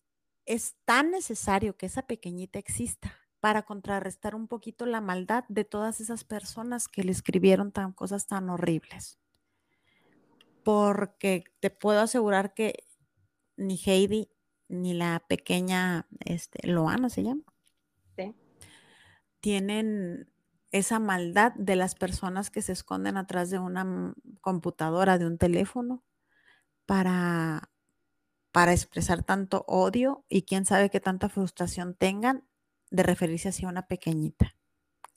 es 0.46 0.76
tan 0.86 1.12
necesario 1.12 1.78
que 1.78 1.86
esa 1.86 2.02
pequeñita 2.02 2.60
exista 2.60 3.18
para 3.40 3.64
contrarrestar 3.64 4.36
un 4.36 4.48
poquito 4.48 4.86
la 4.86 5.02
maldad 5.02 5.46
de 5.48 5.64
todas 5.64 6.02
esas 6.02 6.24
personas 6.24 6.88
que 6.88 7.04
le 7.04 7.12
escribieron 7.12 7.72
tan, 7.72 7.94
cosas 7.94 8.28
tan 8.28 8.50
horribles. 8.50 9.20
Porque 10.64 11.46
te 11.60 11.70
puedo 11.70 12.02
asegurar 12.02 12.54
que 12.54 12.84
ni 13.56 13.80
Heidi 13.84 14.30
ni 14.68 14.94
la 14.94 15.24
pequeña 15.28 16.08
este, 16.20 16.68
Loana 16.68 17.10
se 17.10 17.24
llama. 17.24 17.44
Tienen 19.42 20.32
esa 20.72 21.00
maldad 21.00 21.54
de 21.56 21.76
las 21.76 21.96
personas 21.96 22.50
que 22.50 22.62
se 22.62 22.72
esconden 22.72 23.18
atrás 23.18 23.50
de 23.50 23.60
una 23.60 24.14
computadora, 24.40 25.18
de 25.18 25.26
un 25.28 25.38
teléfono, 25.38 26.04
para, 26.86 27.70
para 28.52 28.74
expresar 28.74 29.24
tanto 29.24 29.66
odio 29.68 30.26
y 30.30 30.44
quién 30.44 30.66
sabe 30.66 30.90
qué 30.90 31.00
tanta 31.00 31.30
frustración 31.30 31.96
tengan 31.96 32.46
de 32.92 33.04
referirse 33.04 33.50
así 33.50 33.66
a 33.66 33.70
una 33.70 33.88
pequeñita 33.88 34.56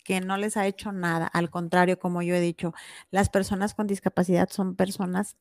que 0.04 0.20
no 0.20 0.36
les 0.36 0.56
ha 0.56 0.66
hecho 0.66 0.92
nada. 0.92 1.26
Al 1.26 1.50
contrario, 1.50 1.98
como 1.98 2.22
yo 2.22 2.34
he 2.34 2.40
dicho, 2.40 2.74
las 3.10 3.30
personas 3.30 3.74
con 3.74 3.86
discapacidad 3.86 4.48
son 4.50 4.76
personas 4.76 5.36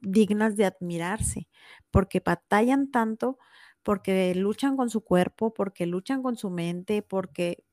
dignas 0.00 0.56
de 0.56 0.66
admirarse 0.66 1.48
porque 1.90 2.20
batallan 2.20 2.90
tanto, 2.90 3.38
porque 3.82 4.34
luchan 4.34 4.76
con 4.76 4.90
su 4.90 5.02
cuerpo, 5.02 5.54
porque 5.54 5.86
luchan 5.86 6.22
con 6.22 6.36
su 6.36 6.50
mente, 6.50 7.02
porque 7.02 7.64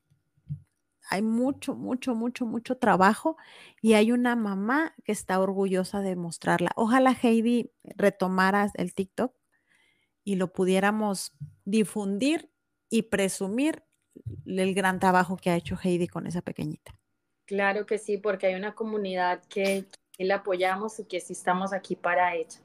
hay 1.08 1.22
mucho, 1.22 1.74
mucho, 1.74 2.14
mucho, 2.14 2.46
mucho 2.46 2.76
trabajo 2.76 3.36
y 3.80 3.94
hay 3.94 4.12
una 4.12 4.36
mamá 4.36 4.94
que 5.04 5.12
está 5.12 5.40
orgullosa 5.40 6.00
de 6.00 6.16
mostrarla. 6.16 6.70
Ojalá 6.76 7.16
Heidi 7.22 7.72
retomara 7.82 8.70
el 8.74 8.94
TikTok 8.94 9.34
y 10.24 10.36
lo 10.36 10.52
pudiéramos 10.52 11.32
difundir 11.64 12.50
y 12.90 13.02
presumir 13.02 13.84
el 14.46 14.74
gran 14.74 14.98
trabajo 14.98 15.36
que 15.36 15.50
ha 15.50 15.56
hecho 15.56 15.78
Heidi 15.82 16.08
con 16.08 16.26
esa 16.26 16.42
pequeñita. 16.42 16.94
Claro 17.46 17.86
que 17.86 17.96
sí, 17.98 18.18
porque 18.18 18.48
hay 18.48 18.54
una 18.54 18.74
comunidad 18.74 19.42
que, 19.48 19.86
que 20.12 20.24
la 20.24 20.36
apoyamos 20.36 20.98
y 21.00 21.04
que 21.04 21.20
sí 21.20 21.32
estamos 21.32 21.72
aquí 21.72 21.96
para 21.96 22.34
ella. 22.34 22.60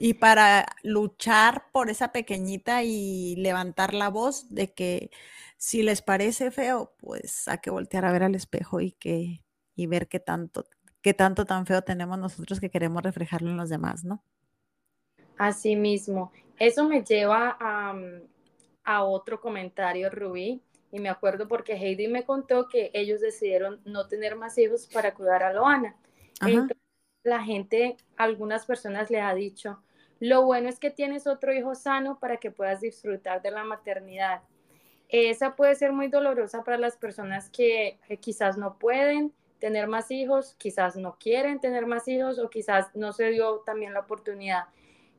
Y 0.00 0.14
para 0.14 0.64
luchar 0.84 1.64
por 1.72 1.90
esa 1.90 2.12
pequeñita 2.12 2.84
y 2.84 3.34
levantar 3.36 3.94
la 3.94 4.08
voz 4.08 4.46
de 4.48 4.72
que 4.72 5.10
si 5.56 5.82
les 5.82 6.02
parece 6.02 6.52
feo, 6.52 6.94
pues 6.98 7.48
hay 7.48 7.58
que 7.58 7.70
voltear 7.70 8.04
a 8.04 8.12
ver 8.12 8.22
al 8.22 8.36
espejo 8.36 8.80
y 8.80 8.92
que 8.92 9.42
y 9.74 9.86
ver 9.86 10.08
qué 10.08 10.20
tanto 10.20 10.66
qué 11.02 11.14
tanto 11.14 11.44
tan 11.46 11.66
feo 11.66 11.82
tenemos 11.82 12.18
nosotros 12.18 12.60
que 12.60 12.70
queremos 12.70 13.02
reflejarlo 13.02 13.50
en 13.50 13.56
los 13.56 13.68
demás, 13.68 14.04
¿no? 14.04 14.22
Así 15.36 15.74
mismo. 15.74 16.32
Eso 16.58 16.84
me 16.84 17.02
lleva 17.02 17.56
a, 17.58 17.92
mm, 17.92 18.22
a 18.84 19.04
otro 19.04 19.40
comentario, 19.40 20.10
Rubí, 20.10 20.62
y 20.92 21.00
me 21.00 21.08
acuerdo 21.08 21.48
porque 21.48 21.74
Heidi 21.74 22.08
me 22.08 22.24
contó 22.24 22.68
que 22.68 22.90
ellos 22.94 23.20
decidieron 23.20 23.80
no 23.84 24.06
tener 24.08 24.36
más 24.36 24.58
hijos 24.58 24.86
para 24.86 25.14
cuidar 25.14 25.42
a 25.42 25.52
Loana. 25.52 25.96
Entonces, 26.40 26.76
la 27.24 27.42
gente, 27.42 27.96
algunas 28.16 28.64
personas 28.64 29.10
le 29.10 29.20
ha 29.20 29.34
dicho, 29.34 29.82
lo 30.20 30.44
bueno 30.44 30.68
es 30.68 30.78
que 30.78 30.90
tienes 30.90 31.26
otro 31.26 31.52
hijo 31.52 31.74
sano 31.74 32.18
para 32.18 32.38
que 32.38 32.50
puedas 32.50 32.80
disfrutar 32.80 33.42
de 33.42 33.50
la 33.50 33.64
maternidad. 33.64 34.42
Esa 35.08 35.56
puede 35.56 35.74
ser 35.74 35.92
muy 35.92 36.08
dolorosa 36.08 36.64
para 36.64 36.76
las 36.76 36.96
personas 36.96 37.48
que, 37.50 37.98
quizás 38.20 38.58
no 38.58 38.78
pueden 38.78 39.32
tener 39.58 39.88
más 39.88 40.10
hijos, 40.10 40.54
quizás 40.58 40.96
no 40.96 41.16
quieren 41.18 41.60
tener 41.60 41.86
más 41.86 42.06
hijos 42.08 42.38
o 42.38 42.50
quizás 42.50 42.94
no 42.94 43.12
se 43.12 43.30
dio 43.30 43.60
también 43.60 43.94
la 43.94 44.00
oportunidad. 44.00 44.64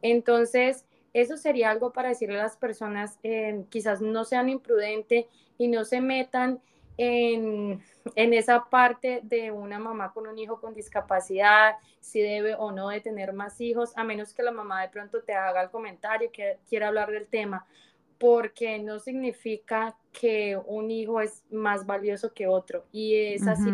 Entonces, 0.02 0.86
eso 1.14 1.38
sería 1.38 1.72
algo 1.72 1.91
para 1.91 2.10
decirle 2.10 2.39
a 2.39 2.43
las 2.43 2.56
personas, 2.56 3.20
eh, 3.24 3.66
quizás 3.70 4.00
no 4.00 4.26
sean 4.26 4.47
imprudentes 4.47 5.26
y 5.58 5.68
no 5.68 5.86
se 5.86 6.02
metan 6.02 6.62
en, 7.00 7.82
en, 8.16 8.34
esa 8.34 8.66
parte 8.70 9.22
de 9.24 9.52
una 9.52 9.80
mamá 9.80 10.12
con 10.12 10.28
un 10.28 10.38
hijo 10.38 10.60
con 10.60 10.74
discapacidad, 10.74 11.76
si 12.02 12.20
debe 12.20 12.56
o 12.56 12.72
no 12.72 12.89
de 12.89 13.00
tener 13.00 13.32
más 13.32 13.62
hijos, 13.62 13.93
a 13.95 14.04
menos 14.04 14.34
que 14.34 14.43
la 14.43 14.52
mamá 14.52 14.82
de 14.82 14.89
pronto 14.89 15.24
te 15.24 15.34
haga 15.34 15.62
el 15.62 15.70
comentario 15.70 16.30
que 16.32 16.60
quiera 16.68 16.89
hablar 16.89 17.10
del 17.10 17.28
tema 17.28 17.66
porque 18.20 18.80
no 18.80 19.00
significa 19.00 19.95
que 20.12 20.60
un 20.66 20.91
hijo 20.91 21.22
es 21.22 21.43
más 21.50 21.86
valioso 21.86 22.34
que 22.34 22.47
otro 22.47 22.86
y 22.91 23.16
es 23.16 23.47
así 23.47 23.70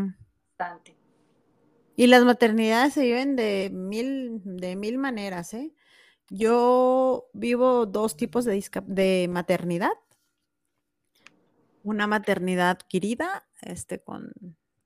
bastante. 0.57 0.95
Y 1.95 2.07
las 2.07 2.23
maternidades 2.23 2.93
se 2.93 3.01
viven 3.01 3.35
de 3.35 3.71
mil, 3.73 4.41
de 4.43 4.75
mil 4.75 4.99
maneras, 4.99 5.53
¿eh? 5.55 5.73
Yo 6.29 7.27
vivo 7.33 7.85
dos 7.85 8.17
tipos 8.17 8.45
de, 8.45 8.63
de 8.85 9.27
maternidad. 9.29 9.91
Una 11.85 12.07
maternidad 12.07 12.79
querida, 12.79 13.47
este, 13.61 13.99
con 14.01 14.33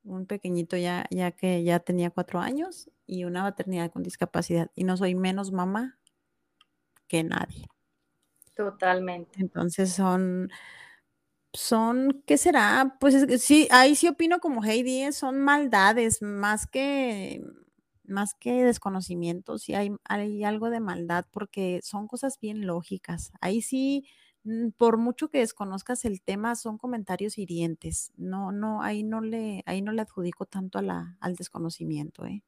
un 0.04 0.26
pequeñito 0.26 0.76
ya, 0.76 1.06
ya 1.10 1.32
que 1.32 1.64
ya 1.64 1.80
tenía 1.80 2.10
cuatro 2.10 2.42
años, 2.42 2.90
y 3.08 3.24
una 3.24 3.42
maternidad 3.42 3.90
con 3.90 4.04
discapacidad. 4.04 4.70
Y 4.76 4.84
no 4.84 4.98
soy 4.98 5.16
menos 5.16 5.54
mamá 5.54 5.98
que 7.08 7.24
nadie. 7.24 7.68
Totalmente. 8.54 9.40
Entonces 9.40 9.94
son, 9.94 10.50
son, 11.54 12.22
¿qué 12.26 12.38
será? 12.38 12.98
Pues 13.00 13.42
sí, 13.42 13.70
ahí 13.72 13.96
sí 13.96 14.10
opino 14.10 14.40
como 14.42 14.62
Heidi, 14.62 15.04
¿eh? 15.04 15.14
son 15.14 15.40
maldades 15.40 16.22
más 16.22 16.68
que, 16.68 17.42
más 18.04 18.34
que 18.34 18.66
desconocimiento, 18.66 19.58
sí 19.58 19.74
hay, 19.74 19.92
hay 20.04 20.44
algo 20.44 20.70
de 20.70 20.82
maldad 20.82 21.26
porque 21.32 21.80
son 21.82 22.08
cosas 22.08 22.40
bien 22.42 22.68
lógicas. 22.68 23.32
Ahí 23.40 23.62
sí, 23.62 24.06
por 24.78 24.98
mucho 24.98 25.30
que 25.30 25.40
desconozcas 25.40 26.06
el 26.06 26.22
tema, 26.22 26.56
son 26.56 26.78
comentarios 26.78 27.38
hirientes. 27.38 28.12
No, 28.18 28.52
no, 28.52 28.82
ahí 28.82 29.04
no 29.04 29.22
le, 29.22 29.64
ahí 29.66 29.82
no 29.82 29.92
le 29.92 30.02
adjudico 30.02 30.46
tanto 30.46 30.80
a 30.80 30.82
la, 30.82 31.18
al 31.20 31.36
desconocimiento, 31.36 32.26
¿eh? 32.26 32.44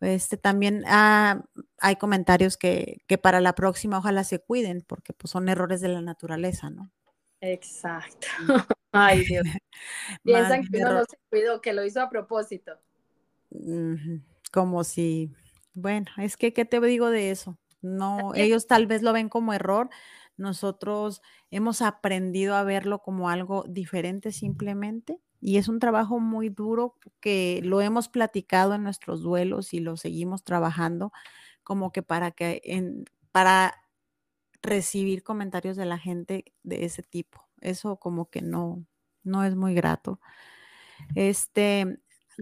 Este, 0.00 0.36
también 0.36 0.82
ah, 0.86 1.44
hay 1.78 1.96
comentarios 1.96 2.56
que, 2.56 3.00
para 3.22 3.40
la 3.40 3.54
próxima 3.54 3.98
ojalá 3.98 4.24
se 4.24 4.38
cuiden, 4.38 4.82
porque 4.86 5.12
pues, 5.12 5.30
son 5.30 5.48
errores 5.48 5.80
de 5.80 5.88
la 5.88 6.02
naturaleza, 6.02 6.68
¿no? 6.70 6.90
Exacto. 7.40 8.26
Ay, 8.92 9.24
Dios. 9.24 9.44
Piensan 10.24 10.66
que 10.66 10.78
uno 10.78 10.92
no 10.92 11.04
se 11.04 11.16
cuidó, 11.30 11.60
que 11.60 11.72
lo 11.72 11.84
hizo 11.84 12.00
a 12.00 12.10
propósito. 12.10 12.72
Como 14.52 14.84
si, 14.84 15.32
bueno, 15.74 16.06
es 16.18 16.36
que, 16.36 16.52
¿qué 16.52 16.64
te 16.64 16.80
digo 16.80 17.10
de 17.10 17.30
eso? 17.30 17.58
No, 17.82 18.34
ellos 18.34 18.66
tal 18.66 18.86
vez 18.86 19.02
lo 19.02 19.12
ven 19.12 19.28
como 19.28 19.52
error, 19.52 19.90
nosotros 20.36 21.22
hemos 21.50 21.82
aprendido 21.82 22.56
a 22.56 22.64
verlo 22.64 23.00
como 23.00 23.28
algo 23.28 23.64
diferente 23.68 24.32
simplemente 24.32 25.20
y 25.40 25.58
es 25.58 25.68
un 25.68 25.78
trabajo 25.78 26.20
muy 26.20 26.48
duro 26.48 26.96
que 27.20 27.60
lo 27.62 27.80
hemos 27.80 28.08
platicado 28.08 28.74
en 28.74 28.82
nuestros 28.82 29.22
duelos 29.22 29.74
y 29.74 29.80
lo 29.80 29.96
seguimos 29.96 30.42
trabajando 30.42 31.12
como 31.62 31.92
que 31.92 32.02
para 32.02 32.30
que 32.30 32.60
en, 32.64 33.04
para 33.32 33.74
recibir 34.62 35.22
comentarios 35.22 35.76
de 35.76 35.86
la 35.86 35.98
gente 35.98 36.52
de 36.62 36.84
ese 36.84 37.02
tipo. 37.02 37.46
Eso 37.60 37.96
como 37.96 38.30
que 38.30 38.42
no 38.42 38.84
no 39.24 39.42
es 39.42 39.56
muy 39.56 39.74
grato. 39.74 40.20
Este, 41.14 41.98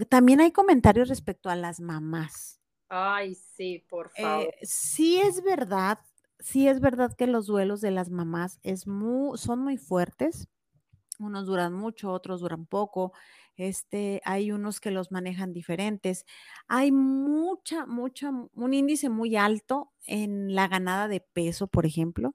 también 0.08 0.40
hay 0.40 0.52
comentarios 0.52 1.08
respecto 1.08 1.48
a 1.48 1.56
las 1.56 1.80
mamás. 1.80 2.60
Ay, 2.88 3.34
sí, 3.34 3.84
por 3.88 4.10
favor. 4.10 4.44
Eh, 4.44 4.58
sí 4.62 5.18
es 5.20 5.42
verdad, 5.42 5.98
sí 6.42 6.68
es 6.68 6.80
verdad 6.80 7.14
que 7.14 7.26
los 7.26 7.46
duelos 7.46 7.80
de 7.80 7.90
las 7.90 8.10
mamás 8.10 8.60
son 9.36 9.58
muy 9.60 9.78
fuertes 9.78 10.48
unos 11.22 11.46
duran 11.46 11.72
mucho, 11.72 12.12
otros 12.12 12.40
duran 12.40 12.66
poco. 12.66 13.12
Este, 13.56 14.20
hay 14.24 14.52
unos 14.52 14.80
que 14.80 14.90
los 14.90 15.12
manejan 15.12 15.52
diferentes. 15.52 16.26
Hay 16.68 16.90
mucha, 16.92 17.86
mucha, 17.86 18.30
un 18.30 18.74
índice 18.74 19.08
muy 19.08 19.36
alto 19.36 19.92
en 20.06 20.54
la 20.54 20.68
ganada 20.68 21.08
de 21.08 21.20
peso, 21.20 21.66
por 21.66 21.86
ejemplo. 21.86 22.34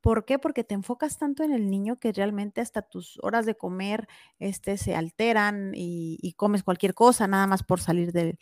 ¿Por 0.00 0.24
qué? 0.24 0.38
Porque 0.38 0.64
te 0.64 0.74
enfocas 0.74 1.18
tanto 1.18 1.44
en 1.44 1.52
el 1.52 1.70
niño 1.70 1.98
que 2.00 2.12
realmente 2.12 2.60
hasta 2.60 2.82
tus 2.82 3.18
horas 3.22 3.46
de 3.46 3.54
comer 3.54 4.08
este, 4.40 4.76
se 4.76 4.96
alteran 4.96 5.72
y, 5.74 6.34
comes 6.36 6.64
cualquier 6.64 6.94
cosa 6.94 7.26
nada 7.28 7.46
más 7.46 7.62
por 7.62 7.80
salir 7.80 8.12
del... 8.12 8.38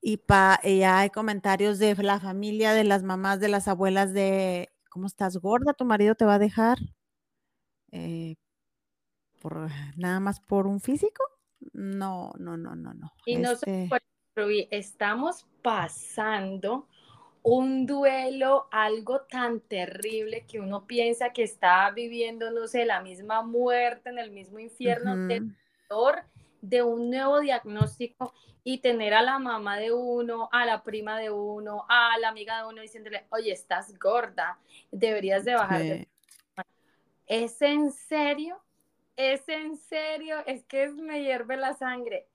Y, 0.00 0.18
pa, 0.18 0.60
y 0.62 0.82
hay 0.82 1.10
comentarios 1.10 1.78
de 1.78 1.94
la 1.96 2.20
familia, 2.20 2.72
de 2.72 2.84
las 2.84 3.02
mamás, 3.02 3.40
de 3.40 3.48
las 3.48 3.68
abuelas 3.68 4.12
de, 4.12 4.70
¿cómo 4.90 5.06
estás 5.06 5.36
gorda? 5.38 5.74
¿Tu 5.74 5.84
marido 5.84 6.14
te 6.14 6.24
va 6.24 6.34
a 6.34 6.38
dejar? 6.38 6.78
Eh, 7.90 8.36
por, 9.40 9.68
nada 9.96 10.20
más 10.20 10.40
por 10.40 10.66
un 10.66 10.80
físico. 10.80 11.22
No, 11.72 12.32
no, 12.38 12.56
no, 12.56 12.76
no, 12.76 12.94
no. 12.94 13.12
Y 13.26 13.36
no 13.36 13.52
este 13.52 13.88
estamos 14.70 15.46
pasando 15.62 16.86
un 17.42 17.86
duelo, 17.86 18.68
algo 18.70 19.22
tan 19.22 19.60
terrible 19.60 20.44
que 20.46 20.60
uno 20.60 20.86
piensa 20.86 21.32
que 21.32 21.42
está 21.42 21.90
viviendo, 21.90 22.50
no 22.50 22.66
sé, 22.66 22.84
la 22.84 23.00
misma 23.00 23.42
muerte 23.42 24.10
en 24.10 24.18
el 24.18 24.30
mismo 24.30 24.58
infierno 24.58 25.16
de 26.60 26.82
un 26.82 27.10
nuevo 27.10 27.40
diagnóstico 27.40 28.32
y 28.64 28.78
tener 28.78 29.14
a 29.14 29.22
la 29.22 29.38
mamá 29.38 29.78
de 29.78 29.92
uno, 29.92 30.48
a 30.52 30.64
la 30.66 30.82
prima 30.82 31.18
de 31.18 31.30
uno, 31.30 31.84
a 31.88 32.18
la 32.18 32.28
amiga 32.28 32.58
de 32.58 32.68
uno 32.68 32.82
diciéndole, 32.82 33.26
oye, 33.30 33.52
estás 33.52 33.98
gorda, 33.98 34.58
deberías 34.90 35.44
de 35.44 35.54
bajar 35.54 35.80
de 35.80 36.08
¿es 37.26 37.60
en 37.62 37.92
serio? 37.92 38.60
¿Es 39.16 39.48
en 39.48 39.76
serio? 39.76 40.36
Es 40.46 40.64
que 40.64 40.88
me 40.90 41.22
hierve 41.22 41.56
la 41.56 41.74
sangre. 41.74 42.28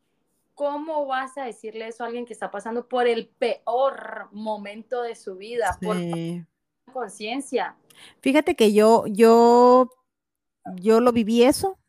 ¿Cómo 0.54 1.06
vas 1.08 1.38
a 1.38 1.46
decirle 1.46 1.88
eso 1.88 2.04
a 2.04 2.08
alguien 2.08 2.26
que 2.26 2.34
está 2.34 2.52
pasando 2.52 2.88
por 2.88 3.08
el 3.08 3.28
peor 3.28 4.30
momento 4.32 5.02
de 5.02 5.16
su 5.16 5.36
vida? 5.36 5.78
Por 5.82 5.98
conciencia. 6.92 7.76
Fíjate 8.22 8.56
que 8.56 8.74
yo, 8.74 9.06
yo, 9.08 9.90
yo 10.76 11.00
lo 11.00 11.12
viví 11.12 11.44
eso 11.44 11.80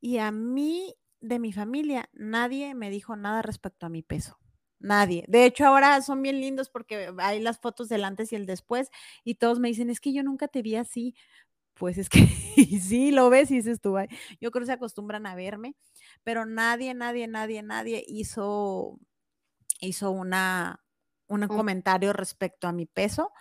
y 0.00 0.18
a 0.18 0.30
mí, 0.32 0.94
de 1.22 1.38
mi 1.38 1.52
familia, 1.52 2.10
nadie 2.12 2.74
me 2.74 2.90
dijo 2.90 3.16
nada 3.16 3.42
respecto 3.42 3.86
a 3.86 3.88
mi 3.88 4.02
peso. 4.02 4.38
nadie. 4.78 5.24
De 5.28 5.44
hecho, 5.46 5.66
ahora 5.66 6.00
son 6.02 6.22
bien 6.22 6.40
lindos 6.40 6.68
porque 6.68 7.12
hay 7.18 7.40
las 7.40 7.58
fotos 7.60 7.88
del 7.88 8.04
antes 8.04 8.32
y 8.32 8.36
el 8.36 8.46
después 8.46 8.90
y 9.24 9.36
todos 9.36 9.60
me 9.60 9.68
dicen, 9.68 9.90
es 9.90 10.00
que 10.00 10.12
yo 10.12 10.22
nunca 10.22 10.48
te 10.48 10.62
vi 10.62 10.76
así. 10.76 11.14
Pues 11.74 11.98
es 11.98 12.08
que 12.08 12.20
sí, 12.80 13.10
lo 13.12 13.30
ves 13.30 13.50
y 13.50 13.56
dices 13.56 13.80
tú, 13.80 13.96
yo 14.40 14.50
creo 14.50 14.62
que 14.62 14.66
se 14.66 14.72
acostumbran 14.72 15.26
a 15.26 15.34
verme, 15.34 15.76
pero 16.22 16.44
nadie, 16.44 16.94
nadie, 16.94 17.26
nadie, 17.28 17.62
nadie 17.62 18.04
hizo, 18.06 18.98
hizo 19.80 20.10
una, 20.10 20.84
un 21.28 21.46
comentario 21.48 22.12
respecto 22.12 22.68
a 22.68 22.72
mi 22.72 22.86
peso. 22.86 23.32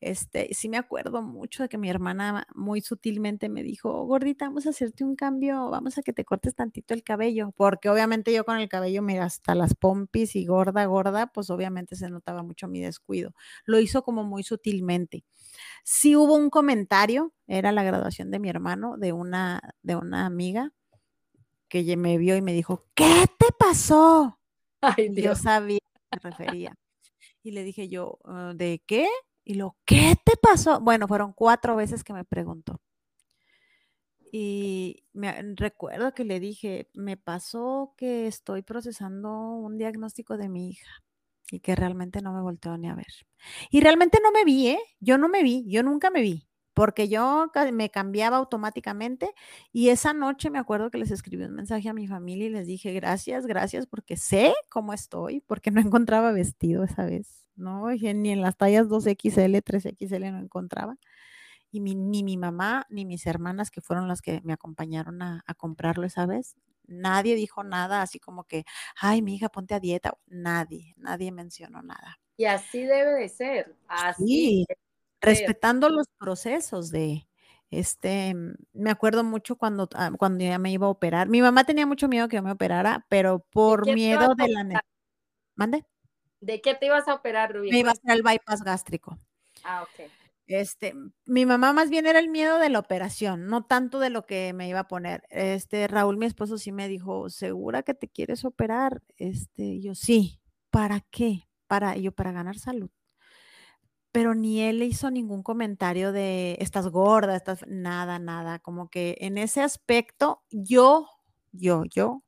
Este, 0.00 0.52
sí 0.52 0.68
me 0.68 0.76
acuerdo 0.76 1.22
mucho 1.22 1.62
de 1.62 1.68
que 1.70 1.78
mi 1.78 1.88
hermana 1.88 2.46
muy 2.54 2.82
sutilmente 2.82 3.48
me 3.48 3.62
dijo, 3.62 4.04
gordita, 4.04 4.46
vamos 4.46 4.66
a 4.66 4.70
hacerte 4.70 5.04
un 5.04 5.16
cambio, 5.16 5.70
vamos 5.70 5.96
a 5.96 6.02
que 6.02 6.12
te 6.12 6.24
cortes 6.24 6.54
tantito 6.54 6.92
el 6.92 7.02
cabello, 7.02 7.52
porque 7.56 7.88
obviamente 7.88 8.32
yo 8.32 8.44
con 8.44 8.58
el 8.58 8.68
cabello, 8.68 9.00
mira, 9.00 9.24
hasta 9.24 9.54
las 9.54 9.74
pompis 9.74 10.36
y 10.36 10.44
gorda, 10.44 10.84
gorda, 10.84 11.28
pues 11.28 11.48
obviamente 11.48 11.96
se 11.96 12.10
notaba 12.10 12.42
mucho 12.42 12.68
mi 12.68 12.80
descuido. 12.80 13.32
Lo 13.64 13.80
hizo 13.80 14.02
como 14.02 14.22
muy 14.22 14.42
sutilmente. 14.42 15.24
Sí 15.82 16.14
hubo 16.14 16.34
un 16.34 16.50
comentario, 16.50 17.32
era 17.46 17.72
la 17.72 17.82
graduación 17.82 18.30
de 18.30 18.38
mi 18.38 18.50
hermano, 18.50 18.96
de 18.98 19.12
una, 19.12 19.60
de 19.82 19.96
una 19.96 20.26
amiga 20.26 20.72
que 21.68 21.96
me 21.96 22.18
vio 22.18 22.36
y 22.36 22.42
me 22.42 22.52
dijo, 22.52 22.86
¿qué 22.94 23.26
te 23.38 23.46
pasó? 23.58 24.38
Ay, 24.80 25.10
Yo 25.14 25.34
sabía 25.34 25.78
a 25.78 26.18
qué 26.18 26.18
me 26.24 26.30
refería. 26.30 26.74
Y 27.42 27.52
le 27.52 27.62
dije 27.64 27.88
yo, 27.88 28.18
¿de 28.54 28.82
qué? 28.86 29.08
Y 29.48 29.54
lo, 29.54 29.76
¿qué 29.84 30.16
te 30.24 30.32
pasó? 30.36 30.80
Bueno, 30.80 31.06
fueron 31.06 31.32
cuatro 31.32 31.76
veces 31.76 32.02
que 32.02 32.12
me 32.12 32.24
preguntó. 32.24 32.80
Y 34.32 35.04
me 35.12 35.40
recuerdo 35.54 36.12
que 36.14 36.24
le 36.24 36.40
dije, 36.40 36.90
me 36.94 37.16
pasó 37.16 37.94
que 37.96 38.26
estoy 38.26 38.62
procesando 38.62 39.30
un 39.52 39.78
diagnóstico 39.78 40.36
de 40.36 40.48
mi 40.48 40.70
hija 40.70 40.90
y 41.52 41.60
que 41.60 41.76
realmente 41.76 42.22
no 42.22 42.32
me 42.32 42.42
volteó 42.42 42.76
ni 42.76 42.88
a 42.88 42.96
ver. 42.96 43.06
Y 43.70 43.80
realmente 43.80 44.18
no 44.20 44.32
me 44.32 44.44
vi, 44.44 44.66
¿eh? 44.70 44.80
Yo 44.98 45.16
no 45.16 45.28
me 45.28 45.44
vi, 45.44 45.64
yo 45.68 45.84
nunca 45.84 46.10
me 46.10 46.22
vi, 46.22 46.48
porque 46.76 47.08
yo 47.08 47.50
me 47.72 47.90
cambiaba 47.90 48.36
automáticamente 48.36 49.32
y 49.72 49.88
esa 49.88 50.12
noche 50.12 50.50
me 50.50 50.58
acuerdo 50.58 50.90
que 50.90 50.98
les 50.98 51.10
escribí 51.10 51.42
un 51.42 51.54
mensaje 51.54 51.88
a 51.88 51.94
mi 51.94 52.06
familia 52.06 52.48
y 52.48 52.50
les 52.50 52.66
dije, 52.66 52.92
gracias, 52.92 53.46
gracias, 53.46 53.86
porque 53.86 54.18
sé 54.18 54.54
cómo 54.68 54.92
estoy, 54.92 55.40
porque 55.40 55.70
no 55.70 55.80
encontraba 55.80 56.32
vestido 56.32 56.84
esa 56.84 57.06
vez. 57.06 57.46
¿no? 57.56 57.88
Ni 57.88 58.30
en 58.30 58.42
las 58.42 58.58
tallas 58.58 58.88
2XL, 58.88 59.62
3XL 59.62 60.32
no 60.32 60.38
encontraba. 60.38 60.98
Y 61.70 61.80
ni 61.80 62.22
mi 62.22 62.36
mamá 62.36 62.84
ni 62.90 63.06
mis 63.06 63.26
hermanas, 63.26 63.70
que 63.70 63.80
fueron 63.80 64.06
las 64.06 64.20
que 64.20 64.42
me 64.44 64.52
acompañaron 64.52 65.22
a, 65.22 65.42
comprarlo 65.56 66.04
esa 66.04 66.26
vez, 66.26 66.56
nadie 66.86 67.36
dijo 67.36 67.64
nada 67.64 68.02
así 68.02 68.20
como 68.20 68.44
que, 68.44 68.66
ay, 69.00 69.22
mi 69.22 69.36
hija, 69.36 69.48
ponte 69.48 69.72
a 69.72 69.80
dieta. 69.80 70.18
Nadie, 70.26 70.92
nadie 70.98 71.32
mencionó 71.32 71.80
nada. 71.80 72.20
Y 72.36 72.44
así 72.44 72.82
debe 72.82 73.14
de 73.14 73.30
ser. 73.30 73.74
Así. 73.88 74.26
Sí, 74.26 74.66
respetando 75.26 75.88
los 75.88 76.06
procesos 76.18 76.90
de, 76.90 77.26
este, 77.70 78.34
me 78.72 78.90
acuerdo 78.90 79.24
mucho 79.24 79.56
cuando, 79.56 79.88
ah, 79.94 80.10
cuando 80.16 80.44
ya 80.44 80.58
me 80.58 80.70
iba 80.70 80.86
a 80.86 80.90
operar. 80.90 81.28
Mi 81.28 81.42
mamá 81.42 81.64
tenía 81.64 81.86
mucho 81.86 82.08
miedo 82.08 82.28
que 82.28 82.36
yo 82.36 82.42
me 82.42 82.52
operara, 82.52 83.06
pero 83.08 83.40
por 83.50 83.92
miedo 83.92 84.34
de 84.34 84.48
la... 84.48 84.80
¿Mande? 85.54 85.84
¿De 86.40 86.60
qué 86.60 86.74
te 86.74 86.86
ibas 86.86 87.08
a 87.08 87.14
operar, 87.14 87.54
Rubí? 87.54 87.70
Me 87.70 87.78
iba 87.78 87.90
a 87.90 87.92
hacer 87.92 88.10
el 88.12 88.22
bypass 88.22 88.62
gástrico. 88.62 89.18
Ah, 89.64 89.82
ok. 89.82 90.10
Este, 90.46 90.94
mi 91.24 91.44
mamá 91.44 91.72
más 91.72 91.90
bien 91.90 92.06
era 92.06 92.20
el 92.20 92.28
miedo 92.28 92.58
de 92.58 92.68
la 92.68 92.78
operación, 92.78 93.46
no 93.48 93.64
tanto 93.64 93.98
de 93.98 94.10
lo 94.10 94.26
que 94.26 94.52
me 94.52 94.68
iba 94.68 94.80
a 94.80 94.88
poner. 94.88 95.24
Este, 95.30 95.88
Raúl, 95.88 96.18
mi 96.18 96.26
esposo, 96.26 96.56
sí 96.56 96.70
me 96.70 96.86
dijo, 96.86 97.30
¿segura 97.30 97.82
que 97.82 97.94
te 97.94 98.06
quieres 98.06 98.44
operar? 98.44 99.02
Este, 99.16 99.80
yo 99.80 99.96
sí. 99.96 100.40
¿Para 100.70 101.00
qué? 101.10 101.48
Para 101.66 101.96
yo, 101.96 102.12
para 102.12 102.30
ganar 102.30 102.58
salud. 102.58 102.90
Pero 104.16 104.34
ni 104.34 104.62
él 104.62 104.78
le 104.78 104.86
hizo 104.86 105.10
ningún 105.10 105.42
comentario 105.42 106.10
de 106.10 106.56
estás 106.58 106.88
gorda, 106.88 107.36
estás 107.36 107.66
nada, 107.68 108.18
nada. 108.18 108.60
Como 108.60 108.88
que 108.88 109.18
en 109.20 109.36
ese 109.36 109.60
aspecto, 109.60 110.42
yo, 110.50 111.06
yo, 111.52 111.84
yo 111.84 112.22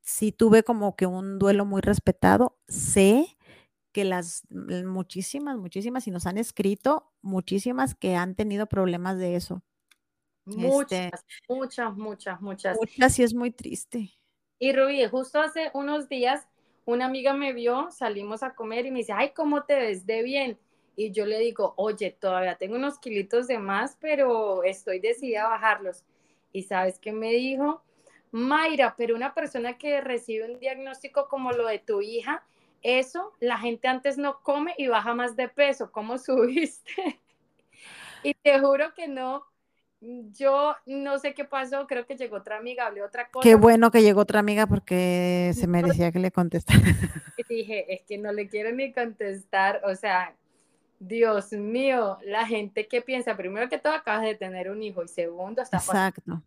sí 0.00 0.32
tuve 0.32 0.64
como 0.64 0.96
que 0.96 1.06
un 1.06 1.38
duelo 1.38 1.64
muy 1.66 1.82
respetado. 1.82 2.58
Sé 2.66 3.36
que 3.92 4.02
las 4.02 4.44
muchísimas, 4.50 5.56
muchísimas, 5.56 6.08
y 6.08 6.10
nos 6.10 6.26
han 6.26 6.36
escrito, 6.36 7.12
muchísimas 7.20 7.94
que 7.94 8.16
han 8.16 8.34
tenido 8.34 8.66
problemas 8.66 9.18
de 9.18 9.36
eso. 9.36 9.62
Muchas, 10.46 11.12
este 11.12 11.18
muchas, 11.48 11.96
muchas, 11.96 12.40
muchas. 12.40 12.76
Muchas, 12.76 13.18
y 13.20 13.22
es 13.22 13.34
muy 13.34 13.52
triste. 13.52 14.10
Y 14.58 14.72
Rubí, 14.72 15.06
justo 15.06 15.40
hace 15.40 15.70
unos 15.74 16.08
días, 16.08 16.48
una 16.86 17.04
amiga 17.04 17.34
me 17.34 17.52
vio, 17.52 17.88
salimos 17.92 18.42
a 18.42 18.56
comer 18.56 18.84
y 18.86 18.90
me 18.90 18.98
dice, 18.98 19.12
ay, 19.12 19.30
¿cómo 19.32 19.62
te 19.62 19.76
ves 19.76 20.06
de 20.06 20.24
bien? 20.24 20.58
Y 20.96 21.10
yo 21.10 21.26
le 21.26 21.38
digo, 21.38 21.74
oye, 21.76 22.10
todavía 22.10 22.56
tengo 22.56 22.76
unos 22.76 22.98
kilitos 22.98 23.46
de 23.46 23.58
más, 23.58 23.96
pero 24.00 24.62
estoy 24.62 25.00
decidida 25.00 25.46
a 25.46 25.50
bajarlos. 25.50 26.04
¿Y 26.52 26.64
sabes 26.64 26.98
qué 26.98 27.12
me 27.12 27.30
dijo? 27.32 27.82
Mayra, 28.30 28.94
pero 28.96 29.14
una 29.14 29.34
persona 29.34 29.78
que 29.78 30.00
recibe 30.00 30.50
un 30.50 30.58
diagnóstico 30.58 31.28
como 31.28 31.52
lo 31.52 31.66
de 31.66 31.78
tu 31.78 32.02
hija, 32.02 32.44
eso 32.82 33.32
la 33.40 33.58
gente 33.58 33.88
antes 33.88 34.18
no 34.18 34.42
come 34.42 34.74
y 34.76 34.88
baja 34.88 35.14
más 35.14 35.36
de 35.36 35.48
peso. 35.48 35.90
¿Cómo 35.92 36.18
subiste? 36.18 37.20
y 38.22 38.34
te 38.34 38.58
juro 38.58 38.92
que 38.94 39.08
no. 39.08 39.44
Yo 40.00 40.74
no 40.84 41.18
sé 41.20 41.32
qué 41.32 41.44
pasó, 41.44 41.86
creo 41.86 42.06
que 42.06 42.16
llegó 42.16 42.38
otra 42.38 42.56
amiga, 42.56 42.86
hablé 42.86 43.02
otra 43.02 43.30
cosa. 43.30 43.44
Qué 43.44 43.54
bueno 43.54 43.92
que 43.92 44.02
llegó 44.02 44.22
otra 44.22 44.40
amiga 44.40 44.66
porque 44.66 45.52
se 45.54 45.66
merecía 45.68 46.10
que 46.10 46.18
le 46.18 46.32
contestara. 46.32 46.80
dije, 47.48 47.92
es 47.94 48.02
que 48.02 48.18
no 48.18 48.32
le 48.32 48.48
quiero 48.48 48.72
ni 48.72 48.92
contestar, 48.92 49.80
o 49.84 49.94
sea, 49.94 50.34
Dios 51.02 51.52
mío, 51.52 52.18
la 52.22 52.46
gente 52.46 52.86
que 52.86 53.02
piensa, 53.02 53.36
primero 53.36 53.68
que 53.68 53.78
todo 53.78 53.92
acabas 53.92 54.22
de 54.22 54.36
tener 54.36 54.70
un 54.70 54.82
hijo 54.82 55.02
y 55.02 55.08
segundo 55.08 55.60
está 55.60 55.78
Exacto. 55.78 56.42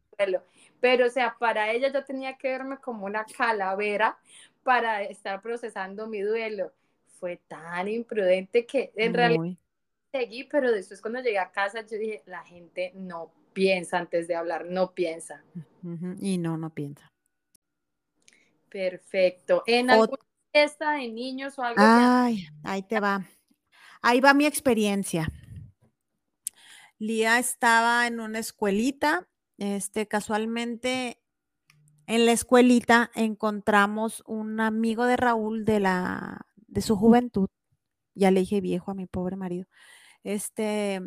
Pero, 0.80 1.08
o 1.08 1.10
sea, 1.10 1.36
para 1.38 1.72
ella 1.72 1.92
yo 1.92 2.06
tenía 2.06 2.38
que 2.38 2.50
verme 2.50 2.78
como 2.78 3.06
una 3.06 3.26
calavera 3.26 4.18
para 4.64 5.04
estar 5.04 5.42
procesando 5.42 6.08
mi 6.08 6.22
duelo. 6.22 6.72
Fue 7.20 7.38
tan 7.48 7.90
imprudente 7.90 8.66
que 8.66 8.94
en 8.96 9.14
realidad 9.14 9.58
seguí, 10.14 10.46
pero 10.46 10.72
después 10.72 11.02
cuando 11.02 11.20
llegué 11.20 11.40
a 11.40 11.52
casa 11.52 11.82
yo 11.82 11.98
dije, 11.98 12.24
la 12.26 12.44
gente 12.44 12.94
no 12.96 13.32
piensa 13.52 13.98
antes 13.98 14.28
de 14.28 14.36
hablar, 14.36 14.66
no 14.66 14.94
piensa. 14.94 15.44
Y 16.20 16.38
no, 16.38 16.58
no 16.58 16.70
piensa. 16.70 17.10
Perfecto. 18.70 19.64
¿En 19.66 19.90
alguna 19.90 20.24
fiesta 20.54 20.94
de 20.94 21.10
niños 21.10 21.60
o 21.60 21.64
algo? 21.64 21.82
Ay, 21.82 22.48
ahí 22.64 22.84
te 22.84 23.00
va. 23.02 23.26
Ahí 24.08 24.20
va 24.20 24.36
mi 24.36 24.46
experiencia. 24.46 25.32
Lía 27.00 27.40
estaba 27.40 28.06
en 28.06 28.20
una 28.20 28.38
escuelita 28.38 29.28
este, 29.58 30.08
casualmente 30.08 31.20
en 32.06 32.28
la 32.28 32.34
escuelita 32.34 33.10
encontramos 33.16 34.22
un 34.28 34.60
amigo 34.60 35.06
de 35.06 35.18
Raúl 35.18 35.66
de 35.66 35.80
la 35.80 36.46
de 36.68 36.82
su 36.82 36.96
juventud. 36.96 37.48
Ya 38.14 38.30
le 38.30 38.42
dije 38.42 38.62
viejo 38.62 38.92
a 38.92 38.94
mi 38.94 39.08
pobre 39.08 39.38
marido. 39.38 39.66
Este, 40.24 41.02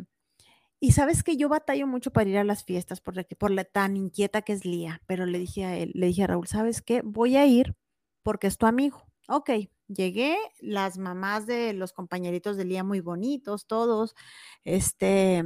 y 0.81 0.91
sabes 0.91 1.23
que 1.23 1.37
yo 1.37 1.47
batallo 1.47 1.87
mucho 1.87 2.11
para 2.11 2.29
ir 2.29 2.37
a 2.37 2.43
las 2.43 2.65
fiestas 2.65 2.99
por, 2.99 3.25
por 3.37 3.51
la 3.51 3.63
tan 3.63 3.95
inquieta 3.95 4.41
que 4.41 4.51
es 4.51 4.65
Lía, 4.65 5.01
pero 5.07 5.25
le 5.25 5.39
dije 5.39 5.63
a 5.63 5.77
él, 5.77 5.91
le 5.95 6.07
dije 6.07 6.23
a 6.23 6.27
Raúl, 6.27 6.47
¿sabes 6.47 6.81
qué? 6.81 7.01
Voy 7.01 7.37
a 7.37 7.45
ir 7.45 7.75
porque 8.23 8.47
es 8.47 8.57
tu 8.57 8.65
amigo. 8.65 9.05
Ok, 9.29 9.51
llegué, 9.89 10.37
las 10.61 10.97
mamás 10.97 11.45
de 11.45 11.73
los 11.73 11.91
compañeritos 11.91 12.55
de 12.55 12.65
Lía 12.65 12.83
muy 12.83 13.01
bonitos, 13.01 13.67
todos, 13.67 14.15
este, 14.63 15.43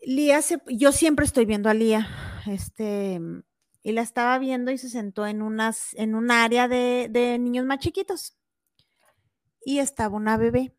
Lía, 0.00 0.40
yo 0.68 0.92
siempre 0.92 1.26
estoy 1.26 1.44
viendo 1.44 1.68
a 1.68 1.74
Lía, 1.74 2.08
este, 2.46 3.20
y 3.82 3.92
la 3.92 4.02
estaba 4.02 4.38
viendo 4.38 4.70
y 4.70 4.78
se 4.78 4.88
sentó 4.88 5.26
en, 5.26 5.42
unas, 5.42 5.94
en 5.94 6.14
un 6.14 6.30
área 6.30 6.68
de, 6.68 7.08
de 7.10 7.38
niños 7.38 7.66
más 7.66 7.78
chiquitos. 7.78 8.36
Y 9.64 9.78
estaba 9.78 10.16
una 10.16 10.36
bebé. 10.36 10.74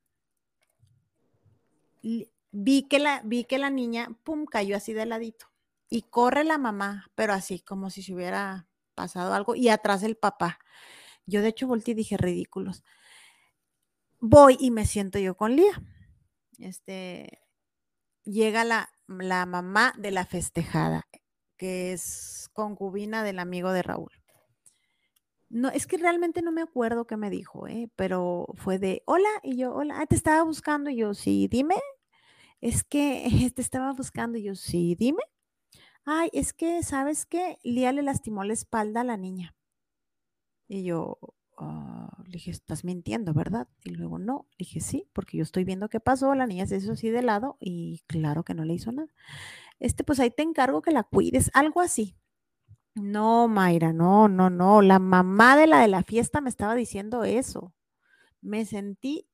Vi 2.02 2.84
que, 2.84 3.00
la, 3.00 3.22
vi 3.24 3.44
que 3.44 3.58
la 3.58 3.70
niña, 3.70 4.10
pum, 4.24 4.46
cayó 4.46 4.78
así 4.78 4.94
de 4.94 5.06
ladito. 5.06 5.48
Y 5.90 6.04
corre 6.04 6.44
la 6.44 6.58
mamá, 6.58 7.10
pero 7.16 7.34
así 7.34 7.60
como 7.60 7.90
si 7.90 8.02
se 8.02 8.14
hubiera 8.14 8.68
pasado 8.94 9.34
algo, 9.34 9.56
y 9.56 9.70
atrás 9.70 10.04
el 10.04 10.16
papá. 10.18 10.60
Yo 11.28 11.42
de 11.42 11.50
hecho 11.50 11.68
volteé 11.68 11.92
y 11.92 11.96
dije, 11.96 12.18
ridículos. 12.18 12.84
Voy 14.20 14.58
y 14.60 14.72
me 14.72 14.86
siento 14.86 15.20
yo 15.20 15.36
con 15.38 15.56
Lía. 15.56 15.82
Este, 16.58 17.40
llega 18.24 18.64
la, 18.64 18.90
la 19.08 19.46
mamá 19.46 19.94
de 19.98 20.12
la 20.12 20.26
festejada, 20.26 21.08
que 21.58 21.94
es 21.94 22.50
concubina 22.54 23.24
del 23.24 23.40
amigo 23.40 23.72
de 23.72 23.84
Raúl. 23.84 24.12
No, 25.50 25.70
es 25.70 25.88
que 25.88 25.98
realmente 25.98 26.42
no 26.42 26.52
me 26.52 26.62
acuerdo 26.62 27.08
qué 27.08 27.16
me 27.16 27.30
dijo, 27.30 27.68
¿eh? 27.68 27.90
pero 27.96 28.48
fue 28.56 28.80
de, 28.80 29.02
hola, 29.06 29.30
y 29.44 29.58
yo, 29.58 29.74
hola, 29.74 30.00
ah, 30.02 30.06
te 30.06 30.16
estaba 30.16 30.44
buscando, 30.44 30.90
y 30.90 30.98
yo, 30.98 31.14
sí, 31.14 31.48
dime, 31.50 31.76
es 32.62 32.84
que 32.84 33.28
te 33.56 33.62
estaba 33.62 33.94
buscando, 33.94 34.38
y 34.40 34.44
yo, 34.44 34.56
sí, 34.56 34.96
dime. 35.00 35.24
Ay, 36.06 36.30
es 36.34 36.54
que, 36.54 36.84
¿sabes 36.84 37.26
qué? 37.28 37.60
Lía 37.64 37.94
le 37.94 38.04
lastimó 38.04 38.46
la 38.46 38.54
espalda 38.54 39.02
a 39.02 39.06
la 39.06 39.18
niña. 39.18 39.57
Y 40.68 40.84
yo, 40.84 41.20
ah", 41.58 42.24
le 42.26 42.34
dije, 42.34 42.52
estás 42.52 42.84
mintiendo, 42.84 43.34
¿verdad? 43.34 43.68
Y 43.84 43.92
luego, 43.92 44.20
no, 44.20 44.48
le 44.52 44.66
dije, 44.66 44.80
sí, 44.82 45.10
porque 45.14 45.38
yo 45.38 45.44
estoy 45.44 45.64
viendo 45.64 45.90
qué 45.90 46.00
pasó, 46.00 46.36
la 46.36 46.48
niña 46.48 46.66
se 46.68 46.78
hizo 46.78 46.94
así 46.94 47.10
de 47.10 47.22
lado 47.22 47.58
y 47.60 48.02
claro 48.08 48.44
que 48.44 48.54
no 48.54 48.66
le 48.66 48.74
hizo 48.74 48.92
nada. 48.92 49.10
Este, 49.80 50.04
pues 50.04 50.20
ahí 50.20 50.32
te 50.32 50.44
encargo 50.44 50.82
que 50.82 50.92
la 50.92 51.04
cuides, 51.04 51.52
algo 51.54 51.82
así. 51.82 52.16
No, 52.96 53.48
Mayra, 53.48 53.94
no, 53.94 54.28
no, 54.28 54.50
no, 54.50 54.82
la 54.82 55.00
mamá 55.00 55.56
de 55.56 55.68
la 55.68 55.82
de 55.82 55.88
la 55.88 56.04
fiesta 56.04 56.42
me 56.42 56.50
estaba 56.50 56.76
diciendo 56.76 57.24
eso. 57.24 57.74
Me 58.42 58.66
sentí 58.66 59.30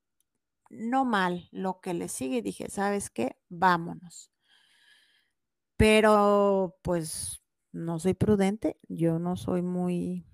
no 0.69 1.05
mal 1.05 1.47
lo 1.51 1.79
que 1.81 1.93
le 1.93 2.09
sigue 2.09 2.37
y 2.37 2.41
dije, 2.41 2.69
¿sabes 2.69 3.09
qué? 3.09 3.37
Vámonos. 3.49 4.31
Pero 5.77 6.77
pues 6.81 7.41
no 7.71 7.99
soy 7.99 8.13
prudente, 8.13 8.77
yo 8.87 9.19
no 9.19 9.35
soy 9.35 9.61
muy 9.61 10.25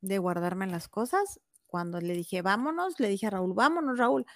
de 0.00 0.18
guardarme 0.18 0.66
las 0.66 0.88
cosas. 0.88 1.40
Cuando 1.66 2.00
le 2.00 2.14
dije, 2.14 2.42
vámonos, 2.42 2.98
le 3.00 3.08
dije 3.08 3.26
a 3.26 3.30
Raúl, 3.30 3.54
vámonos, 3.54 3.98
Raúl. 3.98 4.26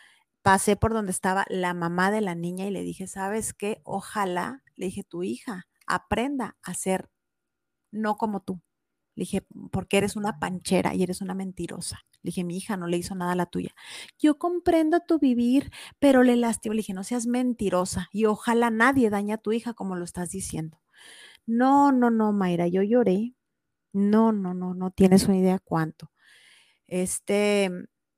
Pasé 0.43 0.77
por 0.77 0.93
donde 0.93 1.13
estaba 1.13 1.45
la 1.49 1.75
mamá 1.75 2.11
de 2.11 2.21
la 2.21 2.35
niña 2.35 2.67
y 2.67 2.71
le 2.71 2.83
dije, 2.83 3.07
¿sabes 3.07 3.55
qué? 3.55 3.81
Ojalá, 3.85 4.63
le 4.77 4.87
dije, 4.87 5.05
tu 5.05 5.23
hija 5.23 5.67
aprenda 5.87 6.57
a 6.63 6.75
ser 6.75 7.11
no 7.93 8.17
como 8.17 8.41
tú. 8.41 8.61
Le 9.15 9.23
dije, 9.23 9.47
porque 9.71 9.99
eres 9.99 10.17
una 10.17 10.39
panchera 10.39 10.95
y 10.95 11.03
eres 11.03 11.21
una 11.21 11.35
mentirosa. 11.35 12.01
Le 12.23 12.29
dije, 12.29 12.45
mi 12.45 12.57
hija 12.57 12.77
no 12.77 12.87
le 12.87 12.97
hizo 12.97 13.15
nada 13.15 13.33
a 13.33 13.37
la 13.37 13.47
tuya. 13.47 13.75
Yo 14.19 14.39
comprendo 14.39 15.01
tu 15.01 15.19
vivir, 15.19 15.71
pero 15.99 16.23
le 16.23 16.37
lastimo. 16.37 16.75
Le 16.75 16.79
dije, 16.79 16.95
no 16.95 17.05
seas 17.05 17.27
mentirosa 17.27 18.09
y 18.13 18.25
ojalá 18.25 18.71
nadie 18.71 19.11
dañe 19.11 19.35
a 19.35 19.39
tu 19.39 19.53
hija 19.53 19.75
como 19.75 19.97
lo 19.97 20.05
estás 20.05 20.31
diciendo. 20.31 20.81
No, 21.47 21.93
no, 21.93 22.11
no, 22.11 22.33
Mayra, 22.33 22.69
yo 22.69 22.83
lloré. 22.83 23.35
No, 23.93 24.33
no, 24.33 24.55
no, 24.55 24.75
no 24.75 24.91
tienes 24.91 25.25
una 25.25 25.37
idea 25.37 25.59
cuánto. 25.59 26.11
Este, 26.87 27.71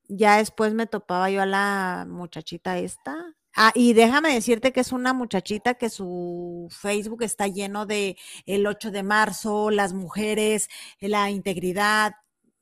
ya 0.07 0.37
después 0.37 0.73
me 0.73 0.87
topaba 0.87 1.29
yo 1.29 1.41
a 1.41 1.45
la 1.45 2.05
muchachita 2.09 2.77
esta. 2.79 3.15
Ah, 3.55 3.71
y 3.75 3.93
déjame 3.93 4.33
decirte 4.33 4.73
que 4.73 4.81
es 4.81 4.91
una 4.91 5.13
muchachita 5.13 5.75
que 5.75 5.89
su 5.89 6.67
Facebook 6.71 7.23
está 7.23 7.47
lleno 7.47 7.85
de 7.85 8.17
el 8.45 8.67
8 8.67 8.91
de 8.91 9.03
marzo, 9.03 9.71
las 9.71 9.93
mujeres, 9.93 10.69
la 10.99 11.29
integridad. 11.31 12.13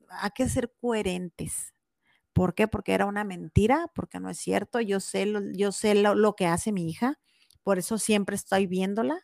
Hay 0.10 0.32
que 0.36 0.50
ser 0.50 0.72
coherentes. 0.82 1.74
¿Por 2.34 2.56
qué? 2.56 2.68
Porque 2.68 2.94
era 2.94 3.06
una 3.08 3.24
mentira, 3.24 3.88
porque 3.96 4.20
no 4.20 4.30
es 4.30 4.40
cierto. 4.40 4.82
Yo 4.82 5.00
sé, 5.00 5.26
lo, 5.26 5.42
yo 5.54 5.72
sé 5.72 5.96
lo 5.96 6.36
que 6.36 6.48
hace 6.48 6.72
mi 6.72 6.90
hija, 6.90 7.20
por 7.64 7.80
eso 7.80 7.98
siempre 8.00 8.36
estoy 8.36 8.68
viéndola 8.68 9.20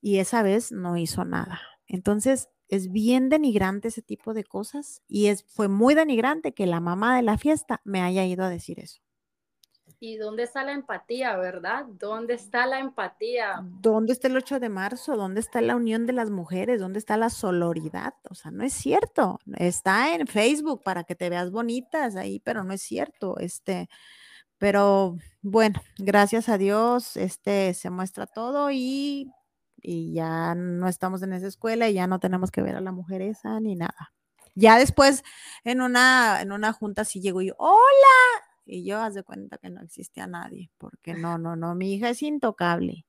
y 0.00 0.18
esa 0.18 0.42
vez 0.42 0.72
no 0.72 0.96
hizo 0.96 1.24
nada. 1.24 1.60
Entonces, 1.86 2.48
es 2.70 2.90
bien 2.90 3.28
denigrante 3.28 3.88
ese 3.88 4.02
tipo 4.02 4.32
de 4.32 4.44
cosas 4.44 5.02
y 5.08 5.26
es, 5.26 5.44
fue 5.44 5.68
muy 5.68 5.94
denigrante 5.94 6.54
que 6.54 6.66
la 6.66 6.80
mamá 6.80 7.16
de 7.16 7.22
la 7.22 7.36
fiesta 7.36 7.80
me 7.84 8.00
haya 8.00 8.24
ido 8.24 8.44
a 8.44 8.48
decir 8.48 8.80
eso. 8.80 9.00
¿Y 10.02 10.16
dónde 10.16 10.44
está 10.44 10.64
la 10.64 10.72
empatía, 10.72 11.36
verdad? 11.36 11.84
¿Dónde 11.86 12.32
está 12.32 12.64
la 12.64 12.78
empatía? 12.78 13.60
¿Dónde 13.62 14.14
está 14.14 14.28
el 14.28 14.36
8 14.36 14.58
de 14.58 14.70
marzo? 14.70 15.14
¿Dónde 15.14 15.40
está 15.40 15.60
la 15.60 15.76
unión 15.76 16.06
de 16.06 16.14
las 16.14 16.30
mujeres? 16.30 16.80
¿Dónde 16.80 16.98
está 16.98 17.18
la 17.18 17.28
sororidad? 17.28 18.14
O 18.30 18.34
sea, 18.34 18.50
no 18.50 18.64
es 18.64 18.72
cierto. 18.72 19.38
Está 19.56 20.14
en 20.14 20.26
Facebook 20.26 20.82
para 20.82 21.04
que 21.04 21.16
te 21.16 21.28
veas 21.28 21.50
bonitas 21.50 22.16
ahí, 22.16 22.40
pero 22.40 22.64
no 22.64 22.72
es 22.72 22.80
cierto. 22.80 23.38
Este, 23.40 23.90
pero 24.56 25.16
bueno, 25.42 25.82
gracias 25.98 26.48
a 26.48 26.56
Dios, 26.56 27.18
este 27.18 27.74
se 27.74 27.90
muestra 27.90 28.26
todo 28.26 28.70
y 28.70 29.30
y 29.82 30.12
ya 30.12 30.54
no 30.54 30.88
estamos 30.88 31.22
en 31.22 31.32
esa 31.32 31.46
escuela 31.46 31.88
y 31.88 31.94
ya 31.94 32.06
no 32.06 32.20
tenemos 32.20 32.50
que 32.50 32.62
ver 32.62 32.76
a 32.76 32.80
la 32.80 32.92
mujer 32.92 33.22
esa 33.22 33.60
ni 33.60 33.74
nada. 33.76 34.12
Ya 34.54 34.78
después 34.78 35.22
en 35.64 35.80
una, 35.80 36.40
en 36.42 36.52
una 36.52 36.72
junta 36.72 37.04
sí 37.04 37.20
llegó 37.20 37.42
y 37.42 37.52
hola, 37.56 38.44
y 38.66 38.84
yo 38.84 39.00
haz 39.00 39.14
de 39.14 39.22
cuenta 39.22 39.58
que 39.58 39.70
no 39.70 39.82
existía 39.82 40.26
nadie, 40.26 40.70
porque 40.78 41.14
no, 41.14 41.38
no, 41.38 41.56
no, 41.56 41.74
mi 41.74 41.94
hija 41.94 42.10
es 42.10 42.22
intocable. 42.22 43.06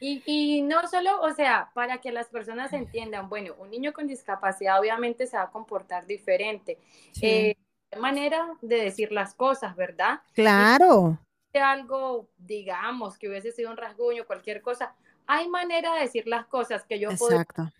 Y, 0.00 0.22
y, 0.26 0.62
no 0.62 0.88
solo, 0.88 1.20
o 1.20 1.32
sea, 1.32 1.70
para 1.74 2.00
que 2.00 2.10
las 2.10 2.28
personas 2.28 2.72
entiendan, 2.72 3.28
bueno, 3.28 3.54
un 3.60 3.70
niño 3.70 3.92
con 3.92 4.08
discapacidad 4.08 4.80
obviamente 4.80 5.28
se 5.28 5.36
va 5.36 5.44
a 5.44 5.50
comportar 5.50 6.06
diferente. 6.06 6.78
Sí. 7.12 7.26
Eh, 7.26 7.56
manera 7.98 8.56
de 8.62 8.76
decir 8.76 9.12
las 9.12 9.34
cosas, 9.34 9.76
¿verdad? 9.76 10.20
Claro. 10.32 11.18
algo, 11.54 12.30
digamos, 12.38 13.18
que 13.18 13.28
hubiese 13.28 13.52
sido 13.52 13.70
un 13.70 13.76
rasguño, 13.76 14.26
cualquier 14.26 14.62
cosa, 14.62 14.96
hay 15.26 15.48
manera 15.48 15.94
de 15.94 16.00
decir 16.00 16.26
las 16.26 16.46
cosas 16.46 16.84
que 16.84 16.98
yo 16.98 17.10
Exacto. 17.10 17.54
puedo 17.54 17.72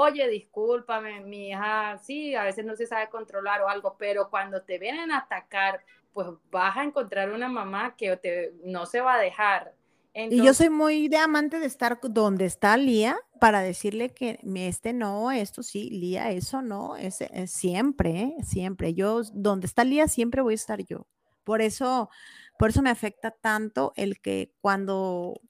oye, 0.00 0.28
discúlpame, 0.28 1.20
mi 1.20 1.48
hija, 1.48 1.98
sí, 1.98 2.34
a 2.36 2.44
veces 2.44 2.64
no 2.64 2.76
se 2.76 2.86
sabe 2.86 3.08
controlar 3.08 3.62
o 3.62 3.68
algo, 3.68 3.96
pero 3.98 4.30
cuando 4.30 4.62
te 4.62 4.78
vienen 4.78 5.10
a 5.10 5.18
atacar, 5.18 5.80
pues 6.12 6.28
vas 6.52 6.76
a 6.76 6.84
encontrar 6.84 7.32
una 7.32 7.48
mamá 7.48 7.96
que 7.96 8.16
te, 8.16 8.54
no 8.62 8.86
se 8.86 9.00
va 9.00 9.14
a 9.14 9.20
dejar. 9.20 9.74
y 10.14 10.42
yo 10.42 10.54
soy 10.54 10.70
muy 10.70 11.08
de 11.08 11.16
amante 11.16 11.58
de 11.58 11.66
estar 11.66 11.98
donde 12.00 12.44
está 12.44 12.76
Lía 12.76 13.18
para 13.40 13.60
decirle 13.60 14.10
que 14.10 14.38
este 14.54 14.92
no, 14.92 15.32
esto 15.32 15.64
sí, 15.64 15.90
Lía, 15.90 16.30
eso 16.30 16.62
no, 16.62 16.96
es, 16.96 17.18
siempre, 17.46 18.20
¿eh? 18.20 18.36
siempre. 18.44 18.94
Yo, 18.94 19.22
donde 19.32 19.66
está 19.66 19.82
Lía, 19.82 20.06
siempre 20.06 20.42
voy 20.42 20.54
a 20.54 20.62
estar 20.62 20.80
yo. 20.84 21.08
Por 21.42 21.60
eso, 21.60 22.08
por 22.56 22.70
eso 22.70 22.82
me 22.82 22.90
afecta 22.90 23.32
tanto 23.32 23.92
el 23.96 24.20
que 24.20 24.52
cuando 24.60 25.40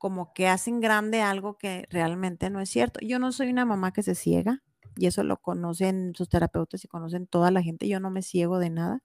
como 0.00 0.32
que 0.32 0.48
hacen 0.48 0.80
grande 0.80 1.20
algo 1.20 1.58
que 1.58 1.86
realmente 1.90 2.48
no 2.48 2.62
es 2.62 2.70
cierto. 2.70 3.00
Yo 3.02 3.18
no 3.18 3.32
soy 3.32 3.50
una 3.50 3.66
mamá 3.66 3.92
que 3.92 4.02
se 4.02 4.14
ciega, 4.14 4.62
y 4.96 5.06
eso 5.06 5.22
lo 5.24 5.36
conocen 5.36 6.14
sus 6.16 6.30
terapeutas 6.30 6.82
y 6.82 6.88
conocen 6.88 7.26
toda 7.26 7.50
la 7.50 7.62
gente, 7.62 7.86
yo 7.86 8.00
no 8.00 8.10
me 8.10 8.22
ciego 8.22 8.58
de 8.58 8.70
nada, 8.70 9.02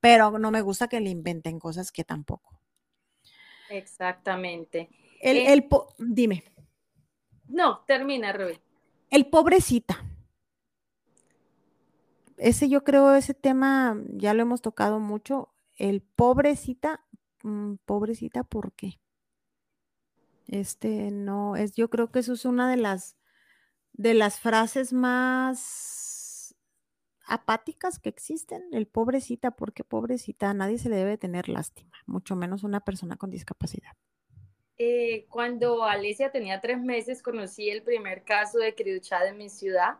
pero 0.00 0.38
no 0.38 0.50
me 0.50 0.60
gusta 0.60 0.86
que 0.86 1.00
le 1.00 1.08
inventen 1.08 1.58
cosas 1.58 1.90
que 1.90 2.04
tampoco. 2.04 2.60
Exactamente. 3.70 4.90
El, 5.22 5.38
eh, 5.38 5.52
el 5.54 5.68
dime. 5.98 6.44
No, 7.48 7.82
termina, 7.86 8.30
Rubí. 8.34 8.60
El 9.10 9.26
pobrecita. 9.30 10.04
Ese 12.36 12.68
yo 12.68 12.84
creo, 12.84 13.14
ese 13.14 13.32
tema 13.32 13.96
ya 14.10 14.34
lo 14.34 14.42
hemos 14.42 14.60
tocado 14.60 15.00
mucho. 15.00 15.54
El 15.76 16.02
pobrecita, 16.02 17.02
mm, 17.44 17.76
pobrecita, 17.86 18.44
¿por 18.44 18.74
qué? 18.74 19.00
Este, 20.46 21.10
no, 21.10 21.56
es, 21.56 21.74
yo 21.74 21.88
creo 21.90 22.10
que 22.10 22.18
eso 22.18 22.34
es 22.34 22.44
una 22.44 22.70
de 22.70 22.76
las, 22.76 23.16
de 23.92 24.14
las 24.14 24.40
frases 24.40 24.92
más 24.92 26.54
apáticas 27.26 27.98
que 27.98 28.10
existen, 28.10 28.62
el 28.72 28.86
pobrecita, 28.86 29.52
porque 29.52 29.84
pobrecita, 29.84 30.50
a 30.50 30.54
nadie 30.54 30.78
se 30.78 30.90
le 30.90 30.96
debe 30.96 31.16
tener 31.16 31.48
lástima, 31.48 31.96
mucho 32.06 32.36
menos 32.36 32.64
una 32.64 32.80
persona 32.80 33.16
con 33.16 33.30
discapacidad. 33.30 33.92
Eh, 34.76 35.26
cuando 35.30 35.84
Alicia 35.84 36.32
tenía 36.32 36.60
tres 36.60 36.80
meses, 36.80 37.22
conocí 37.22 37.70
el 37.70 37.82
primer 37.82 38.24
caso 38.24 38.58
de 38.58 38.74
criduchad 38.74 39.28
en 39.28 39.38
mi 39.38 39.48
ciudad. 39.48 39.98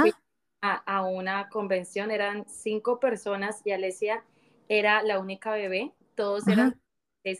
Fui 0.00 0.12
a, 0.60 0.74
a, 0.76 1.02
una 1.02 1.48
convención, 1.48 2.10
eran 2.10 2.46
cinco 2.48 3.00
personas 3.00 3.60
y 3.64 3.72
Alicia 3.72 4.24
era 4.68 5.02
la 5.02 5.18
única 5.18 5.50
bebé, 5.52 5.92
todos 6.14 6.46
eran 6.46 6.80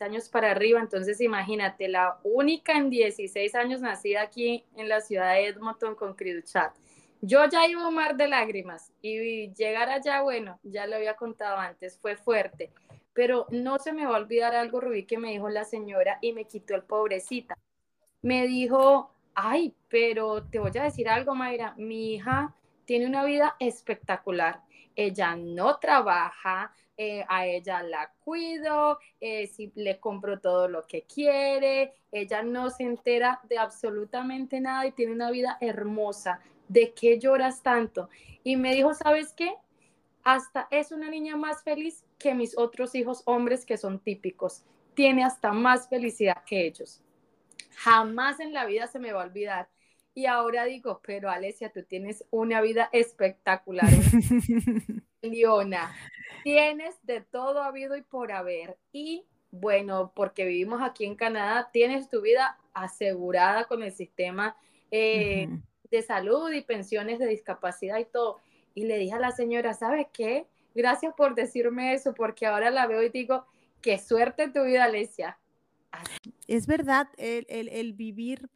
años 0.01 0.29
para 0.29 0.53
arriba, 0.53 0.81
entonces 0.81 1.21
imagínate, 1.21 1.89
la 1.89 2.19
única 2.23 2.77
en 2.77 2.89
16 2.89 3.55
años 3.55 3.81
nacida 3.81 4.23
aquí 4.23 4.65
en 4.77 4.89
la 4.89 5.01
ciudad 5.01 5.35
de 5.35 5.49
Edmonton 5.49 5.95
con 5.95 6.15
Criduchat. 6.15 6.75
Yo 7.21 7.45
ya 7.49 7.67
iba 7.67 7.83
a 7.83 7.89
un 7.89 7.95
mar 7.95 8.17
de 8.17 8.29
lágrimas 8.29 8.93
y 9.01 9.53
llegar 9.55 9.89
allá, 9.89 10.23
bueno, 10.23 10.59
ya 10.63 10.87
lo 10.87 10.97
había 10.97 11.15
contado 11.15 11.57
antes, 11.57 11.99
fue 11.99 12.17
fuerte, 12.17 12.71
pero 13.13 13.47
no 13.51 13.79
se 13.79 13.93
me 13.93 14.07
va 14.07 14.17
a 14.17 14.21
olvidar 14.21 14.55
algo, 14.55 14.81
Rubí, 14.81 15.05
que 15.05 15.19
me 15.19 15.31
dijo 15.31 15.49
la 15.49 15.65
señora 15.65 16.19
y 16.21 16.33
me 16.33 16.47
quitó 16.47 16.75
el 16.75 16.83
pobrecita. 16.83 17.57
Me 18.23 18.47
dijo, 18.47 19.13
ay, 19.35 19.75
pero 19.89 20.45
te 20.45 20.59
voy 20.59 20.73
a 20.79 20.85
decir 20.85 21.09
algo, 21.09 21.35
Mayra, 21.35 21.75
mi 21.77 22.15
hija 22.15 22.55
tiene 22.85 23.07
una 23.07 23.25
vida 23.25 23.57
espectacular. 23.59 24.63
Ella 24.95 25.37
no 25.37 25.79
trabaja, 25.79 26.73
eh, 27.05 27.25
a 27.29 27.47
ella 27.47 27.83
la 27.83 28.13
cuido, 28.25 29.01
eh, 29.21 29.49
si 29.49 29.73
le 29.75 29.99
compro 29.99 30.39
todo 30.39 30.69
lo 30.69 30.87
que 30.87 31.03
quiere, 31.03 31.95
ella 32.13 32.45
no 32.45 32.71
se 32.71 32.85
entera 32.85 33.41
de 33.49 33.59
absolutamente 33.59 34.61
nada 34.61 34.87
y 34.87 34.93
tiene 34.93 35.11
una 35.11 35.33
vida 35.33 35.59
hermosa. 35.61 36.39
¿De 36.69 36.93
qué 36.93 37.19
lloras 37.19 37.61
tanto? 37.61 38.09
Y 38.45 38.55
me 38.55 38.73
dijo, 38.73 38.95
¿sabes 38.95 39.33
qué? 39.33 39.53
Hasta 40.23 40.69
es 40.71 40.93
una 40.93 41.11
niña 41.11 41.37
más 41.37 41.65
feliz 41.65 42.05
que 42.21 42.35
mis 42.35 42.57
otros 42.57 42.95
hijos 42.95 43.23
hombres 43.25 43.67
que 43.67 43.79
son 43.79 43.99
típicos. 43.99 44.63
Tiene 44.95 45.25
hasta 45.25 45.53
más 45.53 45.89
felicidad 45.89 46.45
que 46.47 46.69
ellos. 46.69 47.03
Jamás 47.79 48.39
en 48.39 48.53
la 48.53 48.65
vida 48.65 48.87
se 48.87 49.01
me 49.01 49.13
va 49.13 49.23
a 49.23 49.27
olvidar. 49.27 49.69
Y 50.15 50.27
ahora 50.27 50.65
digo, 50.65 51.01
pero 51.05 51.31
Alesia, 51.31 51.73
tú 51.73 51.83
tienes 51.85 52.25
una 52.31 52.61
vida 52.61 52.91
espectacular. 52.93 53.89
Leona, 55.23 55.95
tienes 56.45 56.95
de 57.05 57.21
todo 57.21 57.63
habido 57.63 57.97
y 57.97 58.03
por 58.03 58.33
haber. 58.33 58.77
Y 58.93 59.25
bueno, 59.51 60.13
porque 60.15 60.45
vivimos 60.45 60.83
aquí 60.83 61.05
en 61.05 61.15
Canadá, 61.15 61.71
tienes 61.73 62.09
tu 62.09 62.21
vida 62.21 62.59
asegurada 62.75 63.65
con 63.65 63.83
el 63.83 63.93
sistema 63.93 64.57
eh, 64.91 65.49
de 65.91 66.03
salud 66.03 66.51
y 66.53 66.63
pensiones 66.63 67.19
de 67.19 67.27
discapacidad 67.27 67.99
y 67.99 68.05
todo. 68.05 68.39
Y 68.75 68.85
le 68.85 68.99
dije 68.99 69.15
a 69.15 69.19
la 69.19 69.31
señora, 69.31 69.75
¿sabes 69.75 70.07
qué? 70.13 70.47
Gracias 70.75 71.15
por 71.15 71.35
decirme 71.35 71.93
eso, 71.93 72.15
porque 72.15 72.47
ahora 72.47 72.71
la 72.71 72.87
veo 72.87 73.03
y 73.03 73.11
digo, 73.11 73.47
qué 73.81 73.99
suerte 73.99 74.49
tu 74.49 74.65
vida, 74.65 74.85
Alesia. 74.85 75.39
Es 76.47 76.67
verdad, 76.67 77.09
el, 77.19 77.47
el 77.49 77.93
vivir, 77.93 78.49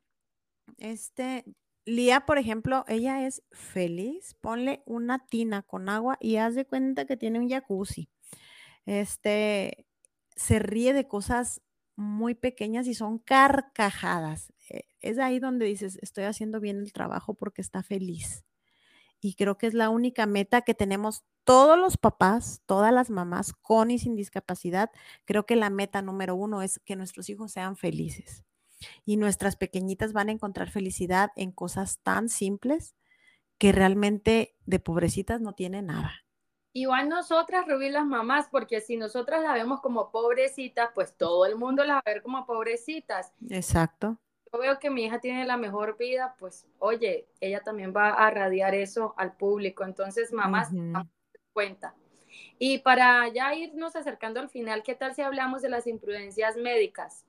este, 0.78 1.44
Lía, 1.86 2.26
por 2.26 2.38
ejemplo, 2.38 2.84
ella 2.88 3.26
es 3.26 3.44
feliz, 3.52 4.34
ponle 4.40 4.82
una 4.86 5.24
tina 5.24 5.62
con 5.62 5.88
agua 5.88 6.18
y 6.20 6.36
haz 6.36 6.56
de 6.56 6.64
cuenta 6.66 7.04
que 7.06 7.16
tiene 7.16 7.38
un 7.38 7.48
jacuzzi. 7.48 8.08
Este, 8.86 9.86
se 10.34 10.58
ríe 10.58 10.92
de 10.92 11.06
cosas 11.06 11.62
muy 11.96 12.34
pequeñas 12.34 12.88
y 12.88 12.94
son 12.94 13.18
carcajadas. 13.18 14.52
Eh, 14.68 14.82
es 15.00 15.18
ahí 15.18 15.38
donde 15.38 15.66
dices, 15.66 15.98
estoy 16.02 16.24
haciendo 16.24 16.60
bien 16.60 16.78
el 16.78 16.92
trabajo 16.92 17.34
porque 17.34 17.62
está 17.62 17.84
feliz. 17.84 18.44
Y 19.20 19.34
creo 19.34 19.56
que 19.58 19.68
es 19.68 19.74
la 19.74 19.88
única 19.90 20.26
meta 20.26 20.62
que 20.62 20.74
tenemos 20.74 21.24
todos 21.44 21.78
los 21.78 21.96
papás, 21.96 22.62
todas 22.66 22.92
las 22.92 23.10
mamás 23.10 23.52
con 23.54 23.92
y 23.92 23.98
sin 24.00 24.16
discapacidad. 24.16 24.90
Creo 25.24 25.46
que 25.46 25.56
la 25.56 25.70
meta 25.70 26.02
número 26.02 26.34
uno 26.34 26.62
es 26.62 26.80
que 26.84 26.96
nuestros 26.96 27.28
hijos 27.30 27.52
sean 27.52 27.76
felices. 27.76 28.44
Y 29.04 29.16
nuestras 29.16 29.56
pequeñitas 29.56 30.12
van 30.12 30.28
a 30.28 30.32
encontrar 30.32 30.70
felicidad 30.70 31.30
en 31.36 31.52
cosas 31.52 32.00
tan 32.02 32.28
simples 32.28 32.94
que 33.58 33.72
realmente 33.72 34.54
de 34.66 34.78
pobrecitas 34.78 35.40
no 35.40 35.54
tienen 35.54 35.86
nada. 35.86 36.12
Igual 36.72 37.08
nosotras, 37.08 37.66
Rubí, 37.66 37.88
las 37.88 38.04
mamás, 38.04 38.48
porque 38.50 38.82
si 38.82 38.98
nosotras 38.98 39.42
la 39.42 39.54
vemos 39.54 39.80
como 39.80 40.10
pobrecitas, 40.10 40.90
pues 40.94 41.16
todo 41.16 41.46
el 41.46 41.56
mundo 41.56 41.84
la 41.84 41.94
va 41.94 42.02
a 42.04 42.10
ver 42.10 42.22
como 42.22 42.44
pobrecitas. 42.44 43.32
Exacto. 43.48 44.18
Yo 44.52 44.58
veo 44.58 44.78
que 44.78 44.90
mi 44.90 45.04
hija 45.04 45.18
tiene 45.18 45.46
la 45.46 45.56
mejor 45.56 45.96
vida, 45.96 46.36
pues 46.38 46.66
oye, 46.78 47.26
ella 47.40 47.62
también 47.62 47.94
va 47.96 48.10
a 48.10 48.30
radiar 48.30 48.74
eso 48.74 49.14
al 49.16 49.34
público. 49.36 49.84
Entonces, 49.84 50.32
mamás, 50.32 50.70
uh 50.72 51.02
cuenta. 51.54 51.94
Y 52.58 52.80
para 52.80 53.26
ya 53.28 53.54
irnos 53.54 53.96
acercando 53.96 54.40
al 54.40 54.50
final, 54.50 54.82
¿qué 54.82 54.94
tal 54.94 55.14
si 55.14 55.22
hablamos 55.22 55.62
de 55.62 55.70
las 55.70 55.86
imprudencias 55.86 56.58
médicas? 56.58 57.24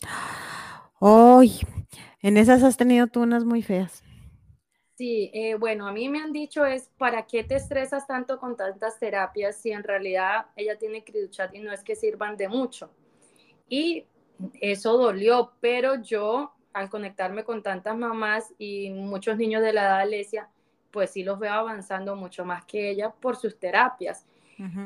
Ay, 1.00 1.60
en 2.22 2.36
esas 2.36 2.62
has 2.62 2.76
tenido 2.76 3.08
tú 3.08 3.22
unas 3.22 3.44
muy 3.44 3.62
feas. 3.62 4.02
Sí, 4.96 5.30
eh, 5.32 5.54
bueno, 5.54 5.86
a 5.86 5.92
mí 5.92 6.08
me 6.08 6.20
han 6.20 6.32
dicho 6.32 6.64
es, 6.66 6.90
¿para 6.98 7.26
qué 7.26 7.44
te 7.44 7.54
estresas 7.54 8.06
tanto 8.08 8.38
con 8.40 8.56
tantas 8.56 8.98
terapias 8.98 9.56
si 9.56 9.70
en 9.70 9.84
realidad 9.84 10.46
ella 10.56 10.76
tiene 10.76 11.04
criduchat 11.04 11.54
y 11.54 11.60
no 11.60 11.72
es 11.72 11.84
que 11.84 11.94
sirvan 11.94 12.36
de 12.36 12.48
mucho? 12.48 12.90
Y 13.68 14.06
eso 14.60 14.98
dolió, 14.98 15.52
pero 15.60 16.02
yo 16.02 16.54
al 16.72 16.90
conectarme 16.90 17.44
con 17.44 17.62
tantas 17.62 17.96
mamás 17.96 18.54
y 18.58 18.90
muchos 18.90 19.36
niños 19.38 19.62
de 19.62 19.72
la 19.72 19.82
edad 19.82 19.96
de 19.98 20.02
Alesia, 20.04 20.50
pues 20.92 21.10
sí 21.10 21.24
los 21.24 21.38
veo 21.38 21.52
avanzando 21.52 22.16
mucho 22.16 22.44
más 22.44 22.64
que 22.66 22.90
ella 22.90 23.10
por 23.12 23.36
sus 23.36 23.58
terapias. 23.58 24.26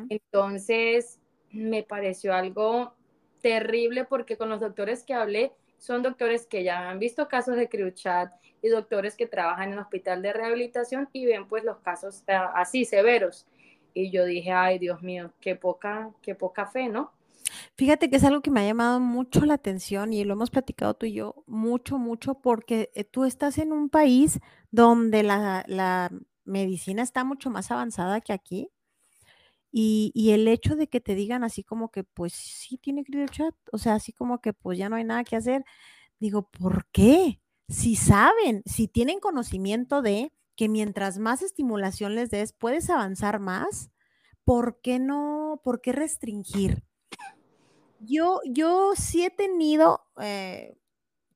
Entonces, 0.09 1.21
me 1.53 1.83
pareció 1.85 2.35
algo 2.35 2.95
terrible 3.43 4.05
porque 4.05 4.37
con 4.37 4.49
los 4.51 4.61
doctores 4.61 5.05
que 5.05 5.15
hablé, 5.15 5.53
son 5.83 6.01
doctores 6.01 6.47
que 6.47 6.63
ya 6.63 6.89
han 6.89 7.01
visto 7.01 7.27
casos 7.27 7.57
de 7.57 7.93
Chat 7.93 8.33
y 8.63 8.69
doctores 8.69 9.17
que 9.17 9.27
trabajan 9.27 9.69
en 9.69 9.73
el 9.75 9.81
hospital 9.81 10.23
de 10.23 10.33
rehabilitación 10.33 11.09
y 11.13 11.27
ven 11.27 11.49
pues 11.49 11.65
los 11.65 11.79
casos 11.79 12.23
eh, 12.29 12.39
así 12.55 12.85
severos. 12.85 13.47
Y 13.93 14.13
yo 14.13 14.25
dije, 14.25 14.53
ay 14.53 14.79
Dios 14.79 15.03
mío, 15.03 15.33
qué 15.41 15.57
poca, 15.57 16.11
qué 16.23 16.37
poca 16.37 16.67
fe, 16.67 16.89
¿no? 16.89 17.11
Fíjate 17.77 18.09
que 18.09 18.17
es 18.17 18.25
algo 18.25 18.43
que 18.43 18.53
me 18.53 18.61
ha 18.61 18.65
llamado 18.67 19.01
mucho 19.01 19.45
la 19.45 19.55
atención 19.55 20.13
y 20.13 20.23
lo 20.23 20.35
hemos 20.35 20.51
platicado 20.51 20.95
tú 20.95 21.07
y 21.07 21.15
yo 21.15 21.43
mucho, 21.49 21.99
mucho, 21.99 22.35
porque 22.35 22.93
eh, 22.95 23.03
tú 23.03 23.25
estás 23.25 23.59
en 23.59 23.73
un 23.73 23.89
país 23.91 24.39
donde 24.71 25.25
la, 25.25 25.65
la 25.67 26.13
medicina 26.45 27.03
está 27.03 27.25
mucho 27.25 27.51
más 27.51 27.73
avanzada 27.73 28.21
que 28.21 28.33
aquí. 28.33 28.71
Y, 29.73 30.31
el 30.33 30.49
hecho 30.49 30.77
de 30.77 30.89
que 30.89 31.01
te 31.01 31.15
digan 31.15 31.45
así 31.45 31.65
como 31.65 31.91
que, 31.91 32.05
pues 32.05 32.35
sí 32.35 32.77
tiene 32.79 33.05
chat, 33.31 33.55
o 33.73 33.79
sea, 33.79 33.95
así 33.95 34.13
como 34.13 34.41
que 34.41 34.53
pues 34.53 34.79
ya 34.79 34.89
no 34.89 34.97
hay 34.97 35.05
nada 35.05 35.25
que 35.25 35.37
hacer, 35.37 35.65
digo, 36.19 36.51
¿por 36.51 36.87
qué? 36.93 37.41
si 37.73 37.97
saben, 37.97 38.63
si 38.67 38.87
tienen 38.87 39.19
conocimiento 39.19 40.03
de 40.03 40.33
que 40.57 40.69
mientras 40.69 41.19
más 41.19 41.43
estimulación 41.43 42.15
les 42.15 42.31
des, 42.31 42.53
puedes 42.53 42.91
avanzar 42.91 43.41
más, 43.41 43.91
¿por 44.45 44.81
qué 44.83 44.99
no, 44.99 45.61
por 45.65 45.81
qué 45.81 45.93
restringir? 45.93 46.85
Yo, 47.99 48.41
yo 48.45 48.93
sí 48.95 49.25
he 49.25 49.31
tenido 49.31 50.03
eh, 50.21 50.77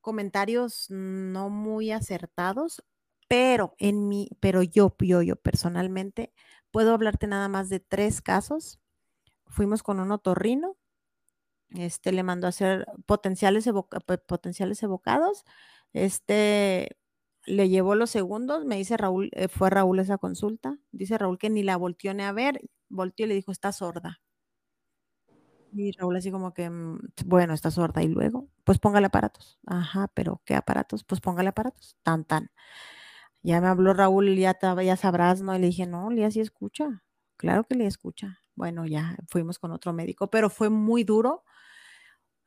comentarios 0.01 0.87
no 0.91 1.49
muy 1.49 1.91
acertados, 1.91 2.85
pero 3.29 3.75
en 3.79 4.09
mi, 4.09 4.29
pero 4.41 4.63
yo, 4.63 4.95
yo, 5.01 5.23
yo 5.23 5.37
personalmente, 5.37 6.33
puedo 6.77 6.93
hablarte 6.93 7.27
nada 7.27 7.49
más 7.49 7.71
de 7.71 7.81
tres 7.81 8.21
casos. 8.21 8.81
Fuimos 9.47 9.83
con 9.83 9.99
un 9.99 10.13
otorrino, 10.13 10.77
este 11.71 12.13
le 12.13 12.23
mandó 12.23 12.47
a 12.47 12.51
hacer 12.51 12.87
potenciales, 13.07 13.67
evocados 13.67 15.45
este 15.95 16.99
le 17.47 17.71
llevó 17.71 17.95
los 17.95 18.11
segundos, 18.11 18.67
me 18.67 18.77
dice 18.77 18.99
Raúl, 18.99 19.31
eh, 19.33 19.49
fue 19.49 19.71
Raúl 19.71 20.01
esa 20.01 20.19
consulta. 20.19 20.77
Dice 20.93 21.17
Raúl 21.17 21.39
que 21.39 21.49
ni 21.49 21.63
la 21.63 21.79
volteó 21.79 22.13
ni 22.13 22.25
a 22.25 22.33
ver, 22.33 22.61
volteó 22.91 23.25
y 23.25 23.31
le 23.31 23.35
dijo, 23.37 23.53
está 23.53 23.73
sorda. 23.73 24.21
Y 25.73 25.93
Raúl 25.93 26.17
así 26.17 26.31
como 26.31 26.53
que, 26.53 26.69
mm, 26.69 26.99
bueno, 27.25 27.55
está 27.55 27.71
sorda. 27.71 28.03
Y 28.03 28.09
luego, 28.09 28.49
pues 28.65 28.79
póngale 28.79 29.07
aparatos. 29.07 29.59
Ajá, 29.67 30.09
pero 30.15 30.43
¿qué 30.45 30.55
aparatos? 30.55 31.05
Pues 31.05 31.23
póngale 31.23 31.49
aparatos. 31.51 31.97
Tan, 32.03 32.25
tan. 32.27 32.51
Ya 33.47 33.61
me 33.61 33.69
habló 33.69 33.95
Raúl, 33.95 34.35
ya, 34.37 34.59
ya 34.83 34.97
sabrás, 34.97 35.41
¿no? 35.41 35.55
Y 35.55 35.61
le 35.61 35.67
dije, 35.69 35.87
no, 35.87 36.11
Lía 36.11 36.31
sí 36.31 36.41
escucha. 36.41 37.05
Claro 37.37 37.65
que 37.65 37.77
le 37.77 37.87
escucha. 37.87 38.41
Bueno, 38.55 38.87
ya 38.87 39.17
fuimos 39.29 39.59
con 39.59 39.71
otro 39.71 39.93
médico, 39.93 40.29
pero 40.29 40.51
fue 40.51 40.69
muy 40.69 41.05
duro 41.05 41.45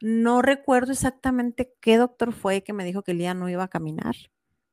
no 0.02 0.42
recuerdo 0.42 0.94
exactamente 0.94 1.76
qué 1.82 1.98
doctor 1.98 2.34
fue 2.34 2.64
que 2.64 2.74
me 2.74 2.86
dijo 2.86 3.04
que 3.04 3.14
Lía 3.14 3.34
no 3.34 3.50
iba 3.50 3.64
a 3.64 3.70
caminar, 3.70 4.16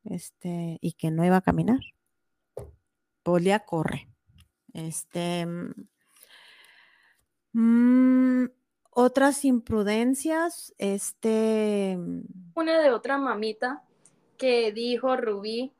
este, 0.04 0.78
y 0.80 0.92
que 0.92 1.10
no 1.10 1.24
iba 1.24 1.36
a 1.36 1.42
caminar. 1.42 1.80
Pues 3.22 3.42
Lía 3.42 3.60
corre. 3.60 4.08
Este, 4.72 5.46
mm, 7.52 8.44
otras 8.90 9.44
imprudencias, 9.44 10.74
este. 10.78 11.98
Una 12.54 12.80
de 12.80 12.90
otra 12.90 13.18
mamita 13.18 13.82
que 14.38 14.70
dijo 14.72 15.16
Rubí 15.16 15.72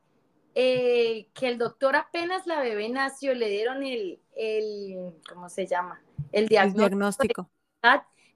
eh, 0.59 1.29
que 1.35 1.49
el 1.49 1.59
doctor 1.59 1.97
apenas 1.97 2.47
la 2.47 2.61
bebé 2.61 2.89
nació, 2.89 3.35
le 3.35 3.51
dieron 3.51 3.83
el, 3.83 4.19
el 4.35 5.13
¿cómo 5.29 5.51
se 5.51 5.67
llama? 5.67 6.01
El 6.33 6.49
diagnóstico. 6.49 6.85
El 6.85 6.89
diagnóstico 6.89 7.51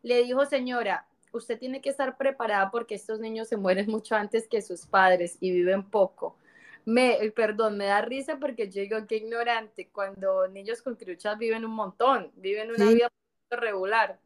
le 0.02 0.22
dijo, 0.22 0.44
señora, 0.44 1.06
usted 1.32 1.58
tiene 1.58 1.80
que 1.80 1.88
estar 1.88 2.18
preparada 2.18 2.70
porque 2.70 2.94
estos 2.94 3.20
niños 3.20 3.48
se 3.48 3.56
mueren 3.56 3.90
mucho 3.90 4.16
antes 4.16 4.46
que 4.48 4.60
sus 4.60 4.84
padres 4.84 5.38
y 5.40 5.50
viven 5.50 5.82
poco. 5.88 6.36
Me, 6.84 7.32
perdón, 7.34 7.78
me 7.78 7.86
da 7.86 8.02
risa 8.02 8.38
porque 8.38 8.70
yo 8.70 8.82
digo 8.82 9.06
que 9.06 9.16
ignorante, 9.16 9.88
cuando 9.90 10.46
niños 10.48 10.82
con 10.82 10.96
cruchas 10.96 11.38
viven 11.38 11.64
un 11.64 11.72
montón, 11.72 12.30
viven 12.36 12.70
una 12.70 12.90
vida 12.90 13.10
regular. 13.50 14.18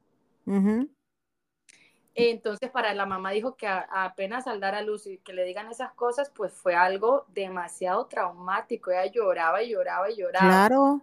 Entonces, 2.15 2.71
para 2.71 2.95
la 2.95 3.07
mamá 3.07 3.31
dijo 3.33 3.57
que 3.57 3.67
apenas 3.67 4.47
al 4.47 4.61
dar 4.61 4.75
a 4.75 4.83
luz 4.83 5.07
y 5.07 5.19
que 5.19 5.33
le 5.33 5.45
digan 5.45 5.69
esas 5.69 5.93
cosas, 5.93 6.31
pues 6.31 6.53
fue 6.53 6.75
algo 6.75 7.27
demasiado 7.29 8.07
traumático. 8.07 8.91
Ella 8.91 9.07
lloraba 9.07 9.63
y 9.63 9.71
lloraba 9.71 10.11
y 10.11 10.17
lloraba. 10.17 10.47
Claro. 10.47 11.03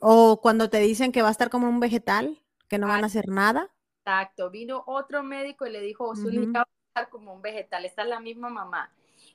O 0.00 0.40
cuando 0.40 0.70
te 0.70 0.78
dicen 0.78 1.12
que 1.12 1.22
va 1.22 1.28
a 1.28 1.32
estar 1.32 1.50
como 1.50 1.68
un 1.68 1.80
vegetal 1.80 2.42
que 2.68 2.78
no 2.78 2.88
van 2.88 3.04
a 3.04 3.06
hacer 3.06 3.28
nada. 3.28 3.70
Exacto, 4.04 4.50
vino 4.50 4.84
otro 4.86 5.22
médico 5.22 5.66
y 5.66 5.70
le 5.70 5.80
dijo, 5.80 6.14
su 6.14 6.30
hija 6.30 6.60
va 6.60 6.62
a 6.62 6.88
estar 6.88 7.08
como 7.10 7.32
un 7.32 7.42
vegetal, 7.42 7.84
esta 7.84 8.02
es 8.02 8.08
la 8.08 8.20
misma 8.20 8.48
mamá 8.48 8.92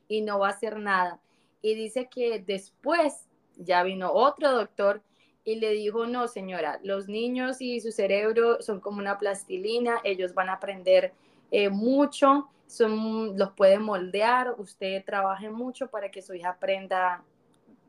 y 0.08 0.22
no 0.22 0.40
va 0.40 0.48
a 0.48 0.52
hacer 0.52 0.78
nada. 0.78 1.20
Y 1.62 1.76
dice 1.76 2.10
que 2.10 2.40
después 2.40 3.28
ya 3.56 3.84
vino 3.84 4.12
otro 4.12 4.52
doctor 4.52 5.02
y 5.44 5.56
le 5.56 5.72
dijo, 5.72 6.06
no 6.06 6.28
señora, 6.28 6.80
los 6.84 7.08
niños 7.08 7.62
y 7.62 7.80
su 7.82 7.92
cerebro 7.92 8.62
son 8.62 8.80
como 8.80 9.00
una 9.00 9.18
plastilina, 9.18 10.00
ellos 10.04 10.34
van 10.34 10.50
a 10.50 10.54
aprender 10.54 11.14
eh, 11.50 11.70
mucho, 11.70 12.50
son, 12.68 13.38
los 13.38 13.52
puede 13.52 13.80
moldear, 13.80 14.56
usted 14.58 15.04
trabaje 15.04 15.50
mucho 15.50 15.90
para 15.90 16.12
que 16.12 16.22
su 16.22 16.34
hija 16.34 16.50
aprenda, 16.50 17.24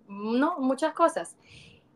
no, 0.09 0.59
muchas 0.59 0.95
cosas. 0.95 1.37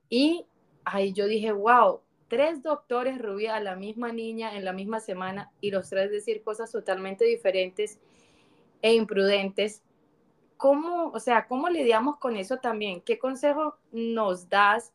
Y 0.09 0.47
ahí 0.85 1.13
yo 1.13 1.27
dije, 1.27 1.53
wow, 1.53 2.01
tres 2.29 2.63
doctores 2.63 3.19
Rubí 3.19 3.47
a 3.47 3.61
la 3.61 3.77
misma 3.77 4.13
niña 4.13 4.57
en 4.57 4.65
la 4.65 4.73
misma 4.73 5.01
semana 5.01 5.51
y 5.61 5.71
los 5.71 5.89
tres 5.89 6.11
decir 6.11 6.43
cosas 6.43 6.71
totalmente 6.71 7.25
diferentes 7.25 7.99
e 8.83 8.95
imprudentes. 8.95 9.83
¿Cómo, 10.57 11.09
o 11.09 11.21
sea, 11.21 11.47
cómo 11.49 11.69
lidiamos 11.69 12.19
con 12.19 12.37
eso 12.37 12.59
también? 12.59 13.01
¿Qué 13.01 13.19
consejo 13.19 13.77
nos 13.93 14.49
das 14.49 14.93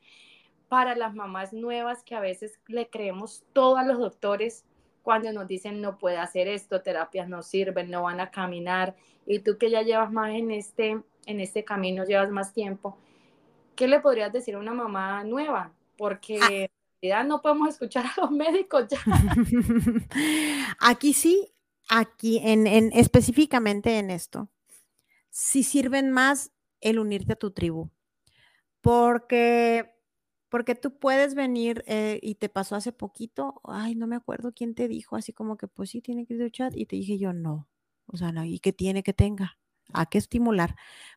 para 0.71 0.95
las 0.95 1.13
mamás 1.13 1.51
nuevas 1.51 2.01
que 2.01 2.15
a 2.15 2.21
veces 2.21 2.57
le 2.67 2.89
creemos 2.89 3.43
todo 3.51 3.75
a 3.75 3.83
los 3.83 3.99
doctores 3.99 4.63
cuando 5.01 5.33
nos 5.33 5.45
dicen 5.45 5.81
no 5.81 5.97
puede 5.97 6.15
hacer 6.15 6.47
esto, 6.47 6.81
terapias 6.81 7.27
no 7.27 7.43
sirven, 7.43 7.91
no 7.91 8.03
van 8.03 8.21
a 8.21 8.31
caminar 8.31 8.95
y 9.25 9.39
tú 9.39 9.57
que 9.57 9.69
ya 9.69 9.81
llevas 9.81 10.13
más 10.13 10.29
en 10.29 10.49
este 10.49 10.91
en 11.25 11.39
este 11.41 11.65
camino, 11.65 12.05
llevas 12.05 12.31
más 12.31 12.53
tiempo, 12.53 12.97
¿qué 13.75 13.89
le 13.89 13.99
podrías 13.99 14.31
decir 14.31 14.55
a 14.55 14.59
una 14.59 14.73
mamá 14.73 15.25
nueva? 15.25 15.73
Porque 15.97 16.39
ah. 16.41 16.47
en 16.49 16.69
realidad 17.01 17.25
no 17.25 17.41
podemos 17.41 17.67
escuchar 17.67 18.05
a 18.05 18.21
los 18.21 18.31
médicos 18.31 18.87
ya. 18.87 18.99
Aquí 20.79 21.11
sí, 21.11 21.51
aquí 21.89 22.39
en, 22.45 22.65
en 22.65 22.93
específicamente 22.93 23.99
en 23.99 24.09
esto, 24.09 24.47
sí 25.31 25.63
sirven 25.63 26.11
más 26.11 26.53
el 26.79 26.97
unirte 26.97 27.33
a 27.33 27.35
tu 27.35 27.51
tribu. 27.51 27.89
Porque 28.79 29.90
porque 30.51 30.75
tú 30.75 30.99
puedes 30.99 31.33
venir 31.33 31.83
eh, 31.87 32.19
y 32.21 32.35
te 32.35 32.49
pasó 32.49 32.75
hace 32.75 32.91
poquito, 32.91 33.61
ay, 33.63 33.95
no 33.95 34.05
me 34.05 34.17
acuerdo 34.17 34.51
quién 34.53 34.75
te 34.75 34.89
dijo, 34.89 35.15
así 35.15 35.31
como 35.31 35.55
que 35.55 35.69
pues 35.69 35.91
sí, 35.91 36.01
tiene 36.01 36.25
que 36.25 36.51
chat, 36.51 36.75
y 36.75 36.85
te 36.85 36.97
dije 36.97 37.17
yo 37.17 37.31
no, 37.31 37.69
o 38.05 38.17
sea, 38.17 38.33
no, 38.33 38.43
¿y 38.43 38.59
qué 38.59 38.73
tiene 38.73 39.01
que 39.01 39.13
tenga? 39.13 39.57
¿A 39.93 40.07
qué 40.07 40.17
estimular? 40.17 40.75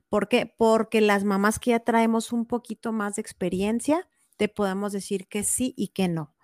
¿Por 0.09 0.29
qué? 0.29 0.55
Porque 0.57 1.01
las 1.01 1.25
mamás 1.25 1.59
que 1.59 1.73
ya 1.73 1.81
traemos 1.81 2.33
un 2.33 2.47
poquito 2.47 2.93
más 2.93 3.17
de 3.17 3.23
experiencia, 3.23 4.09
te 4.37 4.49
podemos 4.49 4.93
decir 4.93 5.27
que 5.27 5.43
sí 5.43 5.75
y 5.77 5.89
que 5.89 6.07
no. 6.09 6.35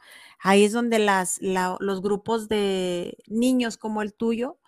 Ahí 0.41 0.65
es 0.65 0.73
donde 0.73 0.99
las, 0.99 1.41
los 1.41 2.03
grupos 2.03 2.49
de 2.49 3.19
niños 3.29 3.77
como 3.77 4.03
el 4.03 4.15
tuyo 4.15 4.59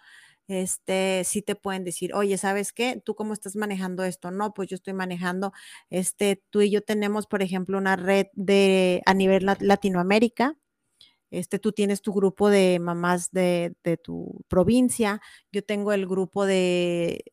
este, 0.52 1.22
sí 1.24 1.42
te 1.42 1.54
pueden 1.56 1.84
decir, 1.84 2.14
oye, 2.14 2.38
¿sabes 2.38 2.72
qué? 2.72 3.00
¿Tú 3.04 3.14
cómo 3.14 3.32
estás 3.32 3.56
manejando 3.56 4.04
esto? 4.04 4.30
No, 4.30 4.54
pues 4.54 4.68
yo 4.68 4.76
estoy 4.76 4.94
manejando, 4.94 5.52
este, 5.90 6.42
tú 6.50 6.60
y 6.62 6.70
yo 6.70 6.82
tenemos, 6.82 7.26
por 7.26 7.42
ejemplo, 7.42 7.78
una 7.78 7.96
red 7.96 8.26
de, 8.34 9.02
a 9.06 9.14
nivel 9.14 9.46
Latinoamérica, 9.60 10.56
este, 11.30 11.58
tú 11.58 11.72
tienes 11.72 12.02
tu 12.02 12.12
grupo 12.12 12.50
de 12.50 12.78
mamás 12.78 13.30
de, 13.32 13.74
de 13.84 13.96
tu 13.96 14.44
provincia, 14.48 15.20
yo 15.50 15.64
tengo 15.64 15.92
el 15.92 16.06
grupo 16.06 16.46
de, 16.46 17.24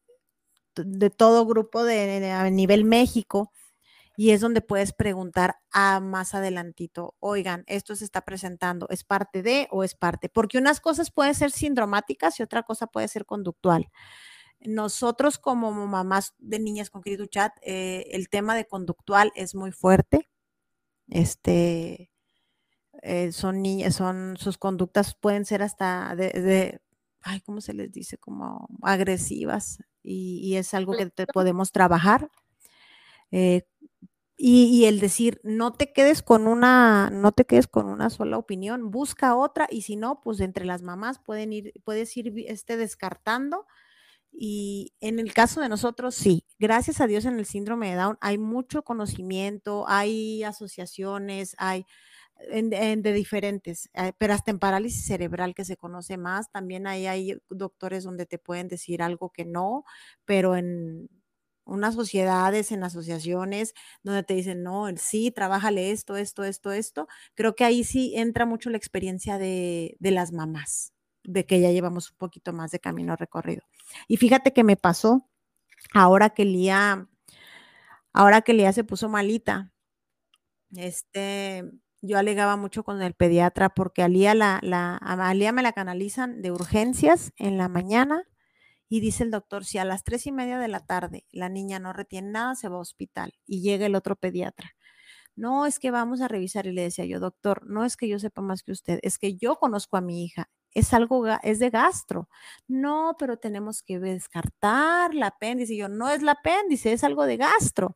de 0.75 1.09
todo 1.09 1.45
grupo 1.45 1.83
de, 1.83 2.31
a 2.31 2.49
nivel 2.49 2.85
México, 2.85 3.51
y 4.19 4.31
es 4.31 4.41
donde 4.41 4.59
puedes 4.59 4.91
preguntar 4.91 5.61
a 5.71 6.01
más 6.01 6.35
adelantito, 6.35 7.15
oigan, 7.21 7.63
esto 7.67 7.95
se 7.95 8.03
está 8.03 8.25
presentando, 8.25 8.85
¿es 8.89 9.05
parte 9.05 9.41
de 9.41 9.69
o 9.71 9.85
es 9.85 9.95
parte? 9.95 10.27
Porque 10.27 10.57
unas 10.57 10.81
cosas 10.81 11.09
pueden 11.09 11.33
ser 11.33 11.51
sindromáticas 11.51 12.37
y 12.37 12.43
otra 12.43 12.63
cosa 12.63 12.87
puede 12.87 13.07
ser 13.07 13.25
conductual. 13.25 13.89
Nosotros 14.59 15.39
como 15.39 15.71
mamás 15.71 16.33
de 16.37 16.59
niñas 16.59 16.89
con 16.89 17.01
Cristo 17.01 17.27
Chat, 17.27 17.53
eh, 17.61 18.07
el 18.11 18.27
tema 18.27 18.57
de 18.57 18.67
conductual 18.67 19.31
es 19.35 19.55
muy 19.55 19.71
fuerte. 19.71 20.27
Este, 21.07 22.11
eh, 23.01 23.31
son 23.31 23.61
niñas, 23.61 23.95
son, 23.95 24.35
sus 24.35 24.57
conductas 24.57 25.15
pueden 25.15 25.45
ser 25.45 25.61
hasta 25.61 26.13
de, 26.17 26.81
ay, 27.21 27.39
¿cómo 27.39 27.61
se 27.61 27.73
les 27.73 27.89
dice? 27.89 28.17
Como 28.17 28.67
agresivas 28.81 29.81
y, 30.03 30.57
es 30.57 30.73
algo 30.73 30.91
que 30.97 31.09
te 31.09 31.25
podemos 31.25 31.71
trabajar. 31.71 32.29
Eh, 33.31 33.61
y, 34.41 34.85
el 34.85 35.01
decir, 35.01 35.41
no 35.43 35.73
te 35.73 35.91
quedes 35.91 36.23
con 36.23 36.47
una, 36.47 37.09
no 37.09 37.33
te 37.33 37.43
quedes 37.43 37.67
con 37.67 37.87
una 37.87 38.09
sola 38.09 38.37
opinión, 38.37 38.89
busca 38.89 39.35
otra, 39.35 39.67
y 39.69 39.81
si 39.81 39.97
no, 39.97 40.21
pues 40.21 40.39
entre 40.39 40.63
las 40.63 40.81
mamás 40.81 41.19
pueden 41.19 41.51
ir, 41.51 41.73
puedes 41.83 42.15
ir 42.15 42.33
este, 42.47 42.77
descartando. 42.77 43.67
Y 44.31 44.93
en 45.01 45.19
el 45.19 45.33
caso 45.33 45.59
de 45.59 45.67
nosotros, 45.67 46.15
sí, 46.15 46.45
gracias 46.57 47.01
a 47.01 47.07
Dios 47.07 47.25
en 47.25 47.37
el 47.37 47.45
síndrome 47.45 47.89
de 47.89 47.97
Down 47.97 48.17
hay 48.21 48.37
mucho 48.37 48.83
conocimiento, 48.83 49.83
hay 49.89 50.43
asociaciones, 50.43 51.55
hay 51.59 51.85
de 52.47 53.13
diferentes, 53.13 53.89
eh, 53.93 54.13
pero 54.17 54.33
hasta 54.33 54.51
en 54.51 54.59
parálisis 54.59 55.05
cerebral 55.05 55.53
que 55.53 55.65
se 55.65 55.75
conoce 55.75 56.15
más, 56.15 56.49
también 56.49 56.87
hay, 56.87 57.07
hay 57.07 57.37
doctores 57.49 58.05
donde 58.05 58.25
te 58.25 58.37
pueden 58.37 58.69
decir 58.69 59.01
algo 59.01 59.31
que 59.31 59.43
no, 59.43 59.83
pero 60.23 60.55
en 60.55 61.09
unas 61.69 61.95
sociedades, 61.95 62.71
en 62.71 62.83
asociaciones, 62.83 63.73
donde 64.03 64.23
te 64.23 64.33
dicen, 64.33 64.63
no, 64.63 64.87
el 64.87 64.97
sí, 64.97 65.31
trabájale 65.31 65.91
esto, 65.91 66.17
esto, 66.17 66.43
esto, 66.43 66.71
esto. 66.71 67.07
Creo 67.35 67.55
que 67.55 67.63
ahí 67.63 67.83
sí 67.83 68.13
entra 68.15 68.45
mucho 68.45 68.69
la 68.69 68.77
experiencia 68.77 69.37
de, 69.37 69.95
de 69.99 70.11
las 70.11 70.31
mamás, 70.31 70.93
de 71.23 71.45
que 71.45 71.59
ya 71.59 71.71
llevamos 71.71 72.11
un 72.11 72.17
poquito 72.17 72.53
más 72.53 72.71
de 72.71 72.79
camino 72.79 73.15
recorrido. 73.15 73.63
Y 74.07 74.17
fíjate 74.17 74.53
que 74.53 74.63
me 74.63 74.75
pasó 74.75 75.29
ahora 75.93 76.31
que 76.31 76.45
Lía, 76.45 77.07
ahora 78.13 78.41
que 78.41 78.53
Lía 78.53 78.73
se 78.73 78.83
puso 78.83 79.09
malita, 79.09 79.71
este, 80.75 81.63
yo 82.01 82.17
alegaba 82.17 82.55
mucho 82.55 82.83
con 82.83 83.01
el 83.01 83.13
pediatra 83.13 83.69
porque 83.69 84.03
a 84.03 84.07
la, 84.07 84.59
la, 84.61 84.97
a 84.97 85.33
me 85.33 85.61
la 85.61 85.73
canalizan 85.73 86.41
de 86.41 86.51
urgencias 86.51 87.33
en 87.37 87.57
la 87.57 87.67
mañana 87.67 88.23
y 88.89 88.99
dice 89.01 89.23
el 89.23 89.31
doctor, 89.31 89.65
si 89.65 89.77
a 89.77 89.85
las 89.85 90.03
tres 90.03 90.27
y 90.27 90.31
media 90.31 90.59
de 90.59 90.67
la 90.67 90.81
tarde 90.81 91.25
la 91.31 91.49
niña 91.49 91.79
no 91.79 91.93
retiene 91.93 92.31
nada, 92.31 92.55
se 92.55 92.69
va 92.69 92.77
a 92.77 92.79
hospital 92.79 93.33
y 93.45 93.61
llega 93.61 93.85
el 93.85 93.95
otro 93.95 94.15
pediatra. 94.15 94.71
No, 95.35 95.65
es 95.65 95.79
que 95.79 95.91
vamos 95.91 96.21
a 96.21 96.27
revisar 96.27 96.67
y 96.67 96.73
le 96.73 96.83
decía 96.83 97.05
yo, 97.05 97.19
doctor, 97.19 97.65
no 97.67 97.85
es 97.85 97.97
que 97.97 98.09
yo 98.09 98.19
sepa 98.19 98.41
más 98.41 98.63
que 98.63 98.73
usted, 98.73 98.99
es 99.03 99.17
que 99.19 99.35
yo 99.37 99.55
conozco 99.57 99.97
a 99.97 100.01
mi 100.01 100.25
hija, 100.25 100.49
es 100.73 100.93
algo, 100.93 101.25
es 101.43 101.59
de 101.59 101.69
gastro. 101.69 102.29
No, 102.67 103.15
pero 103.19 103.37
tenemos 103.37 103.81
que 103.83 103.99
descartar 103.99 105.13
la 105.15 105.27
apéndice. 105.27 105.73
Y 105.73 105.77
yo, 105.77 105.89
no 105.89 106.09
es 106.09 106.21
la 106.21 106.33
apéndice, 106.33 106.93
es 106.93 107.03
algo 107.03 107.25
de 107.25 107.37
gastro. 107.37 107.95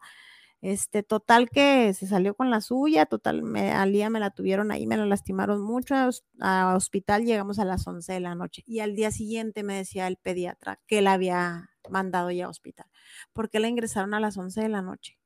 Este, 0.64 1.03
total 1.03 1.49
que 1.49 1.93
se 1.93 2.07
salió 2.07 2.36
con 2.36 2.49
la 2.49 2.61
suya, 2.61 3.05
total, 3.05 3.43
me, 3.43 3.74
al 3.74 3.91
día 3.91 4.09
me 4.09 4.22
la 4.22 4.30
tuvieron 4.30 4.72
ahí, 4.72 4.88
me 4.88 4.95
la 4.95 5.05
lastimaron 5.05 5.61
mucho, 5.61 5.93
a 6.39 6.74
hospital 6.78 7.26
llegamos 7.26 7.59
a 7.59 7.66
las 7.66 7.86
11 7.86 8.14
de 8.14 8.22
la 8.22 8.34
noche 8.34 8.64
y 8.66 8.80
al 8.80 8.95
día 8.95 9.11
siguiente 9.11 9.61
me 9.64 9.76
decía 9.76 10.07
el 10.07 10.16
pediatra 10.16 10.80
que 10.88 11.01
la 11.01 11.11
había 11.11 11.70
mandado 11.89 12.32
ya 12.32 12.45
a 12.45 12.49
hospital. 12.49 12.86
¿Por 13.34 13.49
qué 13.49 13.59
la 13.59 13.68
ingresaron 13.68 14.14
a 14.14 14.22
las 14.22 14.38
11 14.38 14.61
de 14.61 14.70
la 14.70 14.82
noche? 14.82 15.20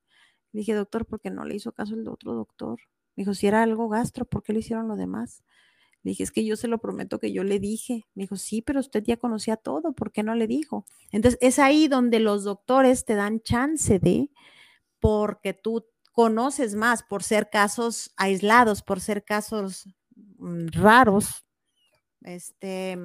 Dije, 0.54 0.74
doctor, 0.74 1.06
¿por 1.06 1.22
qué 1.22 1.30
no 1.30 1.46
le 1.46 1.54
hizo 1.54 1.72
caso 1.72 1.94
el 1.94 2.08
otro 2.08 2.34
doctor? 2.34 2.80
Me 3.16 3.22
dijo, 3.22 3.36
si 3.36 3.46
era 3.46 3.62
algo 3.62 3.90
gastro, 3.90 4.26
¿por 4.26 4.42
qué 4.42 4.54
le 4.54 4.60
hicieron 4.62 4.88
lo 4.88 4.96
demás? 4.96 5.44
Dije, 6.02 6.24
es 6.24 6.32
que 6.32 6.46
yo 6.46 6.56
se 6.56 6.68
lo 6.68 6.80
prometo 6.80 7.20
que 7.20 7.32
yo 7.32 7.44
le 7.44 7.60
dije. 7.60 8.06
Me 8.16 8.24
dijo, 8.24 8.38
sí, 8.38 8.64
pero 8.64 8.80
usted 8.80 9.04
ya 9.04 9.18
conocía 9.18 9.56
todo, 9.56 9.94
¿por 9.94 10.12
qué 10.12 10.24
no 10.24 10.34
le 10.34 10.48
dijo? 10.48 10.88
Entonces, 11.12 11.38
es 11.44 11.60
ahí 11.60 11.88
donde 11.88 12.20
los 12.20 12.44
doctores 12.44 13.06
te 13.06 13.14
dan 13.14 13.40
chance 13.42 14.00
de 14.00 14.32
porque 15.00 15.54
tú 15.54 15.86
conoces 16.12 16.76
más, 16.76 17.04
por 17.04 17.24
ser 17.24 17.50
casos 17.50 18.12
aislados, 18.18 18.82
por 18.82 19.00
ser 19.00 19.24
casos 19.24 19.86
mm, 20.16 20.68
raros, 20.72 21.46
este, 22.22 22.98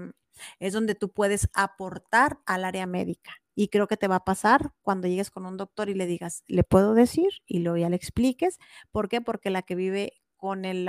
es 0.59 0.73
donde 0.73 0.95
tú 0.95 1.13
puedes 1.13 1.49
aportar 1.55 2.39
al 2.47 2.65
área 2.65 2.87
médica. 2.87 3.33
Y 3.55 3.69
creo 3.69 3.87
que 3.87 3.99
te 3.99 4.09
va 4.09 4.17
a 4.17 4.25
pasar 4.25 4.73
cuando 4.81 5.09
llegues 5.09 5.31
con 5.31 5.45
un 5.45 5.59
doctor 5.59 5.91
y 5.91 5.95
le 5.95 6.07
digas, 6.07 6.43
le 6.47 6.65
puedo 6.65 6.95
decir, 6.95 7.29
y 7.47 7.59
luego 7.59 7.77
ya 7.77 7.91
le 7.91 7.97
expliques. 7.97 8.59
¿Por 8.91 9.09
qué? 9.09 9.21
Porque 9.21 9.51
la 9.51 9.61
que 9.61 9.75
vive 9.75 10.15
con 10.37 10.65
el, 10.65 10.89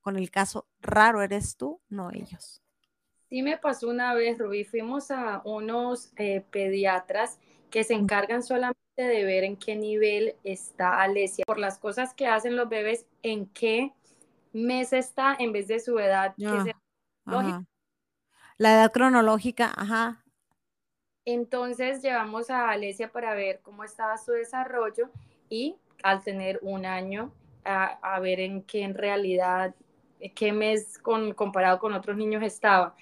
con 0.00 0.16
el 0.16 0.30
caso 0.30 0.66
raro 0.80 1.22
eres 1.22 1.56
tú, 1.56 1.82
no 1.88 2.10
ellos. 2.10 2.62
Sí 3.28 3.42
me 3.42 3.58
pasó 3.58 3.88
una 3.88 4.14
vez, 4.14 4.38
Rubí, 4.38 4.64
fuimos 4.64 5.10
a 5.10 5.42
unos 5.44 6.12
eh, 6.16 6.44
pediatras 6.50 7.38
que 7.70 7.84
se 7.84 7.94
encargan 7.94 8.42
solamente 8.42 8.81
de 8.96 9.24
ver 9.24 9.44
en 9.44 9.56
qué 9.56 9.74
nivel 9.74 10.36
está 10.44 11.00
Alesia, 11.00 11.44
por 11.46 11.58
las 11.58 11.78
cosas 11.78 12.12
que 12.14 12.26
hacen 12.26 12.56
los 12.56 12.68
bebés, 12.68 13.06
en 13.22 13.46
qué 13.46 13.92
mes 14.52 14.92
está 14.92 15.34
en 15.38 15.52
vez 15.52 15.68
de 15.68 15.80
su 15.80 15.98
edad. 15.98 16.34
La 18.58 18.74
edad 18.74 18.92
cronológica, 18.92 19.72
ajá. 19.76 20.22
Entonces 21.24 22.02
llevamos 22.02 22.50
a 22.50 22.70
Alesia 22.70 23.10
para 23.10 23.34
ver 23.34 23.60
cómo 23.62 23.84
estaba 23.84 24.18
su 24.18 24.32
desarrollo 24.32 25.10
y 25.48 25.76
al 26.02 26.22
tener 26.22 26.58
un 26.62 26.84
año 26.84 27.32
a, 27.64 28.18
ver 28.20 28.40
en 28.40 28.62
qué 28.62 28.82
en 28.82 28.94
realidad, 28.94 29.74
qué 30.34 30.52
mes 30.52 30.98
con, 30.98 31.32
comparado 31.32 31.78
con 31.78 31.94
otros 31.94 32.16
niños 32.16 32.42
estaba. 32.42 32.94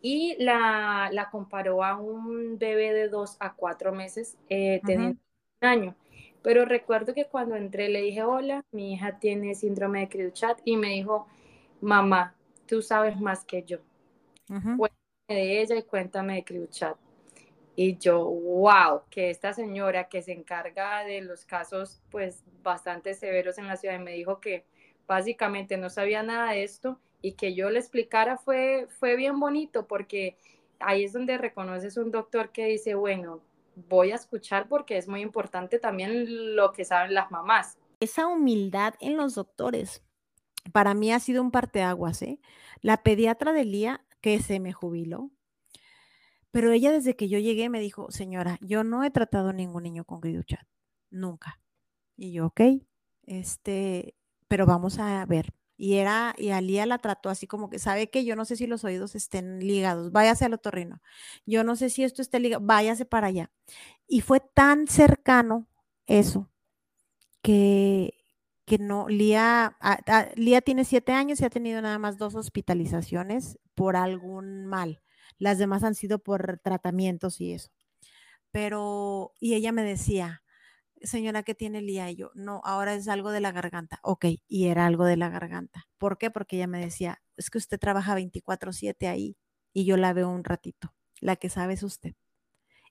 Y 0.00 0.36
la, 0.38 1.08
la, 1.12 1.30
comparó 1.30 1.82
a 1.82 1.96
un 1.96 2.58
bebé 2.58 2.92
de 2.92 3.08
dos 3.08 3.36
a 3.40 3.54
cuatro 3.54 3.92
meses 3.92 4.38
eh, 4.48 4.80
teniendo 4.84 5.18
año. 5.60 5.94
Pero 6.42 6.64
recuerdo 6.64 7.14
que 7.14 7.24
cuando 7.24 7.56
entré 7.56 7.88
le 7.88 8.02
dije, 8.02 8.22
hola, 8.22 8.64
mi 8.70 8.92
hija 8.92 9.18
tiene 9.18 9.54
síndrome 9.54 10.00
de 10.00 10.08
Criduchat 10.08 10.60
y 10.64 10.76
me 10.76 10.90
dijo, 10.90 11.26
mamá, 11.80 12.34
tú 12.66 12.82
sabes 12.82 13.20
más 13.20 13.44
que 13.44 13.64
yo. 13.64 13.78
Cuéntame 14.46 14.94
de 15.28 15.60
ella 15.60 15.76
y 15.76 15.82
cuéntame 15.82 16.36
de 16.36 16.44
Criduchat. 16.44 16.96
Y 17.74 17.98
yo, 17.98 18.24
wow, 18.24 19.02
que 19.10 19.28
esta 19.30 19.52
señora 19.52 20.08
que 20.08 20.22
se 20.22 20.32
encarga 20.32 21.04
de 21.04 21.20
los 21.20 21.44
casos 21.44 22.00
pues 22.10 22.42
bastante 22.62 23.12
severos 23.14 23.58
en 23.58 23.66
la 23.66 23.76
ciudad 23.76 23.98
me 23.98 24.12
dijo 24.12 24.40
que 24.40 24.64
básicamente 25.06 25.76
no 25.76 25.90
sabía 25.90 26.22
nada 26.22 26.52
de 26.52 26.64
esto 26.64 26.98
y 27.20 27.32
que 27.32 27.54
yo 27.54 27.70
le 27.70 27.78
explicara 27.78 28.38
fue, 28.38 28.86
fue 28.98 29.16
bien 29.16 29.38
bonito 29.40 29.86
porque 29.86 30.36
ahí 30.78 31.04
es 31.04 31.12
donde 31.12 31.38
reconoces 31.38 31.96
un 31.96 32.10
doctor 32.10 32.50
que 32.50 32.66
dice, 32.66 32.94
bueno, 32.94 33.42
voy 33.76 34.10
a 34.10 34.16
escuchar 34.16 34.68
porque 34.68 34.96
es 34.96 35.06
muy 35.06 35.20
importante 35.20 35.78
también 35.78 36.56
lo 36.56 36.72
que 36.72 36.84
saben 36.84 37.14
las 37.14 37.30
mamás. 37.30 37.78
Esa 38.00 38.26
humildad 38.26 38.94
en 39.00 39.16
los 39.16 39.34
doctores, 39.34 40.02
para 40.72 40.94
mí 40.94 41.12
ha 41.12 41.20
sido 41.20 41.42
un 41.42 41.50
parteaguas, 41.50 42.22
¿eh? 42.22 42.40
La 42.80 43.02
pediatra 43.02 43.52
de 43.52 43.64
Lía, 43.64 44.04
que 44.20 44.40
se 44.40 44.58
me 44.58 44.72
jubiló, 44.72 45.30
pero 46.50 46.72
ella 46.72 46.90
desde 46.90 47.16
que 47.16 47.28
yo 47.28 47.38
llegué 47.38 47.68
me 47.68 47.80
dijo, 47.80 48.10
señora, 48.10 48.58
yo 48.62 48.82
no 48.82 49.04
he 49.04 49.10
tratado 49.10 49.50
a 49.50 49.52
ningún 49.52 49.82
niño 49.82 50.04
con 50.04 50.20
Griduchat, 50.20 50.66
nunca. 51.10 51.60
Y 52.16 52.32
yo, 52.32 52.46
ok, 52.46 52.60
este, 53.26 54.14
pero 54.48 54.64
vamos 54.64 54.98
a 54.98 55.24
ver. 55.26 55.52
Y 55.76 55.96
era, 55.96 56.34
y 56.38 56.50
Alía 56.50 56.86
la 56.86 56.98
trató 56.98 57.28
así 57.28 57.46
como 57.46 57.68
que, 57.70 57.78
¿sabe 57.78 58.08
que 58.10 58.24
Yo 58.24 58.36
no 58.36 58.44
sé 58.44 58.56
si 58.56 58.66
los 58.66 58.84
oídos 58.84 59.14
estén 59.14 59.60
ligados, 59.60 60.12
váyase 60.12 60.44
al 60.46 60.54
otorrino. 60.54 61.02
Yo 61.46 61.64
no 61.64 61.76
sé 61.76 61.90
si 61.90 62.04
esto 62.04 62.22
esté 62.22 62.40
ligado, 62.40 62.64
váyase 62.64 63.04
para 63.04 63.28
allá. 63.28 63.50
Y 64.08 64.20
fue 64.22 64.40
tan 64.40 64.86
cercano 64.88 65.66
eso 66.06 66.50
que, 67.42 68.14
que 68.64 68.78
no, 68.78 69.08
Lía, 69.08 69.76
ah, 69.80 69.98
ah, 70.08 70.28
Lía 70.36 70.60
tiene 70.62 70.84
siete 70.84 71.12
años 71.12 71.40
y 71.40 71.44
ha 71.44 71.50
tenido 71.50 71.80
nada 71.82 71.98
más 71.98 72.18
dos 72.18 72.34
hospitalizaciones 72.34 73.58
por 73.74 73.96
algún 73.96 74.66
mal. 74.66 75.02
Las 75.38 75.58
demás 75.58 75.84
han 75.84 75.94
sido 75.94 76.18
por 76.18 76.60
tratamientos 76.62 77.40
y 77.40 77.52
eso. 77.52 77.70
Pero, 78.50 79.32
y 79.40 79.54
ella 79.54 79.72
me 79.72 79.82
decía, 79.84 80.42
señora, 81.02 81.42
¿qué 81.42 81.54
tiene 81.54 81.82
Lía? 81.82 82.10
Y 82.10 82.16
yo, 82.16 82.30
no, 82.34 82.60
ahora 82.64 82.94
es 82.94 83.08
algo 83.08 83.30
de 83.30 83.40
la 83.40 83.52
garganta. 83.52 84.00
Ok, 84.02 84.26
y 84.48 84.66
era 84.68 84.86
algo 84.86 85.04
de 85.04 85.16
la 85.16 85.28
garganta. 85.28 85.86
¿Por 85.98 86.18
qué? 86.18 86.30
Porque 86.30 86.56
ella 86.56 86.66
me 86.66 86.80
decía, 86.80 87.22
es 87.36 87.50
que 87.50 87.58
usted 87.58 87.78
trabaja 87.78 88.14
24/7 88.14 89.08
ahí 89.08 89.36
y 89.72 89.84
yo 89.84 89.96
la 89.96 90.12
veo 90.12 90.28
un 90.30 90.44
ratito. 90.44 90.94
La 91.20 91.36
que 91.36 91.48
sabe 91.48 91.74
es 91.74 91.82
usted. 91.82 92.14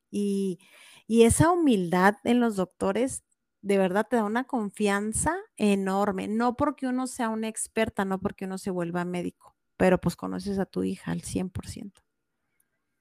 Y, 0.10 0.60
y 1.08 1.24
esa 1.24 1.52
humildad 1.52 2.16
en 2.24 2.40
los 2.40 2.56
doctores 2.56 3.24
de 3.66 3.80
verdad 3.80 4.06
te 4.08 4.16
da 4.18 4.24
una 4.24 4.44
confianza 4.44 5.36
enorme, 5.58 6.28
no 6.28 6.56
porque 6.56 6.86
uno 6.86 7.08
sea 7.08 7.30
una 7.30 7.48
experta, 7.48 8.06
no 8.06 8.20
porque 8.20 8.46
uno 8.46 8.60
se 8.60 8.70
vuelva 8.70 9.06
médico, 9.06 9.56
pero 9.76 10.00
pues 10.00 10.16
conoces 10.16 10.60
a 10.60 10.68
tu 10.68 10.84
hija 10.84 11.12
al 11.12 11.24
100%. 11.24 12.04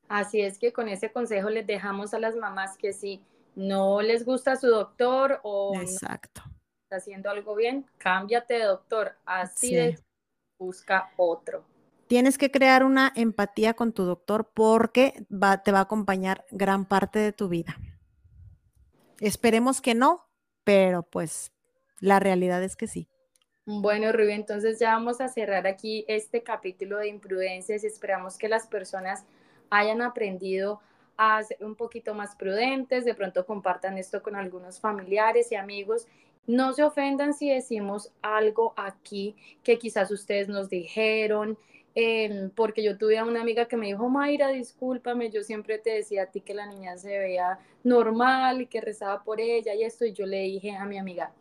Así 0.08 0.40
es 0.40 0.58
que 0.58 0.72
con 0.72 0.88
ese 0.88 1.12
consejo 1.12 1.50
les 1.50 1.66
dejamos 1.66 2.14
a 2.14 2.18
las 2.18 2.34
mamás 2.34 2.78
que 2.78 2.94
si 2.94 3.20
no 3.54 4.02
les 4.02 4.24
gusta 4.24 4.56
su 4.56 4.68
doctor 4.68 5.40
o 5.42 5.74
Exacto. 5.80 6.42
está 6.84 6.96
haciendo 6.96 7.30
algo 7.30 7.54
bien, 7.54 7.86
cámbiate 7.98 8.54
de 8.54 8.64
doctor, 8.64 9.16
así 9.24 9.74
de 9.74 9.98
busca 10.58 11.10
otro. 11.16 11.64
Tienes 12.06 12.38
que 12.38 12.50
crear 12.50 12.84
una 12.84 13.12
empatía 13.16 13.74
con 13.74 13.92
tu 13.92 14.04
doctor 14.04 14.50
porque 14.52 15.26
va, 15.30 15.62
te 15.62 15.72
va 15.72 15.78
a 15.78 15.82
acompañar 15.82 16.44
gran 16.50 16.84
parte 16.84 17.18
de 17.18 17.32
tu 17.32 17.48
vida. 17.48 17.76
Esperemos 19.20 19.80
que 19.80 19.94
no, 19.94 20.26
pero 20.64 21.02
pues 21.02 21.52
la 22.00 22.20
realidad 22.20 22.62
es 22.62 22.76
que 22.76 22.86
sí. 22.86 23.08
Bueno, 23.66 24.12
Rubí, 24.12 24.32
entonces 24.32 24.78
ya 24.78 24.92
vamos 24.92 25.22
a 25.22 25.28
cerrar 25.28 25.66
aquí 25.66 26.04
este 26.06 26.42
capítulo 26.42 26.98
de 26.98 27.08
imprudencias 27.08 27.82
esperamos 27.82 28.36
que 28.36 28.48
las 28.48 28.66
personas 28.66 29.24
hayan 29.70 30.02
aprendido 30.02 30.74
a 30.74 30.84
ser 31.16 31.64
un 31.64 31.74
poquito 31.74 32.14
más 32.14 32.34
prudentes, 32.36 33.04
de 33.04 33.14
pronto 33.14 33.46
compartan 33.46 33.98
esto 33.98 34.22
con 34.22 34.36
algunos 34.36 34.80
familiares 34.80 35.50
y 35.52 35.54
amigos. 35.54 36.06
No 36.46 36.72
se 36.72 36.82
ofendan 36.82 37.34
si 37.34 37.50
decimos 37.50 38.12
algo 38.22 38.74
aquí 38.76 39.34
que 39.62 39.78
quizás 39.78 40.10
ustedes 40.10 40.48
nos 40.48 40.68
dijeron, 40.68 41.56
em, 41.94 42.50
porque 42.50 42.82
yo 42.82 42.98
tuve 42.98 43.18
a 43.18 43.24
una 43.24 43.40
amiga 43.40 43.66
que 43.66 43.76
me 43.76 43.86
dijo, 43.86 44.08
Mayra, 44.08 44.48
discúlpame, 44.48 45.30
yo 45.30 45.42
siempre 45.42 45.78
te 45.78 45.90
decía 45.90 46.24
a 46.24 46.26
ti 46.26 46.40
que 46.40 46.54
la 46.54 46.66
niña 46.66 46.96
se 46.98 47.18
veía 47.18 47.58
normal 47.84 48.62
y 48.62 48.66
que 48.66 48.80
rezaba 48.80 49.22
por 49.22 49.40
ella 49.40 49.74
y 49.74 49.84
esto, 49.84 50.04
y 50.04 50.12
yo 50.12 50.26
le 50.26 50.42
dije 50.42 50.76
a 50.76 50.84
mi 50.86 50.98
amiga, 50.98 51.32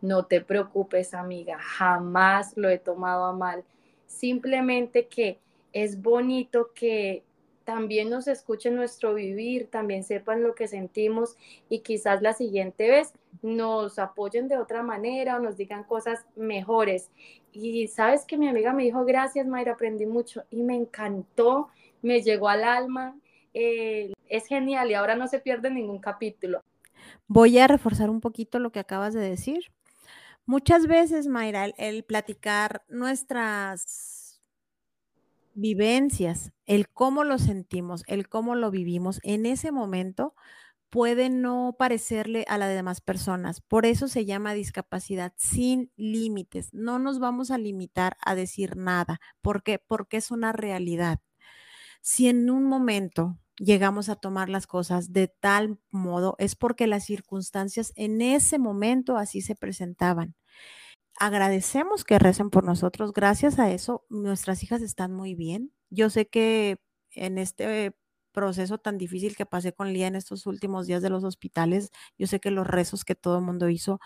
no 0.00 0.24
te 0.26 0.40
preocupes, 0.40 1.14
amiga, 1.14 1.58
jamás 1.58 2.56
lo 2.56 2.68
he 2.68 2.78
tomado 2.78 3.24
a 3.24 3.32
mal, 3.32 3.64
simplemente 4.06 5.06
que 5.06 5.38
es 5.72 6.02
bonito 6.02 6.72
que 6.74 7.22
también 7.70 8.10
nos 8.10 8.26
escuchen 8.26 8.74
nuestro 8.74 9.14
vivir, 9.14 9.68
también 9.68 10.02
sepan 10.02 10.42
lo 10.42 10.56
que 10.56 10.66
sentimos 10.66 11.36
y 11.68 11.82
quizás 11.82 12.20
la 12.20 12.32
siguiente 12.32 12.90
vez 12.90 13.12
nos 13.42 14.00
apoyen 14.00 14.48
de 14.48 14.58
otra 14.58 14.82
manera 14.82 15.36
o 15.36 15.38
nos 15.38 15.56
digan 15.56 15.84
cosas 15.84 16.26
mejores. 16.34 17.10
Y 17.52 17.86
sabes 17.86 18.24
que 18.24 18.36
mi 18.36 18.48
amiga 18.48 18.72
me 18.72 18.82
dijo, 18.82 19.04
gracias 19.04 19.46
Mayra, 19.46 19.74
aprendí 19.74 20.04
mucho 20.04 20.42
y 20.50 20.64
me 20.64 20.74
encantó, 20.74 21.68
me 22.02 22.22
llegó 22.22 22.48
al 22.48 22.64
alma, 22.64 23.16
eh, 23.54 24.12
es 24.28 24.48
genial 24.48 24.90
y 24.90 24.94
ahora 24.94 25.14
no 25.14 25.28
se 25.28 25.38
pierde 25.38 25.70
ningún 25.70 26.00
capítulo. 26.00 26.64
Voy 27.28 27.56
a 27.60 27.68
reforzar 27.68 28.10
un 28.10 28.20
poquito 28.20 28.58
lo 28.58 28.72
que 28.72 28.80
acabas 28.80 29.14
de 29.14 29.20
decir. 29.20 29.70
Muchas 30.44 30.88
veces, 30.88 31.28
Mayra, 31.28 31.66
el 31.78 32.02
platicar 32.02 32.82
nuestras 32.88 34.19
vivencias, 35.60 36.52
el 36.66 36.88
cómo 36.88 37.24
lo 37.24 37.38
sentimos, 37.38 38.02
el 38.06 38.28
cómo 38.28 38.54
lo 38.54 38.70
vivimos 38.70 39.20
en 39.22 39.46
ese 39.46 39.72
momento 39.72 40.34
puede 40.90 41.30
no 41.30 41.76
parecerle 41.78 42.44
a 42.48 42.58
las 42.58 42.70
demás 42.70 43.00
personas. 43.00 43.60
Por 43.60 43.86
eso 43.86 44.08
se 44.08 44.24
llama 44.26 44.54
discapacidad 44.54 45.32
sin 45.36 45.92
límites. 45.96 46.74
No 46.74 46.98
nos 46.98 47.20
vamos 47.20 47.50
a 47.50 47.58
limitar 47.58 48.16
a 48.24 48.34
decir 48.34 48.76
nada. 48.76 49.20
¿Por 49.42 49.62
qué? 49.62 49.78
Porque 49.78 50.18
es 50.18 50.30
una 50.32 50.52
realidad. 50.52 51.20
Si 52.02 52.28
en 52.28 52.50
un 52.50 52.64
momento 52.64 53.38
llegamos 53.58 54.08
a 54.08 54.16
tomar 54.16 54.48
las 54.48 54.66
cosas 54.66 55.12
de 55.12 55.28
tal 55.28 55.78
modo, 55.90 56.34
es 56.38 56.56
porque 56.56 56.86
las 56.86 57.04
circunstancias 57.04 57.92
en 57.96 58.20
ese 58.22 58.58
momento 58.58 59.16
así 59.16 59.42
se 59.42 59.54
presentaban 59.54 60.34
agradecemos 61.18 62.04
que 62.04 62.18
recen 62.18 62.50
por 62.50 62.64
nosotros. 62.64 63.12
Gracias 63.12 63.58
a 63.58 63.70
eso, 63.70 64.04
nuestras 64.08 64.62
hijas 64.62 64.82
están 64.82 65.12
muy 65.12 65.34
bien. 65.34 65.72
Yo 65.90 66.10
sé 66.10 66.28
que 66.28 66.78
en 67.12 67.38
este 67.38 67.94
proceso 68.32 68.78
tan 68.78 68.96
difícil 68.96 69.36
que 69.36 69.46
pasé 69.46 69.72
con 69.72 69.92
Lía 69.92 70.06
en 70.06 70.16
estos 70.16 70.46
últimos 70.46 70.86
días 70.86 71.02
de 71.02 71.10
los 71.10 71.24
hospitales, 71.24 71.90
yo 72.16 72.26
sé 72.26 72.40
que 72.40 72.50
los 72.50 72.66
rezos 72.66 73.04
que 73.04 73.14
todo 73.14 73.38
el 73.38 73.44
mundo 73.44 73.68
hizo 73.68 74.00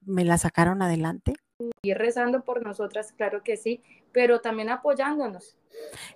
me 0.00 0.24
la 0.24 0.38
sacaron 0.38 0.82
adelante. 0.82 1.34
Y 1.82 1.94
rezando 1.94 2.44
por 2.44 2.62
nosotras, 2.62 3.12
claro 3.12 3.42
que 3.44 3.56
sí, 3.56 3.82
pero 4.12 4.40
también 4.40 4.70
apoyándonos. 4.70 5.56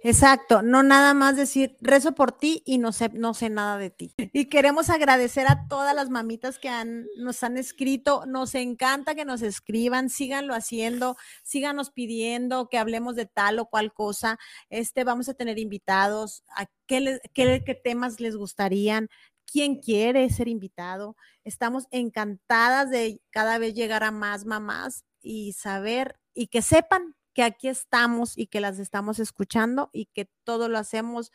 Exacto, 0.03 0.63
no 0.63 0.83
nada 0.83 1.15
más 1.15 1.37
decir 1.37 1.77
rezo 1.81 2.15
por 2.15 2.33
ti 2.33 2.63
y 2.65 2.79
no 2.79 2.93
sé, 2.93 3.09
no 3.11 3.35
sé 3.35 3.51
nada 3.51 3.79
de 3.79 3.91
ti. 3.91 4.15
Y 4.17 4.47
queremos 4.47 4.91
agradecer 4.91 5.47
a 5.49 5.67
todas 5.69 5.95
las 5.95 6.11
mamitas 6.11 6.59
que 6.59 6.71
nos 7.17 7.43
han 7.43 7.57
escrito. 7.57 8.25
Nos 8.27 8.55
encanta 8.55 9.15
que 9.15 9.25
nos 9.25 9.43
escriban, 9.43 10.09
síganlo 10.09 10.55
haciendo, 10.55 11.17
síganos 11.43 11.91
pidiendo 11.91 12.69
que 12.69 12.79
hablemos 12.79 13.17
de 13.17 13.27
tal 13.27 13.59
o 13.59 13.67
cual 13.67 13.93
cosa. 13.93 14.39
Este, 14.71 15.05
vamos 15.05 15.29
a 15.29 15.35
tener 15.35 15.59
invitados, 15.59 16.45
a 16.57 16.67
qué, 16.87 17.21
qué, 17.35 17.63
qué 17.65 17.75
temas 17.75 18.21
les 18.21 18.37
gustarían, 18.37 19.09
quién 19.51 19.77
quiere 19.77 20.29
ser 20.31 20.49
invitado. 20.49 21.17
Estamos 21.45 21.87
encantadas 21.91 22.91
de 22.91 23.21
cada 23.31 23.59
vez 23.59 23.75
llegar 23.75 24.05
a 24.05 24.11
más 24.11 24.45
mamás 24.45 25.05
y 25.23 25.53
saber 25.55 26.17
y 26.35 26.49
que 26.49 26.63
sepan 26.63 27.15
que 27.37 27.43
aquí 27.43 27.69
estamos 27.69 28.39
y 28.39 28.47
que 28.47 28.63
las 28.63 28.79
estamos 28.79 29.19
escuchando 29.19 29.91
y 29.93 30.07
que 30.07 30.25
todo 30.43 30.71
lo 30.71 30.79
hacemos 30.79 31.33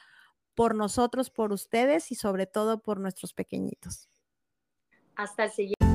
por 0.56 0.74
nosotros, 0.74 1.30
por 1.30 1.54
ustedes 1.54 2.12
y 2.12 2.16
sobre 2.16 2.48
todo 2.48 2.82
por 2.82 3.00
nuestros 3.00 3.36
pequeñitos. 3.36 4.10
Hasta 5.16 5.44
el 5.44 5.52
siguiente. 5.52 5.86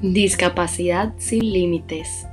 Discapacidad 0.00 1.12
sin 1.18 1.52
límites. 1.52 2.24